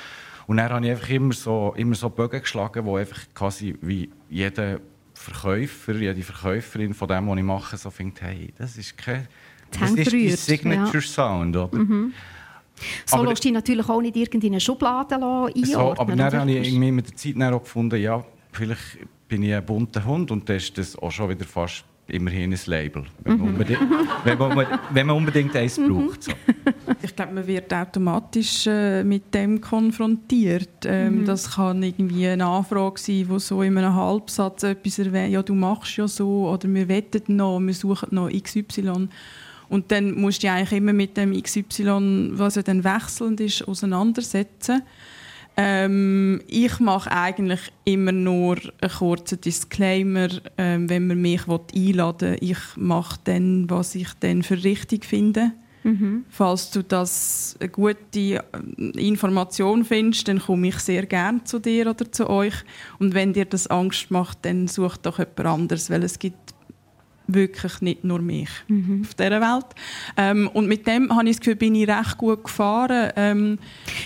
Und 0.47 0.59
dann 0.59 0.71
habe 0.71 0.85
ich 0.87 0.93
einfach 0.93 1.09
immer 1.09 1.33
so, 1.33 1.75
immer 1.77 1.97
so 1.97 2.09
Bögen 2.09 2.41
geschlagen, 2.41 2.85
wo 2.85 2.97
einfach 2.97 3.21
quasi 3.35 3.77
wie 3.81 4.11
jeder 4.29 4.81
Verkäufer, 5.13 5.95
jede 5.97 6.23
Verkäuferin 6.23 6.95
von 6.95 7.09
dem, 7.09 7.27
was 7.27 7.39
ich 7.39 7.45
mache, 7.45 7.77
so 7.77 7.91
findet, 7.91 8.23
hey, 8.23 8.55
das 8.57 8.79
ist 8.79 8.97
kein... 8.97 9.27
Das 9.73 9.91
ist 9.91 10.13
dein 10.13 10.37
Signature 10.37 10.95
ja. 10.95 11.01
Sound, 11.01 11.57
oder? 11.57 11.79
So 13.07 13.17
Aber- 13.19 13.29
lässt 13.31 13.45
dich 13.45 13.53
natürlich 13.53 13.89
auch 13.89 14.01
nicht 14.01 14.17
irgendeine 14.17 14.61
Schublade 14.61 15.17
einordnen. 15.17 15.65
So, 15.65 15.95
aber 15.97 16.17
dann 16.17 16.33
habe 16.33 16.51
ich 16.53 16.69
irgendwie 16.69 16.93
mit 16.93 17.09
der 17.09 17.17
Zeit 17.17 17.53
auch 17.53 17.63
gefunden, 17.63 18.01
ja, 18.01 18.25
vielleicht 18.53 18.99
bin 19.29 19.43
ich 19.43 19.55
ein 19.55 19.65
bunter 19.65 20.05
Hund 20.05 20.31
und 20.31 20.49
dann 20.49 20.57
ist 20.57 20.77
das 20.77 20.97
auch 20.97 21.11
schon 21.11 21.29
wieder 21.31 21.45
fast 21.45 21.85
immerhin 22.09 22.53
ein 22.53 22.59
Label, 22.67 23.05
wenn 23.23 23.39
man, 23.39 23.49
unbedingt, 23.51 23.81
wenn 24.25 24.37
man, 24.39 24.67
wenn 24.93 25.07
man 25.07 25.17
unbedingt 25.17 25.55
eins 25.55 25.77
braucht. 25.79 26.25
So. 26.25 26.33
Ich 27.03 27.15
glaube, 27.15 27.35
man 27.35 27.47
wird 27.47 27.73
automatisch 27.73 28.67
äh, 28.67 29.05
mit 29.05 29.33
dem 29.33 29.61
konfrontiert. 29.61 30.85
Ähm, 30.87 31.25
Das 31.25 31.53
kann 31.53 31.83
irgendwie 31.83 32.27
eine 32.27 32.47
Anfrage 32.47 32.99
sein, 33.01 33.27
wo 33.29 33.39
so 33.39 33.63
in 33.63 33.79
einem 33.79 33.95
Halbsatz 33.95 34.65
etwas 34.65 34.99
erwähnt, 34.99 35.33
ja, 35.33 35.43
du 35.43 35.55
machst 35.55 35.97
ja 35.97 36.09
so, 36.09 36.49
oder 36.49 36.69
wir 36.69 36.89
wettet 36.89 37.29
noch, 37.29 37.61
wir 37.61 37.75
suchen 37.75 38.09
noch 38.11 38.29
XY. 38.29 39.09
Und 39.71 39.91
dann 39.93 40.13
musst 40.21 40.39
du 40.39 40.41
dich 40.43 40.51
eigentlich 40.51 40.73
immer 40.73 40.93
mit 40.93 41.17
dem 41.17 41.33
XY, 41.33 42.33
was 42.33 42.57
ja 42.57 42.63
dann 42.63 42.85
wechselnd 42.85 43.41
ist, 43.41 43.67
auseinandersetzen. 43.67 44.83
Ähm, 45.57 46.41
ich 46.47 46.79
mache 46.81 47.11
eigentlich 47.11 47.61
immer 47.85 48.13
nur 48.13 48.57
einen 48.81 48.91
kurzen 48.91 49.41
Disclaimer, 49.41 50.29
ähm, 50.59 50.89
wenn 50.89 51.07
man 51.07 51.23
mich 51.23 51.43
einladen 51.49 52.33
will. 52.33 52.39
Ich 52.41 52.59
mache 52.77 53.19
dann, 53.25 53.71
was 53.71 53.95
ich 53.95 54.09
dann 54.21 54.43
für 54.43 54.63
richtig 54.63 55.05
finde. 55.05 55.53
Falls 56.29 56.71
du 56.71 56.83
das 56.83 57.57
eine 57.59 57.69
gute 57.69 58.19
äh, 58.19 58.41
Information 58.97 59.85
findest, 59.85 60.29
dann 60.29 60.39
komme 60.39 60.69
ich 60.69 60.79
sehr 60.79 61.07
gerne 61.07 61.45
zu 61.45 61.59
dir 61.59 61.89
oder 61.89 62.11
zu 62.11 62.29
euch. 62.29 62.55
Und 62.99 63.15
wenn 63.15 63.33
dir 63.33 63.47
das 63.47 63.67
Angst 63.69 64.11
macht, 64.11 64.45
dann 64.45 64.69
such 64.69 64.99
doch 64.99 65.19
jemand 65.19 65.41
anderes, 65.41 65.91
weil 65.91 66.03
es 66.03 66.19
gibt 66.19 66.50
wirklich 67.35 67.81
nicht 67.81 68.05
nur 68.05 68.21
mich 68.21 68.49
auf 69.03 69.15
dieser 69.15 69.41
Welt. 69.41 69.67
Ähm, 70.17 70.51
und 70.53 70.67
mit 70.67 70.87
dem 70.87 71.15
habe 71.15 71.29
ich 71.29 71.37
das 71.37 71.41
Gefühl, 71.41 71.57
bin 71.57 71.75
ich 71.75 71.89
recht 71.89 72.19
gut 72.19 72.45
gefahren. 72.45 73.13
Ähm, 73.17 73.59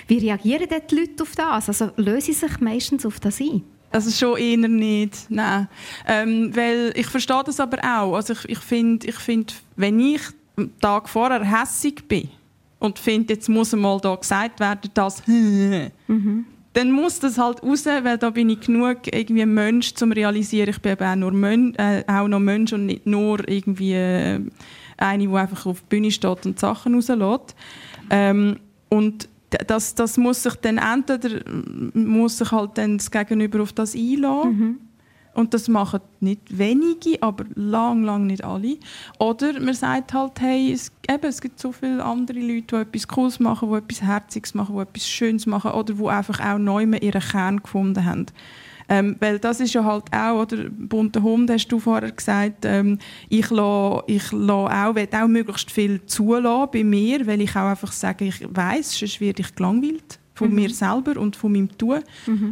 Wie 0.07 0.19
reagieren 0.19 0.69
die 0.91 0.95
Leute 0.95 1.23
auf 1.23 1.33
das? 1.37 1.69
Also 1.69 1.91
lösen 1.97 2.21
sie 2.21 2.33
sich 2.33 2.61
meistens 2.61 3.07
auf 3.07 3.21
das 3.21 3.41
ein? 3.41 3.63
Also 3.91 4.11
schon 4.11 4.37
eher 4.39 4.69
nicht, 4.69 5.27
nein. 5.29 5.69
Ähm, 6.07 6.51
weil 6.55 6.93
ich 6.97 7.07
verstehe 7.07 7.43
das 7.47 7.61
aber 7.61 7.79
auch. 7.79 8.17
Also 8.17 8.33
ich, 8.33 8.49
ich 8.49 8.59
finde, 8.59 9.07
ich 9.07 9.15
find, 9.17 9.55
wenn 9.77 10.01
ich 10.01 10.21
am 10.57 10.71
Tag 10.81 11.09
vorher 11.09 11.45
hässig 11.45 12.07
bin 12.09 12.29
und 12.81 12.99
finde, 12.99 13.35
jetzt 13.35 13.49
muss 13.49 13.73
einmal 13.73 14.01
da 14.01 14.17
gesagt 14.17 14.59
werden, 14.59 14.91
dass 14.95 15.23
dann 16.75 16.91
muss 16.91 17.21
das 17.21 17.39
halt 17.39 17.63
raus, 17.63 17.87
weil 17.87 18.19
da 18.19 18.31
bin 18.31 18.51
ich 18.51 18.61
genug 18.61 18.99
irgendwie 19.13 19.47
Mensch, 19.47 19.95
zum 19.95 20.13
realisieren, 20.13 20.69
ich 20.69 20.81
bin 20.81 20.93
eben 20.93 21.05
auch, 21.05 21.17
nur 21.17 21.33
Mön 21.33 21.75
äh, 21.77 22.05
auch 22.07 22.29
noch 22.29 22.41
Mensch 22.41 22.73
und 22.73 22.87
nicht 22.87 23.07
nur 23.07 23.49
irgendwie 23.49 23.95
äh, 23.95 24.41
eine, 24.99 25.27
die 25.27 25.35
einfach 25.35 25.67
auf 25.67 25.81
der 25.81 25.87
Bühne 25.89 26.11
steht 26.11 26.45
und 26.47 26.59
Sachen 26.59 26.95
rauslässt. 26.95 27.55
Ähm, 28.11 28.59
und 28.89 29.29
das, 29.67 29.95
das 29.95 30.17
muss 30.17 30.43
sich 30.43 30.55
dann 30.57 30.79
entweder 30.79 31.41
muss 31.95 32.39
sich 32.39 32.51
halt 32.51 32.77
dann 32.77 32.99
das 32.99 33.11
Gegenüber 33.11 33.63
auf 33.63 33.73
das 33.73 33.95
einlassen. 33.95 34.81
Und 35.35 35.53
das 35.53 35.69
machen 35.69 36.01
nicht 36.21 36.59
wenige, 36.59 37.21
aber 37.21 37.45
lang, 37.55 38.05
lang 38.05 38.27
nicht 38.27 38.45
alle. 38.45 38.79
Oder 39.19 39.61
man 39.61 39.75
sagt 39.75 40.15
halt, 40.15 40.41
hey, 40.41 40.73
es, 40.73 40.93
eben, 41.11 41.25
es 41.25 41.41
gibt 41.41 41.59
so 41.59 41.73
viele 41.73 42.05
andere 42.05 42.39
Leute, 42.39 42.67
die 42.67 42.77
etwas 42.77 43.09
Cooles 43.09 43.41
machen, 43.41 43.71
die 43.71 43.77
etwas 43.77 44.03
Herziges 44.03 44.55
machen, 44.55 44.77
die 44.77 44.83
etwas 44.83 45.09
Schönes 45.09 45.47
machen 45.47 45.73
oder 45.73 45.95
die 45.95 46.07
einfach 46.07 46.41
auch 46.41 46.59
neu 46.59 46.85
ihren 46.85 47.21
Kern 47.21 47.63
gefunden 47.63 48.05
haben. 48.05 48.27
Ähm, 48.89 49.17
weil 49.19 49.39
das 49.39 49.61
ist 49.61 49.73
ja 49.73 49.83
halt 49.83 50.05
auch, 50.13 50.43
oder 50.43 50.69
bunter 50.69 51.23
Hund, 51.23 51.51
hast 51.51 51.69
du 51.69 51.81
vorher 51.81 52.13
gesagt, 52.13 52.65
ähm, 52.65 52.99
ich 53.31 53.49
lasse, 53.51 54.05
ich 54.07 54.33
auch, 54.33 54.95
will 54.95 55.09
auch 55.11 55.27
möglichst 55.27 55.71
viel 55.71 56.05
zulassen 56.05 56.69
bei 56.73 56.85
mir, 56.85 57.27
weil 57.27 57.41
ich 57.41 57.57
auch 57.57 57.71
einfach 57.71 57.93
sage, 57.93 58.27
ich 58.27 58.47
weiss, 58.51 58.99
sonst 58.99 59.21
werde 59.21 59.41
ich 59.41 59.55
gelangweilt 59.55 60.19
von 60.35 60.53
mir 60.53 60.71
selber 60.71 61.19
und 61.19 61.37
von 61.37 61.53
meinem 61.53 61.77
Tun. 61.79 62.03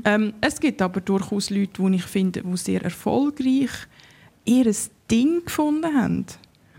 Ähm, 0.04 0.34
es 0.40 0.60
gibt 0.60 0.80
aber 0.80 1.00
durchaus 1.00 1.50
Leute, 1.50 1.82
die 1.82 1.96
ich 1.96 2.04
finde, 2.04 2.42
die 2.42 2.56
sehr 2.56 2.82
erfolgreich 2.82 3.70
ihr 4.44 4.72
Ding 5.10 5.44
gefunden 5.44 5.94
haben. 5.94 6.26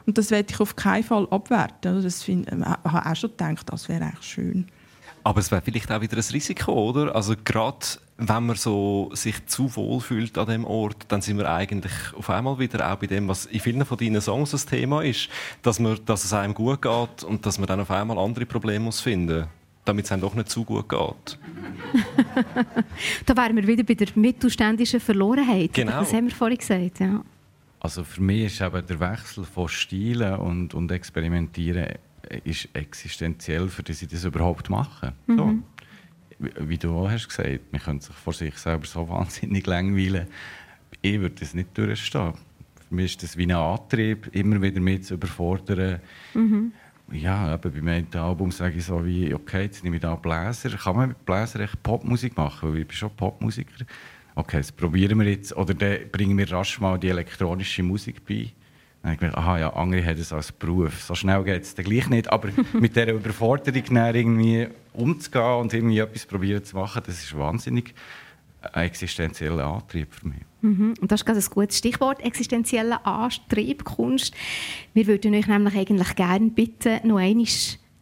Und 0.05 0.17
das 0.17 0.31
werde 0.31 0.51
ich 0.51 0.59
auf 0.59 0.75
keinen 0.75 1.03
Fall 1.03 1.27
abwerten. 1.29 1.95
Also 1.95 2.01
Das 2.01 2.23
find, 2.23 2.47
ich 2.47 2.65
habe 2.65 3.09
auch 3.09 3.15
schon 3.15 3.29
gedacht, 3.31 3.71
das 3.71 3.87
wäre 3.87 4.05
eigentlich 4.05 4.25
schön. 4.25 4.67
Aber 5.25 5.39
es 5.39 5.51
wäre 5.51 5.61
vielleicht 5.61 5.89
auch 5.91 6.01
wieder 6.01 6.17
ein 6.17 6.23
Risiko, 6.33 6.89
oder? 6.89 7.15
Also 7.15 7.35
gerade 7.41 7.85
wenn 8.17 8.45
man 8.45 8.55
so 8.57 9.09
sich 9.13 9.45
zu 9.45 9.73
wohl 9.75 10.01
fühlt 10.01 10.37
an 10.37 10.47
dem 10.47 10.65
Ort, 10.65 11.05
dann 11.07 11.21
sind 11.21 11.37
wir 11.37 11.49
eigentlich 11.49 11.93
auf 12.17 12.29
einmal 12.29 12.59
wieder 12.59 12.91
auch 12.91 12.97
bei 12.97 13.07
dem, 13.07 13.27
was 13.27 13.45
in 13.45 13.59
vielen 13.59 13.85
von 13.85 13.97
deinen 13.97 14.21
Songs 14.21 14.51
das 14.51 14.65
Thema 14.65 15.01
ist, 15.01 15.29
dass, 15.61 15.79
man, 15.79 15.97
dass 16.05 16.25
es 16.25 16.33
einem 16.33 16.53
gut 16.53 16.81
geht 16.81 17.23
und 17.23 17.45
dass 17.45 17.57
man 17.57 17.67
dann 17.67 17.79
auf 17.79 17.91
einmal 17.91 18.17
andere 18.17 18.45
Probleme 18.45 18.83
muss 18.83 18.99
finden 18.99 19.47
damit 19.85 20.05
es 20.05 20.11
einem 20.11 20.21
doch 20.21 20.35
nicht 20.35 20.49
zu 20.49 20.63
gut 20.63 20.89
geht. 20.89 21.39
Da 23.25 23.35
wären 23.37 23.55
wir 23.55 23.67
wieder 23.67 23.83
bei 23.83 23.93
der 23.93 24.07
mittelständischen 24.15 24.99
Verlorenheit. 24.99 25.73
Genau. 25.73 25.99
Das 25.99 26.13
haben 26.13 26.25
wir 26.25 26.35
vorhin 26.35 26.57
gesagt. 26.57 26.99
Ja. 26.99 27.23
Also 27.79 28.03
für 28.03 28.21
mich 28.21 28.45
ist 28.45 28.61
eben 28.61 28.85
der 28.85 28.99
Wechsel 28.99 29.43
von 29.43 29.67
Stilen 29.67 30.35
und, 30.35 30.73
und 30.73 30.91
Experimentieren 30.91 31.87
ist 32.43 32.69
existenziell, 32.73 33.67
für 33.67 33.83
das 33.83 34.01
ich 34.01 34.07
das 34.07 34.23
überhaupt 34.23 34.69
mache. 34.69 35.13
So. 35.27 35.55
Wie, 36.39 36.77
du 36.77 36.97
auch 36.97 37.09
hast 37.09 37.27
gesagt, 37.27 37.71
man 37.71 37.81
könnte 37.81 38.05
sich 38.07 38.15
vor 38.15 38.33
sich 38.33 38.57
selber 38.57 38.85
so 38.85 39.07
wahnsinnig 39.09 39.65
langweilen. 39.67 40.27
Ich 41.01 41.19
würde 41.19 41.35
das 41.39 41.53
nicht 41.53 41.77
durchstehen. 41.77 42.33
Für 42.87 42.95
mich 42.95 43.11
ist 43.11 43.23
das 43.23 43.37
wie 43.37 43.45
ein 43.45 43.51
Antrieb, 43.51 44.33
immer 44.33 44.61
wieder 44.61 44.79
mit 44.79 45.05
zu 45.05 45.15
überfordern. 45.15 45.99
Ja, 47.13 47.53
eben 47.53 47.71
beim 47.71 47.87
einen 47.87 48.07
Album 48.15 48.51
sage 48.51 48.77
ich 48.77 48.85
so 48.85 49.05
wie, 49.05 49.33
okay, 49.33 49.63
jetzt 49.63 49.83
nehme 49.83 49.97
ich 49.97 50.01
da 50.01 50.15
Bläser. 50.15 50.69
Kann 50.71 50.95
man 50.95 51.09
mit 51.09 51.25
Bläser 51.25 51.59
echt 51.59 51.81
Popmusik 51.83 52.35
machen? 52.35 52.73
Weil 52.73 52.81
ich 52.81 52.87
bin 52.87 52.95
schon 52.95 53.11
Popmusiker. 53.11 53.85
Okay, 54.35 54.57
das 54.57 54.71
probieren 54.71 55.19
wir 55.19 55.29
jetzt. 55.29 55.55
Oder 55.55 55.75
dann 55.75 56.09
bringen 56.11 56.37
wir 56.37 56.51
rasch 56.51 56.79
mal 56.79 56.97
die 56.97 57.09
elektronische 57.09 57.83
Musik 57.83 58.25
bei. 58.27 58.51
Dann 59.01 59.11
habe 59.11 59.13
ich 59.13 59.19
gedacht, 59.19 59.37
aha, 59.37 59.59
ja, 59.59 59.73
andere 59.73 60.03
haben 60.03 60.17
das 60.17 60.33
als 60.33 60.51
Beruf. 60.51 61.03
So 61.03 61.13
schnell 61.13 61.43
geht 61.43 61.61
es 61.61 61.75
dann 61.75 61.85
gleich 61.85 62.09
nicht. 62.09 62.31
Aber 62.31 62.49
mit 62.73 62.95
dieser 62.95 63.11
Überforderung 63.11 63.83
dann 63.93 64.15
irgendwie 64.15 64.67
umzugehen 64.93 65.55
und 65.59 65.73
irgendwie 65.73 65.99
etwas 65.99 66.25
probieren 66.25 66.63
zu 66.63 66.75
machen, 66.75 67.03
das 67.05 67.21
ist 67.21 67.37
wahnsinnig 67.37 67.93
ein 68.61 68.85
existenzieller 68.85 69.65
Antrieb 69.65 70.13
für 70.13 70.27
mich. 70.29 70.41
Mhm. 70.63 70.93
Und 71.01 71.11
das 71.11 71.21
ist 71.21 71.25
gerade 71.25 71.39
ein 71.39 71.45
gutes 71.49 71.77
Stichwort, 71.77 72.21
existenzieller 72.21 73.05
Antrieb, 73.05 73.83
Kunst. 73.83 74.33
Wir 74.93 75.07
würden 75.07 75.35
euch 75.35 75.47
nämlich 75.47 75.75
eigentlich 75.75 76.15
gerne 76.15 76.49
bitten, 76.49 77.05
noch 77.07 77.17
einmal 77.17 77.45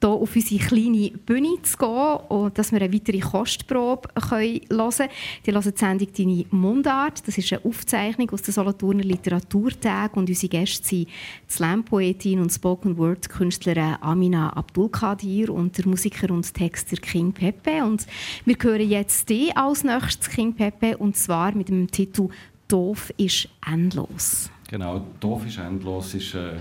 hier 0.01 0.09
auf 0.09 0.35
unsere 0.35 0.63
kleine 0.63 1.11
Bühne 1.11 1.61
zu 1.61 1.77
gehen 1.77 2.17
und 2.29 2.57
dass 2.57 2.71
wir 2.71 2.81
eine 2.81 2.93
weitere 2.93 3.19
Kostprobe 3.19 4.09
hören 4.29 4.61
können. 4.69 5.09
Die 5.45 5.51
hören 5.51 5.63
die 5.63 5.77
Sendung 5.77 6.07
«Deine 6.17 6.45
Mundart». 6.51 7.27
Das 7.27 7.37
ist 7.37 7.53
eine 7.53 7.65
Aufzeichnung 7.65 8.29
aus 8.31 8.41
den 8.41 8.53
Solothurner 8.53 9.03
Literaturtagen 9.03 10.17
und 10.17 10.29
unsere 10.29 10.49
Gäste 10.49 10.87
sind 10.87 11.07
die 11.07 11.07
Slam-Poetin 11.49 12.39
und 12.39 12.51
Spoken-Word-Künstlerin 12.51 13.97
Amina 14.01 14.51
Abdulkadir 14.53 15.51
und 15.51 15.77
der 15.77 15.87
Musiker 15.87 16.31
und 16.31 16.51
Texter 16.53 16.97
King 16.97 17.31
Pepe. 17.31 17.83
Und 17.83 18.07
wir 18.45 18.55
hören 18.59 18.89
jetzt 18.89 19.29
die 19.29 19.55
als 19.55 19.83
nächstes 19.83 20.29
King 20.29 20.53
Pepe 20.53 20.97
und 20.97 21.15
zwar 21.15 21.55
mit 21.55 21.69
dem 21.69 21.89
Titel 21.89 22.29
«Doof 22.71 23.11
ist 23.17 23.49
endlos». 23.69 24.49
Genau, 24.69 25.05
«Doof 25.19 25.45
ist 25.45 25.57
endlos» 25.57 26.13
ist 26.13 26.33
äh, 26.35 26.53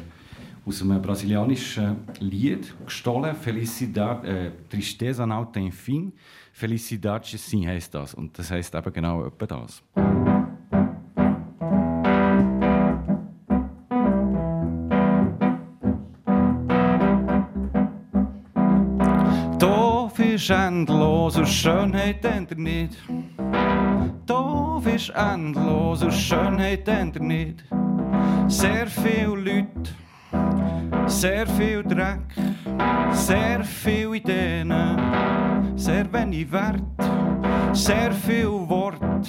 aus 0.66 0.82
einem 0.82 1.00
brasilianischen 1.00 1.98
Lied 2.18 2.74
gestohlen. 2.84 3.36
Felicidade, 3.36 4.26
äh, 4.26 4.50
Tristeza 4.68 5.24
não 5.24 5.44
tem 5.44 5.70
fim. 5.70 6.12
Felicidade 6.52 7.38
sim 7.38 7.64
heisst 7.64 7.94
das. 7.94 8.14
Und 8.14 8.36
das 8.36 8.50
heisst 8.50 8.74
eben 8.74 8.92
genau 8.92 9.24
etwa 9.24 9.46
das. 9.46 9.84
Doof 19.60 20.18
ist 20.18 20.50
endlos 20.50 21.36
und 21.36 21.46
Schönheit 21.46 22.24
ändert 22.24 22.58
nicht. 22.58 22.96
Doof 24.26 24.86
ist 24.86 25.10
endlos 25.10 26.02
und 26.02 26.12
Schönheit 26.12 26.86
ändert 26.88 27.22
nicht. 27.22 27.64
Sehr 28.48 28.86
viele 28.86 29.36
Leute, 29.36 29.90
sehr 31.06 31.46
viel 31.46 31.82
Dreck, 31.82 32.34
sehr 33.12 33.62
viele 33.64 34.16
Ideen, 34.16 34.72
sehr 35.76 36.12
wenig 36.12 36.50
Wert, 36.50 36.82
sehr 37.72 38.12
viel 38.12 38.48
Wort, 38.68 39.28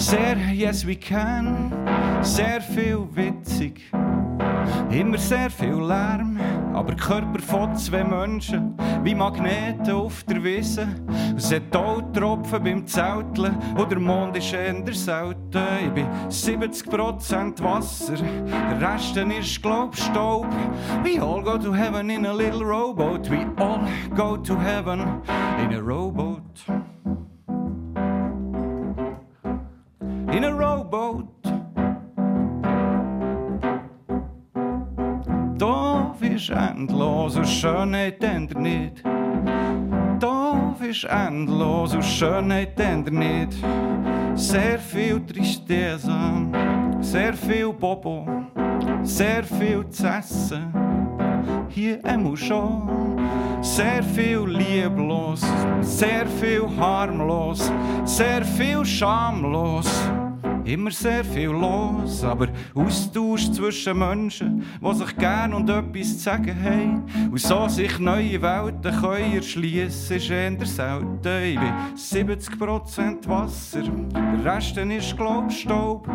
Sehr 0.00 0.36
Yes 0.52 0.86
We 0.86 0.96
Can, 0.96 1.72
sehr 2.22 2.62
viel 2.62 3.06
witzig. 3.12 3.82
Immer 4.90 5.18
sehr 5.18 5.50
viel 5.50 5.74
Lärm, 5.74 6.38
aber 6.72 6.94
Körper 6.94 7.38
von 7.40 7.76
zwei 7.76 8.02
Menschen, 8.02 8.69
wie 9.02 9.14
Magneten 9.14 9.92
auf 9.92 10.22
der 10.24 10.42
Wiese. 10.42 10.88
Es 11.36 11.52
hat 11.52 11.72
Tropfen 11.72 12.62
beim 12.62 12.86
Zelteln 12.86 13.56
und 13.76 13.90
der 13.90 13.98
Mond 13.98 14.36
ist 14.36 14.52
eher 14.52 14.82
selten. 14.92 15.62
Ich 15.84 15.92
bin 15.92 16.06
70% 16.28 17.62
Wasser, 17.62 18.14
der 18.16 18.92
Rest 18.92 19.16
ist 19.16 19.62
glaub 19.62 19.96
Staub. 19.96 20.46
We 21.02 21.20
all 21.20 21.42
go 21.42 21.56
to 21.58 21.72
heaven 21.72 22.10
in 22.10 22.26
a 22.26 22.32
little 22.32 22.64
rowboat, 22.64 23.28
we 23.30 23.46
all 23.56 23.80
go 24.14 24.36
to 24.36 24.56
heaven 24.58 25.00
in 25.62 25.74
a 25.74 25.80
rowboat. 25.80 26.64
In 30.32 30.44
a 30.44 30.52
rowboat. 30.52 31.59
Doof 35.60 36.22
ist 36.22 36.48
endlos 36.48 37.36
und 37.36 37.46
Schönheit 37.46 38.24
ändert 38.24 38.58
nicht. 38.58 39.04
Doof 40.18 40.80
ist 40.80 41.04
endlos 41.04 41.92
und 41.92 42.02
Schönheit 42.02 42.80
ändert 42.80 43.12
nicht. 43.12 43.58
Sehr 44.34 44.78
viel 44.78 45.20
Tristesse, 45.26 46.16
sehr 47.00 47.34
viel 47.34 47.74
Bobo, 47.74 48.26
sehr 49.02 49.44
viel 49.44 49.86
zu 49.90 50.06
essen. 50.06 50.72
Hier 51.68 52.02
einmal 52.06 52.38
schon. 52.38 53.18
Sehr 53.60 54.02
viel 54.02 54.46
lieblos, 54.46 55.42
sehr 55.82 56.26
viel 56.26 56.66
harmlos, 56.78 57.70
sehr 58.06 58.42
viel 58.42 58.82
schamlos. 58.82 59.86
Immer 60.70 60.92
sehr 60.92 61.24
viel 61.24 61.48
los, 61.48 62.22
aber 62.22 62.46
Austausch 62.76 63.50
zwischen 63.50 63.98
Menschen, 63.98 64.62
die 64.80 64.94
sich 64.94 65.16
gern 65.16 65.52
und 65.52 65.68
etwas 65.68 66.16
zu 66.16 66.22
sagen 66.22 66.54
haben 66.62 67.06
und 67.28 67.40
so 67.40 67.66
sich 67.66 67.98
neue 67.98 68.40
Welten 68.40 69.00
können 69.00 69.34
erschliessen, 69.34 70.16
ist 70.16 70.30
eher 70.30 70.64
selten. 70.64 71.42
Ich 71.42 71.58
bin 71.58 71.72
70% 71.96 73.26
Wasser, 73.26 73.82
der 73.82 74.44
Rest 74.44 74.76
ist 74.76 75.16
glaub 75.16 75.50
Staub. 75.50 76.06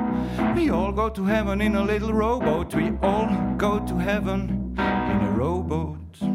We 0.55 0.71
all 0.71 0.93
go 0.93 1.09
to 1.09 1.27
heaven 1.27 1.59
in 1.59 1.75
a 1.75 1.83
little 1.83 2.13
rowboat, 2.13 2.73
we 2.75 2.93
all 3.01 3.27
go 3.57 3.79
to 3.79 3.99
heaven 3.99 4.73
in 4.77 5.27
a 5.27 5.35
rowboat. 5.37 6.34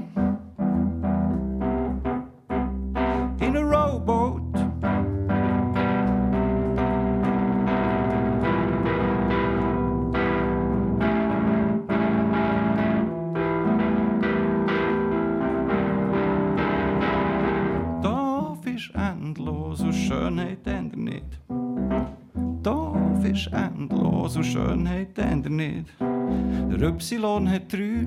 Y 27.01 27.49
hat 27.49 27.73
drei, 27.73 28.07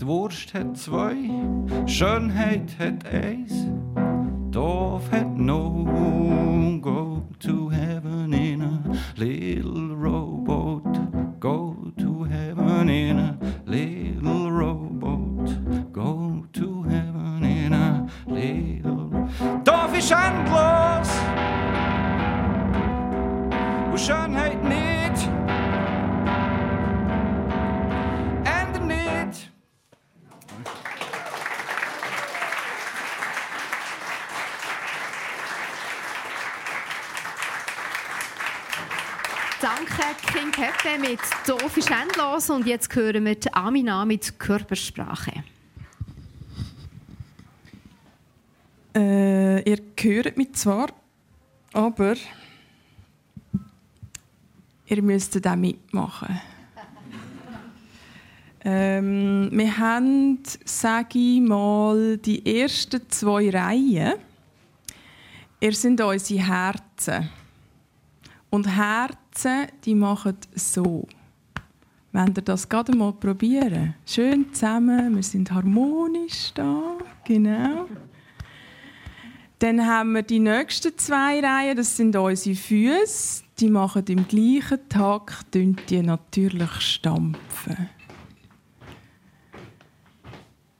die 0.00 0.06
Wurst 0.06 0.54
hat 0.54 0.78
zwei, 0.78 1.14
Schönheit 1.86 2.74
hat 2.78 3.04
eins. 3.04 3.68
Doof 4.50 5.12
hat 5.12 5.36
no 5.36 6.80
go 6.80 7.22
to 7.38 7.68
heaven 7.68 8.32
in 8.32 8.62
a 8.62 8.82
little 9.18 9.94
rowboat. 9.94 11.38
Go 11.38 11.92
to 11.98 12.24
heaven 12.24 12.88
in 12.88 13.18
a 13.18 13.38
little 13.66 14.50
rowboat. 14.50 15.92
Go 15.92 16.46
to 16.54 16.82
heaven 16.84 17.44
in 17.44 17.74
a 17.74 18.06
little. 18.26 19.28
Doof 19.64 19.98
ist 19.98 20.10
endlos 20.10 21.10
und 23.92 24.00
Schönheit 24.00 24.64
nicht. 24.64 24.89
King 40.60 40.68
Pepe 40.82 40.98
mit 40.98 41.20
«Doof 41.46 41.76
ist 41.76 41.90
endlos» 41.90 42.50
und 42.50 42.66
jetzt 42.66 42.94
hören 42.94 43.24
wir 43.24 43.34
die 43.34 43.52
Amina 43.52 44.04
mit 44.04 44.38
«Körpersprache». 44.38 45.44
Äh, 48.94 49.62
ihr 49.62 49.78
hört 49.98 50.36
mich 50.36 50.52
zwar, 50.52 50.88
aber 51.72 52.14
ihr 54.86 55.02
müsst 55.02 55.46
auch 55.46 55.56
mitmachen. 55.56 56.40
ähm, 58.64 59.48
wir 59.52 59.78
haben, 59.78 60.40
sage 60.64 61.18
ich 61.18 61.40
mal, 61.40 62.18
die 62.18 62.60
ersten 62.60 63.08
zwei 63.08 63.48
Reihen. 63.48 64.14
Ihr 65.60 65.72
sind 65.72 66.00
unsere 66.02 66.46
Herzen. 66.46 67.30
Und 68.50 68.76
Herzen, 69.40 69.68
die 69.84 69.94
machen 69.94 70.36
so. 70.54 71.06
Wenn 72.12 72.34
ihr 72.36 72.42
das 72.42 72.68
gerade 72.68 72.92
mal 72.92 73.12
probieren. 73.12 73.94
Schön 74.04 74.52
zusammen, 74.52 75.14
wir 75.14 75.22
sind 75.22 75.50
harmonisch 75.50 76.52
da. 76.54 76.98
Genau. 77.24 77.86
Dann 79.60 79.86
haben 79.86 80.14
wir 80.14 80.22
die 80.22 80.40
nächsten 80.40 80.96
zwei 80.96 81.40
Reihen, 81.40 81.76
das 81.76 81.96
sind 81.96 82.16
unsere 82.16 82.56
Füße. 82.56 83.44
Die 83.58 83.68
machen 83.68 84.04
im 84.08 84.26
gleichen 84.26 84.88
Takt 84.88 85.54
die 85.54 86.02
natürlich 86.02 86.80
stampfen. 86.80 87.90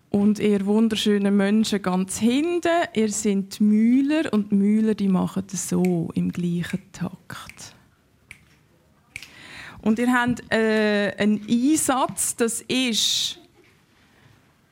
Und 0.08 0.40
ihr 0.40 0.66
wunderschönen 0.66 1.36
Menschen 1.36 1.82
ganz 1.82 2.18
hinten, 2.18 2.88
ihr 2.94 3.08
die 3.08 3.62
Mühler 3.62 4.32
und 4.32 4.50
Mühler 4.50 4.94
die 4.94 5.08
machen 5.08 5.44
das 5.48 5.68
so 5.68 6.10
im 6.14 6.32
gleichen 6.32 6.80
Takt. 6.90 7.76
Und 9.82 9.98
ihr 9.98 10.12
habt 10.12 10.42
äh, 10.52 11.14
einen 11.18 11.46
Einsatz, 11.48 12.36
das 12.36 12.60
ist 12.62 13.38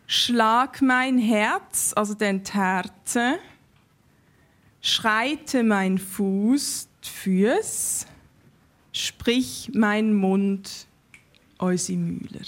Schlag 0.06 0.80
mein 0.80 1.18
Herz, 1.18 1.92
also 1.94 2.14
die 2.14 2.40
Herzen 2.52 3.34
schreite 4.80 5.62
mein 5.62 5.98
Fuß, 5.98 6.88
die 7.04 7.09
Füße, 7.09 8.06
sprich 8.92 9.70
mein 9.74 10.14
Mund, 10.14 10.86
unsere 11.59 11.98
Mühler. 11.98 12.46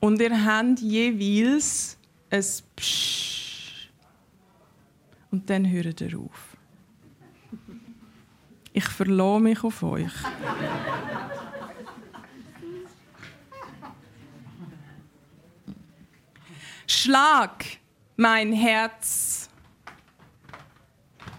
Und 0.00 0.20
ihr 0.20 0.44
habt 0.44 0.80
jeweils 0.80 1.96
ein 2.30 2.44
Psch. 2.76 3.90
Und 5.30 5.50
dann 5.50 5.68
hört 5.68 6.00
ihr 6.00 6.18
auf. 6.18 6.45
Ich 8.76 8.84
verlasse 8.84 9.40
mich 9.40 9.64
auf 9.64 9.82
euch. 9.82 10.12
Schlag 16.86 17.64
mein 18.18 18.52
Herz 18.52 19.48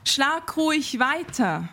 Schlag 0.03 0.57
ruhig 0.57 0.97
weiter. 0.97 1.69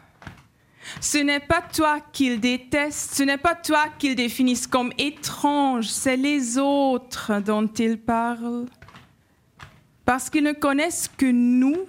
Ce 1.01 1.17
n'est 1.17 1.41
pas 1.41 1.63
toi 1.63 1.99
qu'il 2.13 2.41
déteste, 2.41 3.15
ce 3.15 3.23
n'est 3.23 3.39
pas 3.39 3.55
toi 3.55 3.87
qu'il 3.99 4.17
définisse 4.17 4.67
comme 4.67 4.93
étrange, 4.99 5.89
c'est 5.89 6.19
les 6.19 6.59
autres 6.59 7.41
dont 7.41 7.69
il 7.79 7.99
parle. 7.99 8.67
Parce 10.05 10.29
qu'ils 10.29 10.45
ne 10.45 10.53
connaissent 10.53 11.09
que 11.09 11.25
nous 11.25 11.89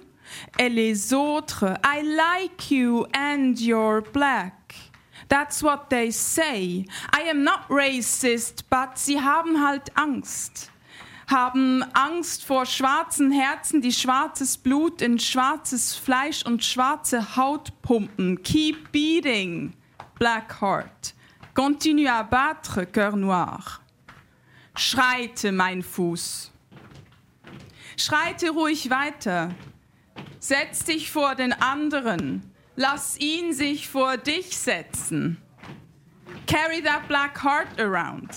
et 0.58 0.68
les 0.68 1.12
autres. 1.12 1.76
I 1.84 2.02
like 2.02 2.70
you 2.70 3.06
and 3.12 3.58
you're 3.58 4.02
black. 4.12 4.74
That's 5.28 5.62
what 5.62 5.90
they 5.90 6.10
say. 6.10 6.84
I 7.12 7.22
am 7.28 7.42
not 7.42 7.68
racist, 7.68 8.64
but 8.70 8.98
sie 8.98 9.20
haben 9.20 9.60
halt 9.60 9.90
Angst. 9.96 10.70
haben 11.26 11.82
Angst 11.92 12.44
vor 12.44 12.66
schwarzen 12.66 13.32
Herzen, 13.32 13.80
die 13.80 13.92
schwarzes 13.92 14.56
Blut 14.56 15.02
in 15.02 15.18
schwarzes 15.18 15.94
Fleisch 15.96 16.44
und 16.44 16.64
schwarze 16.64 17.36
Haut 17.36 17.72
pumpen. 17.82 18.42
Keep 18.42 18.92
beating, 18.92 19.74
Black 20.18 20.60
Heart. 20.60 21.14
Continue 21.54 22.08
à 22.08 22.22
battre, 22.22 22.86
Cœur 22.86 23.16
Noir. 23.16 23.80
Schreite, 24.76 25.52
mein 25.52 25.82
Fuß. 25.82 26.52
Schreite 27.96 28.50
ruhig 28.50 28.90
weiter. 28.90 29.50
Setz 30.46 30.84
dich 30.84 31.10
vor 31.10 31.34
den 31.34 31.52
anderen. 31.54 32.40
Lass 32.76 33.18
ihn 33.18 33.52
sich 33.52 33.88
vor 33.88 34.16
dich 34.16 34.56
setzen. 34.56 35.38
Carry 36.46 36.80
that 36.82 37.08
black 37.08 37.36
heart 37.42 37.80
around. 37.80 38.30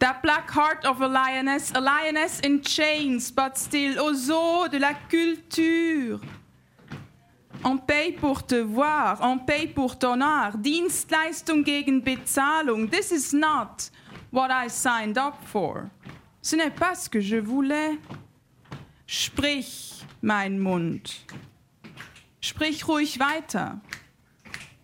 That 0.00 0.22
black 0.22 0.50
heart 0.50 0.84
of 0.84 1.00
a 1.00 1.06
lioness, 1.06 1.70
a 1.72 1.78
lioness 1.78 2.40
in 2.40 2.62
chains, 2.62 3.30
but 3.30 3.56
still 3.56 4.00
au 4.00 4.12
zoo 4.12 4.66
de 4.68 4.78
la 4.78 4.94
culture. 5.08 6.18
On 7.62 7.78
paye 7.78 8.10
pour 8.10 8.44
te 8.44 8.56
voir, 8.56 9.20
on 9.22 9.38
paye 9.38 9.68
pour 9.68 9.96
ton 9.96 10.20
art. 10.20 10.60
Dienstleistung 10.60 11.62
gegen 11.62 12.02
Bezahlung. 12.02 12.90
This 12.90 13.12
is 13.12 13.32
not 13.32 13.88
what 14.32 14.50
I 14.50 14.66
signed 14.66 15.16
up 15.16 15.36
for. 15.44 15.88
Ce 16.42 16.56
n'est 16.56 16.74
pas 16.74 16.96
ce 16.96 17.08
que 17.08 17.20
je 17.20 17.36
voulais. 17.36 17.98
Sprich, 19.06 20.03
mein 20.24 20.58
Mund. 20.58 21.24
Sprich 22.40 22.88
ruhig 22.88 23.20
weiter. 23.20 23.80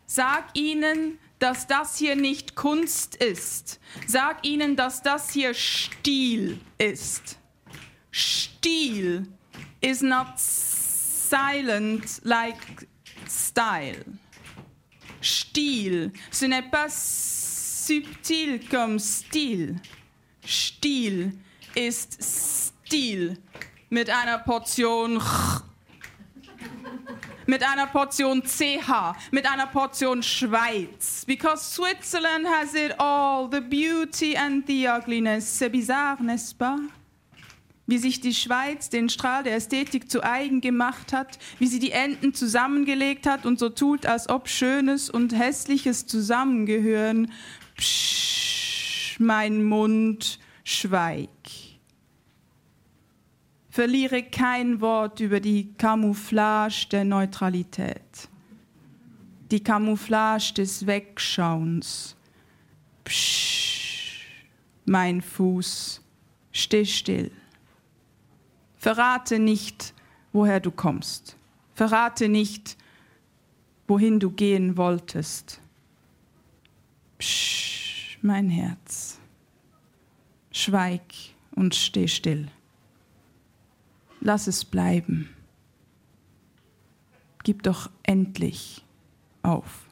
Sag 0.06 0.44
ihnen, 0.54 1.18
dass 1.38 1.66
das 1.66 1.96
hier 1.96 2.14
nicht 2.14 2.54
Kunst 2.54 3.16
ist. 3.16 3.80
Sag 4.06 4.46
ihnen, 4.46 4.76
dass 4.76 5.02
das 5.02 5.30
hier 5.30 5.54
Stil 5.54 6.60
ist. 6.78 7.38
Stil 8.12 9.26
is 9.80 10.02
not 10.02 10.38
silent 10.38 12.20
like 12.22 12.88
style. 13.26 14.04
Stil, 15.22 16.12
ce 16.30 16.46
n'est 16.46 16.70
pas 16.70 17.86
subtil 17.86 18.60
comme 18.70 18.98
style. 18.98 19.76
Stil 20.44 21.32
ist 21.74 22.18
Stil 22.22 23.38
mit 23.90 24.08
einer 24.08 24.38
Portion 24.38 25.18
ch, 25.18 25.62
mit 27.46 27.64
einer 27.64 27.88
Portion 27.88 28.42
CH, 28.44 29.16
mit 29.32 29.50
einer 29.50 29.66
Portion 29.66 30.22
Schweiz. 30.22 31.24
Because 31.26 31.74
Switzerland 31.74 32.46
has 32.46 32.74
it 32.74 32.94
all, 32.98 33.48
the 33.50 33.60
beauty 33.60 34.36
and 34.36 34.64
the 34.68 34.86
ugliness. 34.86 35.58
C'est 35.58 35.68
bizarre, 35.68 36.22
n'est-ce 36.22 36.54
pas? 36.54 36.78
Wie 37.88 37.98
sich 37.98 38.20
die 38.20 38.34
Schweiz 38.34 38.88
den 38.88 39.08
Strahl 39.08 39.42
der 39.42 39.56
Ästhetik 39.56 40.08
zu 40.08 40.22
eigen 40.22 40.60
gemacht 40.60 41.12
hat, 41.12 41.40
wie 41.58 41.66
sie 41.66 41.80
die 41.80 41.90
Enden 41.90 42.32
zusammengelegt 42.32 43.26
hat 43.26 43.44
und 43.44 43.58
so 43.58 43.68
tut, 43.68 44.06
als 44.06 44.28
ob 44.28 44.48
Schönes 44.48 45.10
und 45.10 45.36
Hässliches 45.36 46.06
zusammengehören. 46.06 47.32
Psch, 47.76 49.18
mein 49.18 49.64
Mund, 49.64 50.38
schweig. 50.62 51.28
Verliere 53.70 54.24
kein 54.24 54.80
Wort 54.80 55.20
über 55.20 55.38
die 55.38 55.72
Camouflage 55.74 56.88
der 56.90 57.04
Neutralität, 57.04 58.28
die 59.52 59.62
Camouflage 59.62 60.54
des 60.54 60.88
Wegschauens. 60.88 62.16
Psch, 63.04 64.26
mein 64.86 65.22
Fuß, 65.22 66.02
steh 66.50 66.84
still. 66.84 67.30
Verrate 68.76 69.38
nicht, 69.38 69.94
woher 70.32 70.58
du 70.58 70.72
kommst. 70.72 71.36
Verrate 71.74 72.28
nicht, 72.28 72.76
wohin 73.86 74.18
du 74.18 74.30
gehen 74.30 74.76
wolltest. 74.76 75.60
Psch, 77.18 78.18
mein 78.20 78.50
Herz. 78.50 79.20
Schweig 80.50 81.02
und 81.54 81.76
steh 81.76 82.08
still. 82.08 82.48
Lass 84.20 84.46
es 84.46 84.64
bleiben. 84.64 85.30
Gib 87.42 87.62
doch 87.62 87.90
endlich 88.02 88.84
auf. 89.42 89.89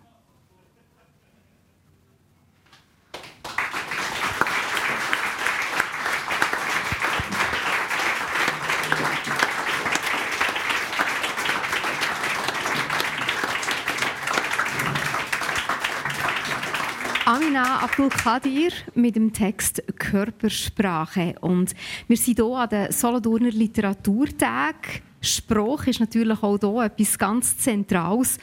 Amina 17.38 17.84
Abdul 17.84 18.08
Kadir 18.08 18.72
mit 18.96 19.14
dem 19.14 19.32
Text 19.32 19.80
Körpersprache. 19.96 21.36
Und 21.40 21.72
wir 22.08 22.16
sind 22.16 22.36
hier 22.36 22.46
an 22.46 22.68
den 22.68 22.90
Solothurner 22.90 23.50
Literaturtag. 23.50 25.02
Spruch 25.20 25.86
ist 25.86 26.00
natürlich 26.00 26.42
auch 26.42 26.58
hier 26.58 26.84
etwas 26.84 27.16
ganz 27.16 27.56
Zentrales. 27.56 28.38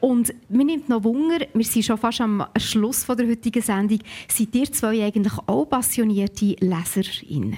Und 0.00 0.34
mir 0.48 0.64
nimmt 0.64 0.88
noch 0.88 1.04
Wunder, 1.04 1.46
wir 1.54 1.64
sind 1.64 1.84
schon 1.84 1.96
fast 1.96 2.22
am 2.22 2.44
Schluss 2.56 3.06
der 3.06 3.28
heutigen 3.28 3.62
Sendung. 3.62 4.00
Seid 4.26 4.54
ihr 4.56 4.72
zwei 4.72 5.04
eigentlich 5.04 5.38
auch 5.46 5.66
passionierte 5.66 6.56
LeserInnen? 6.58 7.56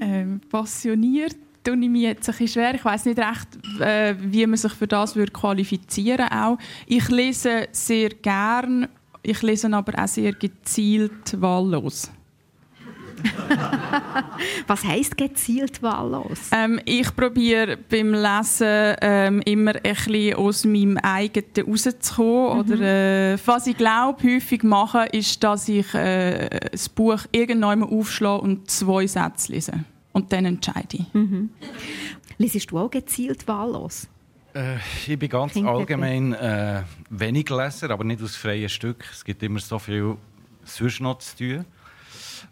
Ähm, 0.00 0.40
passioniert 0.50 1.36
tue 1.64 1.78
ich 1.80 1.88
mich 1.88 2.02
jetzt 2.02 2.28
ein 2.28 2.32
bisschen 2.32 2.48
schwer. 2.48 2.74
Ich 2.74 2.84
weiß 2.84 3.06
nicht 3.06 3.18
recht, 3.18 3.80
äh, 3.80 4.16
wie 4.18 4.46
man 4.46 4.56
sich 4.58 4.72
für 4.72 4.86
das 4.86 5.14
qualifizieren 5.14 6.28
würde. 6.30 6.58
Ich 6.86 7.08
lese 7.08 7.68
sehr 7.72 8.10
gern 8.10 8.88
ich 9.22 9.42
lese 9.42 9.72
aber 9.72 10.02
auch 10.02 10.08
sehr 10.08 10.32
gezielt 10.32 11.40
wahllos. 11.40 12.10
Was 14.66 14.84
heißt 14.84 15.16
gezielt 15.16 15.82
wahllos? 15.82 16.50
Ähm, 16.50 16.80
ich 16.84 17.14
probiere 17.14 17.76
beim 17.76 18.12
Lesen 18.14 18.96
ähm, 19.00 19.40
immer 19.44 19.74
ein 19.76 19.94
bisschen 19.94 20.34
aus 20.34 20.64
meinem 20.64 20.96
eigenen 20.98 21.66
rauszukommen. 21.66 22.66
Mhm. 22.66 22.72
Oder, 22.72 23.34
äh, 23.34 23.38
was 23.44 23.66
ich 23.66 23.76
glaube, 23.76 24.22
häufig 24.24 24.62
mache, 24.62 25.06
ist, 25.12 25.42
dass 25.42 25.68
ich 25.68 25.92
äh, 25.94 26.48
das 26.70 26.88
Buch 26.88 27.20
irgendwann 27.30 27.82
aufschlage 27.82 28.42
und 28.42 28.70
zwei 28.70 29.06
Sätze 29.06 29.52
lese. 29.52 29.72
Und 30.12 30.32
dann 30.32 30.44
entscheide 30.44 30.96
ich. 30.96 31.14
Mhm. 31.14 31.50
Lesest 32.38 32.70
du 32.70 32.78
auch 32.78 32.90
gezielt 32.90 33.46
wahllos? 33.46 34.08
Äh, 34.54 34.76
ich 35.06 35.18
bin 35.18 35.28
ganz 35.28 35.52
Klingt 35.52 35.68
allgemein 35.68 36.34
äh, 36.34 36.82
wenig 37.10 37.48
Leser, 37.48 37.90
aber 37.90 38.04
nicht 38.04 38.22
aus 38.22 38.36
freien 38.36 38.68
Stück. 38.68 39.04
Es 39.10 39.24
gibt 39.24 39.42
immer 39.42 39.60
so 39.60 39.78
viel 39.78 40.16
sonst 40.64 41.00
noch 41.00 41.18
zu 41.18 41.36
tun. 41.36 41.64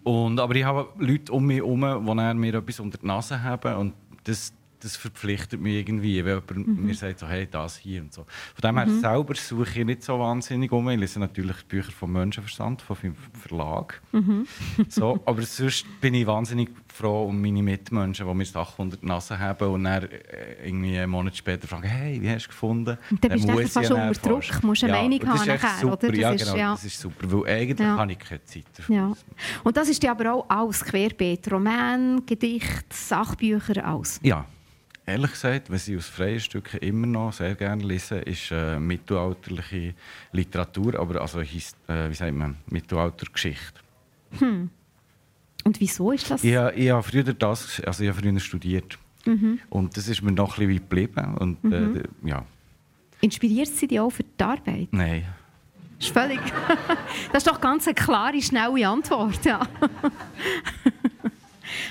Und, 0.03 0.41
aber 0.41 0.55
ich 0.55 0.65
habe 0.65 0.89
Leute 0.99 1.33
um 1.33 1.47
mich 1.47 1.59
herum, 1.59 1.81
die 1.81 2.35
mir 2.35 2.55
etwas 2.55 2.81
unter 2.81 2.99
die 2.99 3.07
Nase 3.07 3.43
haben. 3.43 3.75
Und 3.77 3.95
das, 4.25 4.55
das 4.81 4.97
verpflichtet 4.97 5.61
mich 5.61 5.75
irgendwie, 5.75 6.25
wenn 6.25 6.41
jemand 6.49 6.67
mhm. 6.67 6.87
mir 6.87 6.95
sagt, 6.95 7.19
so, 7.19 7.27
hey, 7.27 7.47
das 7.51 7.77
hier 7.77 8.01
und 8.01 8.13
so. 8.13 8.25
Von 8.55 8.63
dem 8.63 8.79
her 8.79 8.87
mhm. 8.87 9.01
selber 9.01 9.35
suche 9.35 9.81
ich 9.81 9.85
nicht 9.85 10.03
so 10.03 10.19
wahnsinnig 10.19 10.73
um. 10.73 10.89
Ich 10.89 10.99
lese 10.99 11.21
natürlich 11.21 11.65
Bücher 11.67 11.93
vom 11.93 12.13
Menschenverstand, 12.13 12.81
vom 12.81 12.97
Verlag. 13.35 14.01
Mhm. 14.13 14.47
so, 14.89 15.21
aber 15.27 15.43
sonst 15.43 15.85
bin 16.01 16.15
ich 16.15 16.27
wahnsinnig 16.27 16.71
froh 17.01 17.25
um 17.25 17.41
meine 17.41 17.63
Mitmenschen, 17.63 18.27
die 18.27 18.35
mir 18.35 18.45
Sachen 18.45 18.83
unter 18.83 18.97
die 18.97 19.07
Nase 19.07 19.39
haben 19.39 19.69
und 19.69 19.85
dann 19.85 20.05
äh, 20.05 20.67
irgendwie 20.67 20.99
einen 20.99 21.11
Monat 21.11 21.37
später 21.37 21.67
fragen, 21.67 21.89
hey, 21.89 22.21
wie 22.21 22.31
hast 22.31 22.47
du 22.47 22.49
gefunden? 22.49 22.99
Und 23.11 23.25
dann 23.25 23.33
bist 23.33 23.49
du 23.49 23.67
fast 23.69 23.91
unter 23.91 24.13
Druck, 24.13 24.63
musst 24.63 24.85
eine 24.85 24.93
ja, 24.93 25.03
Meinung 25.03 25.29
haben 25.29 25.47
nachher, 25.47 25.81
super. 25.81 25.93
oder? 25.95 26.09
Das 26.09 26.19
ja, 26.19 26.33
ist, 26.33 26.45
genau, 26.45 26.57
ja. 26.57 26.71
das 26.73 26.85
ist 26.85 27.01
super, 27.01 27.33
weil 27.33 27.55
eigentlich 27.55 27.81
ja. 27.81 27.97
habe 27.97 28.13
ich 28.13 28.19
keine 28.19 28.45
Zeit 28.45 28.65
dafür. 28.77 28.95
Ja. 28.95 29.13
Und 29.65 29.77
das 29.77 29.89
ist 29.89 30.03
ja 30.03 30.11
aber 30.13 30.35
auch 30.35 30.47
alles 30.49 30.85
querbeet, 30.85 31.51
Roman, 31.51 32.25
Gedicht, 32.27 32.93
Sachbücher, 32.93 33.85
alles? 33.85 34.21
Ja. 34.23 34.45
Ehrlich 35.07 35.33
gesagt, 35.33 35.71
was 35.71 35.89
ich 35.89 35.97
aus 35.97 36.07
freien 36.07 36.39
Stücken 36.39 36.79
immer 36.79 37.07
noch 37.07 37.33
sehr 37.33 37.55
gerne 37.57 37.83
lese, 37.83 38.19
ist 38.19 38.53
äh, 38.53 38.79
mittelalterliche 38.79 39.95
Literatur, 40.31 41.01
aber 41.01 41.21
also 41.21 41.41
äh, 41.41 41.47
wie 41.49 42.15
sagt 42.15 42.35
man, 42.35 42.59
Mittelaltergeschichte. 42.67 43.81
Hm. 44.39 44.71
Und 45.71 45.81
wieso 45.81 46.11
ist 46.11 46.29
das? 46.29 46.43
Ich, 46.43 46.53
ich 46.53 46.91
habe 46.91 47.03
früher 47.05 47.23
das, 47.23 47.81
also 47.87 48.03
ich 48.03 48.11
habe 48.11 48.21
früher 48.21 48.41
studiert 48.41 48.99
mhm. 49.25 49.61
und 49.69 49.97
das 49.97 50.09
ist 50.09 50.21
mir 50.21 50.33
noch 50.33 50.59
ein 50.59 50.67
bisschen 50.67 50.83
geblieben 50.89 51.37
und 51.39 51.63
mhm. 51.63 52.03
äh, 52.25 52.29
ja. 52.29 52.45
Inspiriert 53.21 53.69
sie 53.69 53.87
dich 53.87 54.01
auch 54.01 54.11
für 54.11 54.25
die 54.25 54.43
Arbeit? 54.43 54.89
Nein. 54.91 55.27
Das 55.97 56.09
ist 56.09 56.13
völlig. 56.13 56.41
das 57.33 57.45
ist 57.45 57.47
doch 57.47 57.61
ganz 57.61 57.87
eine 57.87 57.95
klare, 57.95 58.43
schnelle 58.43 58.89
Antwort. 58.89 59.45
Ja. 59.45 59.61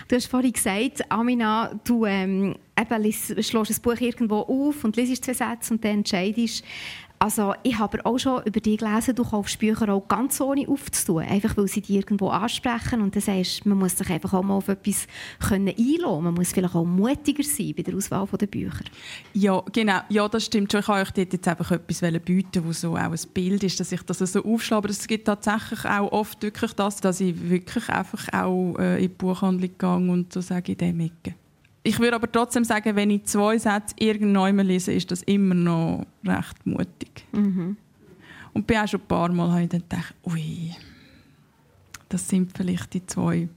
Du 0.09 0.15
hast 0.17 0.25
vorhin 0.25 0.51
gesagt, 0.51 1.09
Amina, 1.09 1.71
du 1.85 2.05
ähm, 2.05 2.55
eben, 2.77 3.13
schlägst 3.13 3.55
ein 3.55 3.81
Buch 3.81 4.01
irgendwo 4.01 4.39
auf 4.39 4.83
und 4.83 4.97
liest 4.97 5.23
zwei 5.23 5.33
Sätze 5.33 5.73
und 5.73 5.85
dann 5.85 5.99
entscheidest, 5.99 6.65
also 7.19 7.53
ich 7.63 7.77
habe 7.77 8.05
auch 8.05 8.17
schon 8.17 8.41
über 8.45 8.61
dich 8.61 8.79
gelesen, 8.79 9.13
du 9.13 9.23
kaufst 9.23 9.59
Bücher 9.59 9.89
auch 9.89 10.07
ganz 10.07 10.39
ohne 10.39 10.67
aufzutun, 10.67 11.23
einfach 11.23 11.57
weil 11.57 11.67
sie 11.67 11.81
dich 11.81 11.97
irgendwo 11.97 12.29
ansprechen 12.29 13.01
und 13.01 13.13
dann 13.13 13.21
sagst 13.21 13.65
man 13.65 13.77
muss 13.77 13.97
sich 13.97 14.09
einfach 14.09 14.33
auch 14.33 14.41
mal 14.41 14.55
auf 14.55 14.69
etwas 14.69 15.05
können 15.39 15.67
einlassen 15.67 16.23
Man 16.23 16.33
muss 16.33 16.53
vielleicht 16.53 16.75
auch 16.75 16.85
mutiger 16.85 17.43
sein 17.43 17.73
bei 17.75 17.83
der 17.83 17.95
Auswahl 17.95 18.25
der 18.39 18.47
Bücher. 18.47 18.85
Ja, 19.33 19.61
genau. 19.73 19.99
Ja, 20.07 20.29
das 20.29 20.45
stimmt 20.45 20.71
schon. 20.71 20.79
Ich 20.79 20.87
wollte 20.87 21.01
euch 21.01 21.11
dort 21.11 21.33
jetzt 21.33 21.47
einfach 21.47 21.71
etwas 21.71 22.01
bieten, 22.21 22.65
wo 22.65 22.71
so 22.71 22.95
auch 22.95 22.97
ein 22.97 23.19
Bild 23.33 23.63
ist, 23.63 23.79
dass 23.79 23.91
ich 23.91 24.01
das 24.03 24.19
so 24.19 24.43
aufschlage. 24.43 24.79
Aber 24.79 24.89
es 24.89 25.05
gibt 25.05 25.25
tatsächlich 25.25 25.83
auch 25.85 26.11
oft 26.13 26.41
wirklich 26.41 26.71
das, 26.73 27.01
dass 27.01 27.19
ich 27.19 27.49
wirklich 27.49 27.89
einfach 27.89 28.31
auch 28.31 28.77
äh, 28.79 28.95
in 28.95 29.01
die 29.01 29.07
Buchhandlung 29.09 29.71
gehe 29.77 29.95
und 29.95 30.31
so 30.31 30.39
sage, 30.39 30.71
in 30.71 30.77
dem 30.77 30.99
Ecke 31.01 31.35
ich 31.89 31.99
würde 31.99 32.15
aber 32.15 32.31
trotzdem 32.31 32.63
sagen, 32.63 32.95
wenn 32.95 33.09
ich 33.09 33.23
zwei 33.25 33.57
Sätze 33.57 33.95
irgendwann 33.97 34.59
lese, 34.59 34.93
ist 34.93 35.09
das 35.09 35.23
immer 35.23 35.55
noch 35.55 36.05
recht 36.23 36.65
mutig. 36.65 37.25
Mhm. 37.31 37.77
Und 38.53 38.67
bin 38.67 38.77
auch 38.77 38.87
schon 38.87 39.01
ein 39.01 39.07
paar 39.07 39.31
Mal 39.31 39.49
habe 39.49 39.63
ich 39.63 39.69
dann 39.69 39.81
gedacht, 39.81 40.13
ui, 40.23 40.75
das 42.07 42.29
sind 42.29 42.55
vielleicht 42.55 42.93
die 42.93 43.05
zwei 43.07 43.49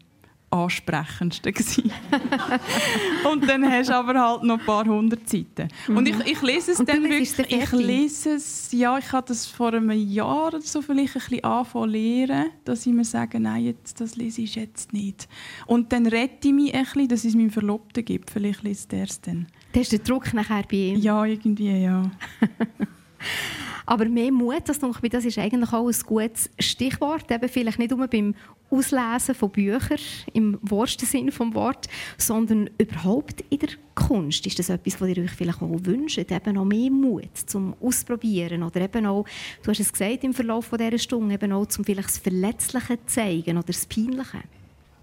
ansprechendsten 0.53 1.55
Und 3.31 3.49
dann 3.49 3.71
hast 3.71 3.89
du 3.89 3.95
aber 3.95 4.21
halt 4.21 4.43
noch 4.43 4.59
ein 4.59 4.67
paar 4.67 4.85
hundert 4.85 5.29
Seiten. 5.29 5.69
Mhm. 5.89 5.97
Und 5.97 6.09
ich, 6.09 6.19
ich 6.27 6.43
lese 6.43 6.73
es 6.73 6.81
Und 6.81 6.89
dann 6.89 7.03
wirklich, 7.03 7.39
ich 7.39 7.73
lese 7.73 8.35
es, 8.35 8.71
ja, 8.73 8.99
ich 8.99 9.11
habe 9.13 9.27
das 9.27 9.47
vor 9.47 9.73
einem 9.73 9.91
Jahr 9.91 10.49
oder 10.49 10.61
so 10.61 10.83
vielleicht 10.83 11.17
ein 11.17 11.21
bisschen 11.21 11.45
angefangen 11.45 11.91
lernen, 11.91 12.51
dass 12.65 12.87
ich 12.87 12.93
mir 12.93 13.05
sage, 13.05 13.41
nein, 13.41 13.65
jetzt, 13.65 14.01
das 14.01 14.17
lese 14.17 14.43
ich 14.43 14.55
jetzt 14.57 14.93
nicht. 14.93 15.27
Und 15.67 15.93
dann 15.93 16.07
rette 16.07 16.49
ich 16.49 16.55
mich 16.55 16.75
ein 16.75 16.85
bisschen, 16.85 17.09
dass 17.09 17.25
es 17.25 17.35
meinem 17.35 17.51
Verlobten 17.51 18.05
gibt. 18.05 18.31
Vielleicht 18.31 18.63
liest 18.63 18.93
er 18.93 19.05
es 19.05 19.21
dann. 19.21 19.47
Da 19.73 19.81
ist 19.81 19.93
der 19.93 20.01
Druck 20.01 20.35
nachher 20.35 20.65
bei 20.71 20.77
ihm? 20.77 21.01
Ja, 21.01 21.25
irgendwie, 21.25 21.83
ja. 21.83 22.03
Aber 23.87 24.07
mehr 24.07 24.33
Mut, 24.33 24.63
das, 24.67 24.79
denke 24.79 25.09
das 25.09 25.25
ist 25.25 25.39
eigentlich 25.39 25.73
auch 25.73 25.87
ein 25.87 26.07
gutes 26.07 26.51
Stichwort. 26.59 27.31
Eben 27.31 27.49
vielleicht 27.49 27.79
nicht 27.79 27.91
nur 27.91 28.07
beim 28.07 28.35
Auslesen 28.71 29.35
von 29.35 29.51
Büchern 29.51 29.99
im 30.33 30.59
wahrsten 30.63 31.07
Sinne 31.07 31.31
des 31.31 31.39
Wortes, 31.39 31.93
sondern 32.17 32.71
überhaupt 32.79 33.45
in 33.51 33.59
der 33.59 33.71
Kunst. 33.95 34.47
Ist 34.47 34.59
das 34.59 34.71
etwas, 34.71 35.01
was 35.01 35.09
ihr 35.09 35.23
euch 35.23 35.33
vielleicht 35.33 35.61
auch 35.61 35.85
wünscht? 35.85 36.19
Eben 36.19 36.55
noch 36.55 36.65
mehr 36.65 36.91
Mut 36.91 37.37
zum 37.47 37.75
Ausprobieren 37.81 38.63
oder 38.63 38.81
eben 38.81 39.07
auch, 39.07 39.27
du 39.63 39.71
hast 39.71 39.81
es 39.81 39.93
gesagt 39.93 40.25
im 40.25 40.33
Verlauf 40.33 40.71
dieser 40.71 40.99
Stunde, 40.99 41.35
eben 41.35 41.53
auch 41.53 41.67
zum 41.67 41.85
vielleicht 41.85 42.09
das 42.09 42.19
Verletzliche 42.19 42.99
zeigen 43.07 43.59
oder 43.59 43.67
das 43.67 43.87
Peinliche? 43.87 44.39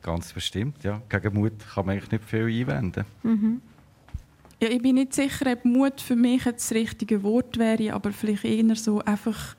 Ganz 0.01 0.33
bestimmt, 0.33 0.83
ja. 0.83 1.01
Gegen 1.09 1.33
Mut 1.33 1.53
kann 1.73 1.85
man 1.85 1.97
eigentlich 1.97 2.11
nicht 2.11 2.23
viel 2.23 2.45
einwenden. 2.45 3.05
Mhm. 3.23 3.61
Ja, 4.61 4.69
ich 4.69 4.81
bin 4.81 4.95
nicht 4.95 5.13
sicher, 5.13 5.51
ob 5.53 5.63
Mut 5.63 6.01
für 6.01 6.17
mich 6.17 6.43
das 6.43 6.71
richtige 6.71 7.23
Wort 7.23 7.57
wäre, 7.57 7.93
aber 7.93 8.11
vielleicht 8.11 8.43
eher 8.43 8.75
so 8.75 8.99
einfach 8.99 9.55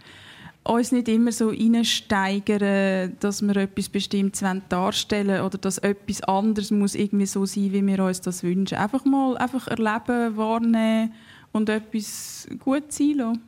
uns 0.62 0.92
nicht 0.92 1.08
immer 1.08 1.32
so 1.32 1.48
reinsteigern, 1.48 3.16
dass 3.18 3.40
wir 3.40 3.56
etwas 3.56 3.88
Bestimmtes 3.88 4.44
darstellen 4.68 5.28
wollen 5.28 5.42
oder 5.42 5.58
dass 5.58 5.78
etwas 5.78 6.22
anderes 6.22 6.70
muss 6.70 6.94
irgendwie 6.94 7.26
so 7.26 7.46
sein, 7.46 7.72
wie 7.72 7.86
wir 7.86 8.04
uns 8.04 8.20
das 8.20 8.42
wünschen. 8.42 8.76
Einfach 8.76 9.04
mal 9.06 9.38
einfach 9.38 9.68
erleben, 9.68 10.36
wahrnehmen 10.36 11.14
und 11.52 11.68
etwas 11.70 12.46
gut 12.58 12.92
sein 12.92 13.14
lassen. 13.14 13.42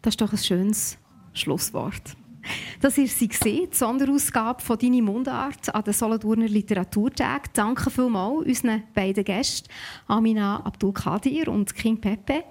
Das 0.00 0.12
ist 0.12 0.20
doch 0.20 0.32
ein 0.32 0.38
schönes 0.38 0.96
Schlusswort. 1.34 2.16
Das 2.80 2.98
war 2.98 3.06
sie, 3.06 3.28
die 3.28 3.68
Sonderausgabe 3.70 4.62
von 4.62 4.78
«Deine 4.78 5.02
Mundart» 5.02 5.74
an 5.74 5.84
den 5.84 5.92
Solothurner 5.92 6.48
Literaturtag. 6.48 7.52
Danke 7.54 7.90
vielmals 7.90 8.46
unseren 8.46 8.82
beiden 8.94 9.24
Gästen, 9.24 9.68
Amina 10.06 10.64
Abdul-Kadir 10.64 11.48
und 11.48 11.74
King 11.74 12.00
Pepe. 12.00 12.44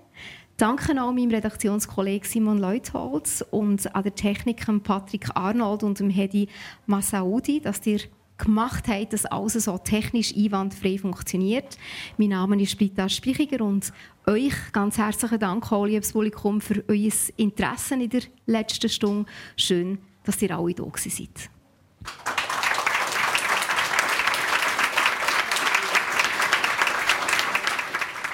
Danke 0.57 0.91
auch 1.01 1.11
meinem 1.11 1.31
Redaktionskollegen 1.31 2.27
Simon 2.27 2.57
Leutholz 2.59 3.43
und 3.51 3.93
an 3.93 4.03
der 4.03 4.15
Technik 4.15 4.65
Patrick 4.83 5.27
Arnold 5.35 5.83
und 5.83 5.99
dem 5.99 6.09
Hedi 6.09 6.47
Massaoudi, 6.85 7.59
dass 7.59 7.85
ihr 7.85 7.99
gemacht 8.37 8.87
habt, 8.87 9.13
dass 9.13 9.25
alles 9.25 9.53
so 9.53 9.77
technisch 9.77 10.35
einwandfrei 10.35 10.97
funktioniert. 10.97 11.77
Mein 12.17 12.29
Name 12.29 12.61
ist 12.61 12.77
Britta 12.77 13.07
Spichiger 13.09 13.63
und 13.63 13.91
euch 14.27 14.53
ganz 14.71 14.97
herzlichen 14.97 15.39
Dank, 15.39 15.69
liebes 15.71 16.13
Publikum, 16.13 16.61
für 16.61 16.83
euer 16.87 17.11
Interesse 17.37 17.95
in 17.95 18.09
der 18.09 18.21
letzten 18.45 18.89
Stunde. 18.89 19.29
Schön, 19.55 19.99
dass 20.23 20.41
ihr 20.41 20.57
alle 20.57 20.73
da 20.73 20.85
seid. 20.95 21.49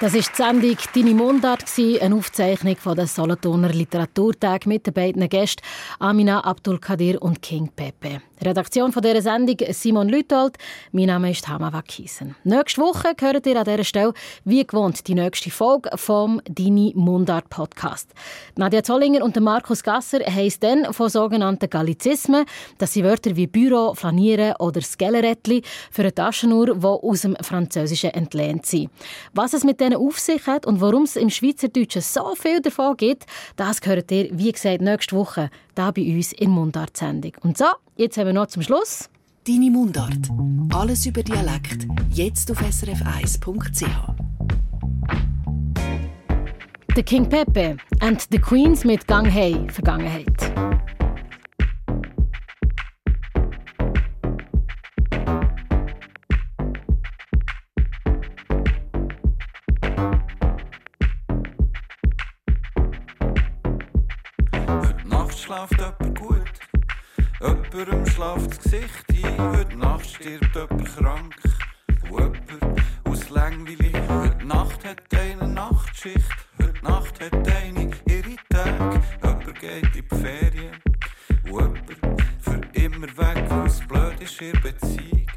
Das 0.02 0.16
war 0.16 0.20
die 0.20 0.36
Sendung 0.36 0.78
«Deine 0.96 1.14
Mundart», 1.14 1.66
eine 1.78 2.16
Aufzeichnung 2.16 2.76
von 2.76 2.96
der 2.96 3.06
Solothurner 3.06 3.70
Literaturtag 3.70 4.66
mit 4.66 4.88
den 4.88 4.96
beiden 4.96 5.30
Gästen 5.30 5.62
Amina 6.00 6.44
Abdul 6.44 6.80
Kadir 6.80 7.22
und 7.22 7.40
King 7.44 7.70
Pepe. 7.76 8.24
Redaktion 8.44 8.92
von 8.92 9.04
dieser 9.04 9.22
Sendung 9.22 9.58
Simon 9.72 10.10
Lütold. 10.10 10.58
Mein 10.92 11.06
Name 11.06 11.30
ist 11.30 11.48
Hama 11.48 11.72
Wackisen. 11.72 12.36
Nächste 12.44 12.82
Woche 12.82 13.14
hört 13.20 13.46
ihr 13.46 13.56
an 13.56 13.66
dieser 13.66 13.84
Stelle, 13.84 14.14
wie 14.46 14.66
gewohnt, 14.66 15.08
die 15.08 15.14
nächste 15.14 15.52
Folge 15.52 15.92
vom 15.96 16.42
«Deine 16.50 16.92
Mundart» 16.96 17.50
Podcast. 17.50 18.12
Nadja 18.56 18.82
Zollinger 18.82 19.24
und 19.24 19.40
Markus 19.40 19.84
Gasser 19.84 20.22
es 20.26 20.60
dann 20.60 20.92
von 20.92 21.10
sogenannten 21.10 21.70
Gallizismen. 21.70 22.46
Das 22.80 22.94
sind 22.94 23.04
Wörter 23.04 23.36
wie 23.36 23.46
Büro, 23.46 23.94
Flanieren 23.94 24.56
oder 24.58 24.82
Skellerettli 24.82 25.62
für 25.92 26.02
eine 26.02 26.16
Taschenuhr, 26.16 26.76
die 26.78 26.86
aus 26.86 27.22
dem 27.22 27.36
Französischen 27.44 28.10
entlehnt 28.10 28.66
sind. 28.66 28.90
Was 29.36 29.54
es 29.54 29.64
mit 29.64 29.80
denen 29.80 29.98
auf 29.98 30.18
sich 30.18 30.48
hat 30.48 30.66
und 30.66 30.82
warum 30.82 31.04
es 31.04 31.16
im 31.16 31.30
Schweizerdeutschen 31.30 32.02
so 32.02 32.34
viel 32.34 32.60
davon 32.60 32.98
gibt, 32.98 33.28
das 33.56 33.82
hört 33.84 34.12
ihr, 34.12 34.30
wie 34.32 34.52
gesagt, 34.52 34.82
nächste 34.82 35.16
Woche 35.16 35.52
da 35.76 35.92
bei 35.92 36.16
uns 36.16 36.34
in 36.34 36.52
Mundart-Sendung. 36.52 37.34
Und 37.42 37.58
so, 37.58 37.66
jetzt 37.96 38.18
haben 38.18 38.28
wir 38.28 38.34
noch 38.34 38.48
zum 38.48 38.62
Schluss. 38.62 39.10
Deine 39.48 39.72
Mundart. 39.72 40.30
Alles 40.74 41.06
über 41.06 41.24
Dialekt. 41.24 41.88
Jetzt 42.12 42.52
auf 42.52 42.62
srf1.ch. 42.62 43.86
The 46.96 47.04
King 47.04 47.28
Pepe 47.28 47.78
and 48.02 48.22
the 48.32 48.38
Queens 48.38 48.84
mit 48.84 49.08
Gang 49.08 49.26
Hey 49.26 49.66
Vergangenheit. 49.70 50.54
Jemandem 67.74 68.06
schlaft 68.06 68.52
das 68.52 68.60
Gesicht 68.60 69.06
ein. 69.24 69.56
Heute 69.56 69.78
Nacht 69.78 70.06
stirbt 70.06 70.56
jemand 70.56 70.86
krank. 70.98 71.36
Und 72.10 72.38
jemand 72.52 72.82
aus 73.06 73.30
langweilig. 73.30 73.96
Heute 74.10 74.46
Nacht 74.46 74.84
hat 74.84 75.02
eine 75.14 75.48
Nachtschicht. 75.48 76.20
Heute 76.62 76.84
Nacht 76.84 77.22
hat 77.22 77.34
eine 77.34 77.92
ihre 78.08 78.36
Tage. 78.50 79.02
Jemand 79.24 79.60
geht 79.60 79.84
in 79.84 79.92
die 79.94 80.16
Ferien. 80.16 80.76
Und 81.50 81.80
jemand 81.90 82.22
für 82.42 82.62
immer 82.74 83.08
weg, 83.08 83.46
weil 83.50 83.68
es 83.68 83.80
blöd 83.88 84.20
ist, 84.20 84.42
ihre 84.42 84.60
Beziehung. 84.60 85.28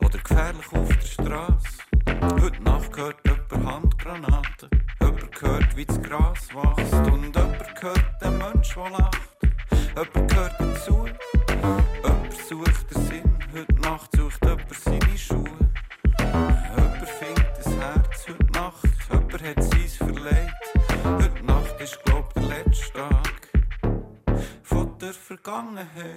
Oder 0.00 0.18
gefährlich 0.18 0.72
auf 0.72 0.88
der 0.88 1.06
Straße. 1.06 2.42
Heute 2.42 2.62
Nacht 2.62 2.96
hört 2.96 3.16
jemand 3.24 3.72
Handgranaten. 3.72 4.68
Jemand 5.00 5.40
hört, 5.40 5.76
wie 5.76 5.86
das 5.86 6.02
Gras 6.02 6.48
wächst. 6.54 7.10
Und 7.10 7.34
jemand 7.34 7.82
hört 7.82 8.22
den 8.22 8.38
Mensch, 8.38 8.74
der 8.74 8.90
lacht. 8.90 9.20
Jemand 9.96 10.30
gehört 10.30 10.60
dazu, 10.60 11.06
jemand 11.62 12.32
sucht 12.48 12.94
den 12.94 13.02
Sinn. 13.02 13.38
Heute 13.54 13.80
Nacht 13.80 14.16
sucht 14.16 14.44
jemand 14.44 14.74
seine 14.74 15.18
Schuhe. 15.18 15.58
Jemand 16.18 17.08
findet 17.08 17.58
das 17.58 17.76
Herz 17.76 18.26
heute 18.28 18.52
Nacht, 18.52 18.88
jemand 19.10 19.42
hat 19.42 19.64
seins 19.64 19.96
verleiht. 19.96 20.52
Heute 21.04 21.44
Nacht 21.44 21.80
ist, 21.80 21.98
glaub 22.04 22.32
der 22.34 22.42
letzte 22.42 22.92
Tag 22.92 23.42
der 25.02 25.12
Vergangenheit. 25.12 26.16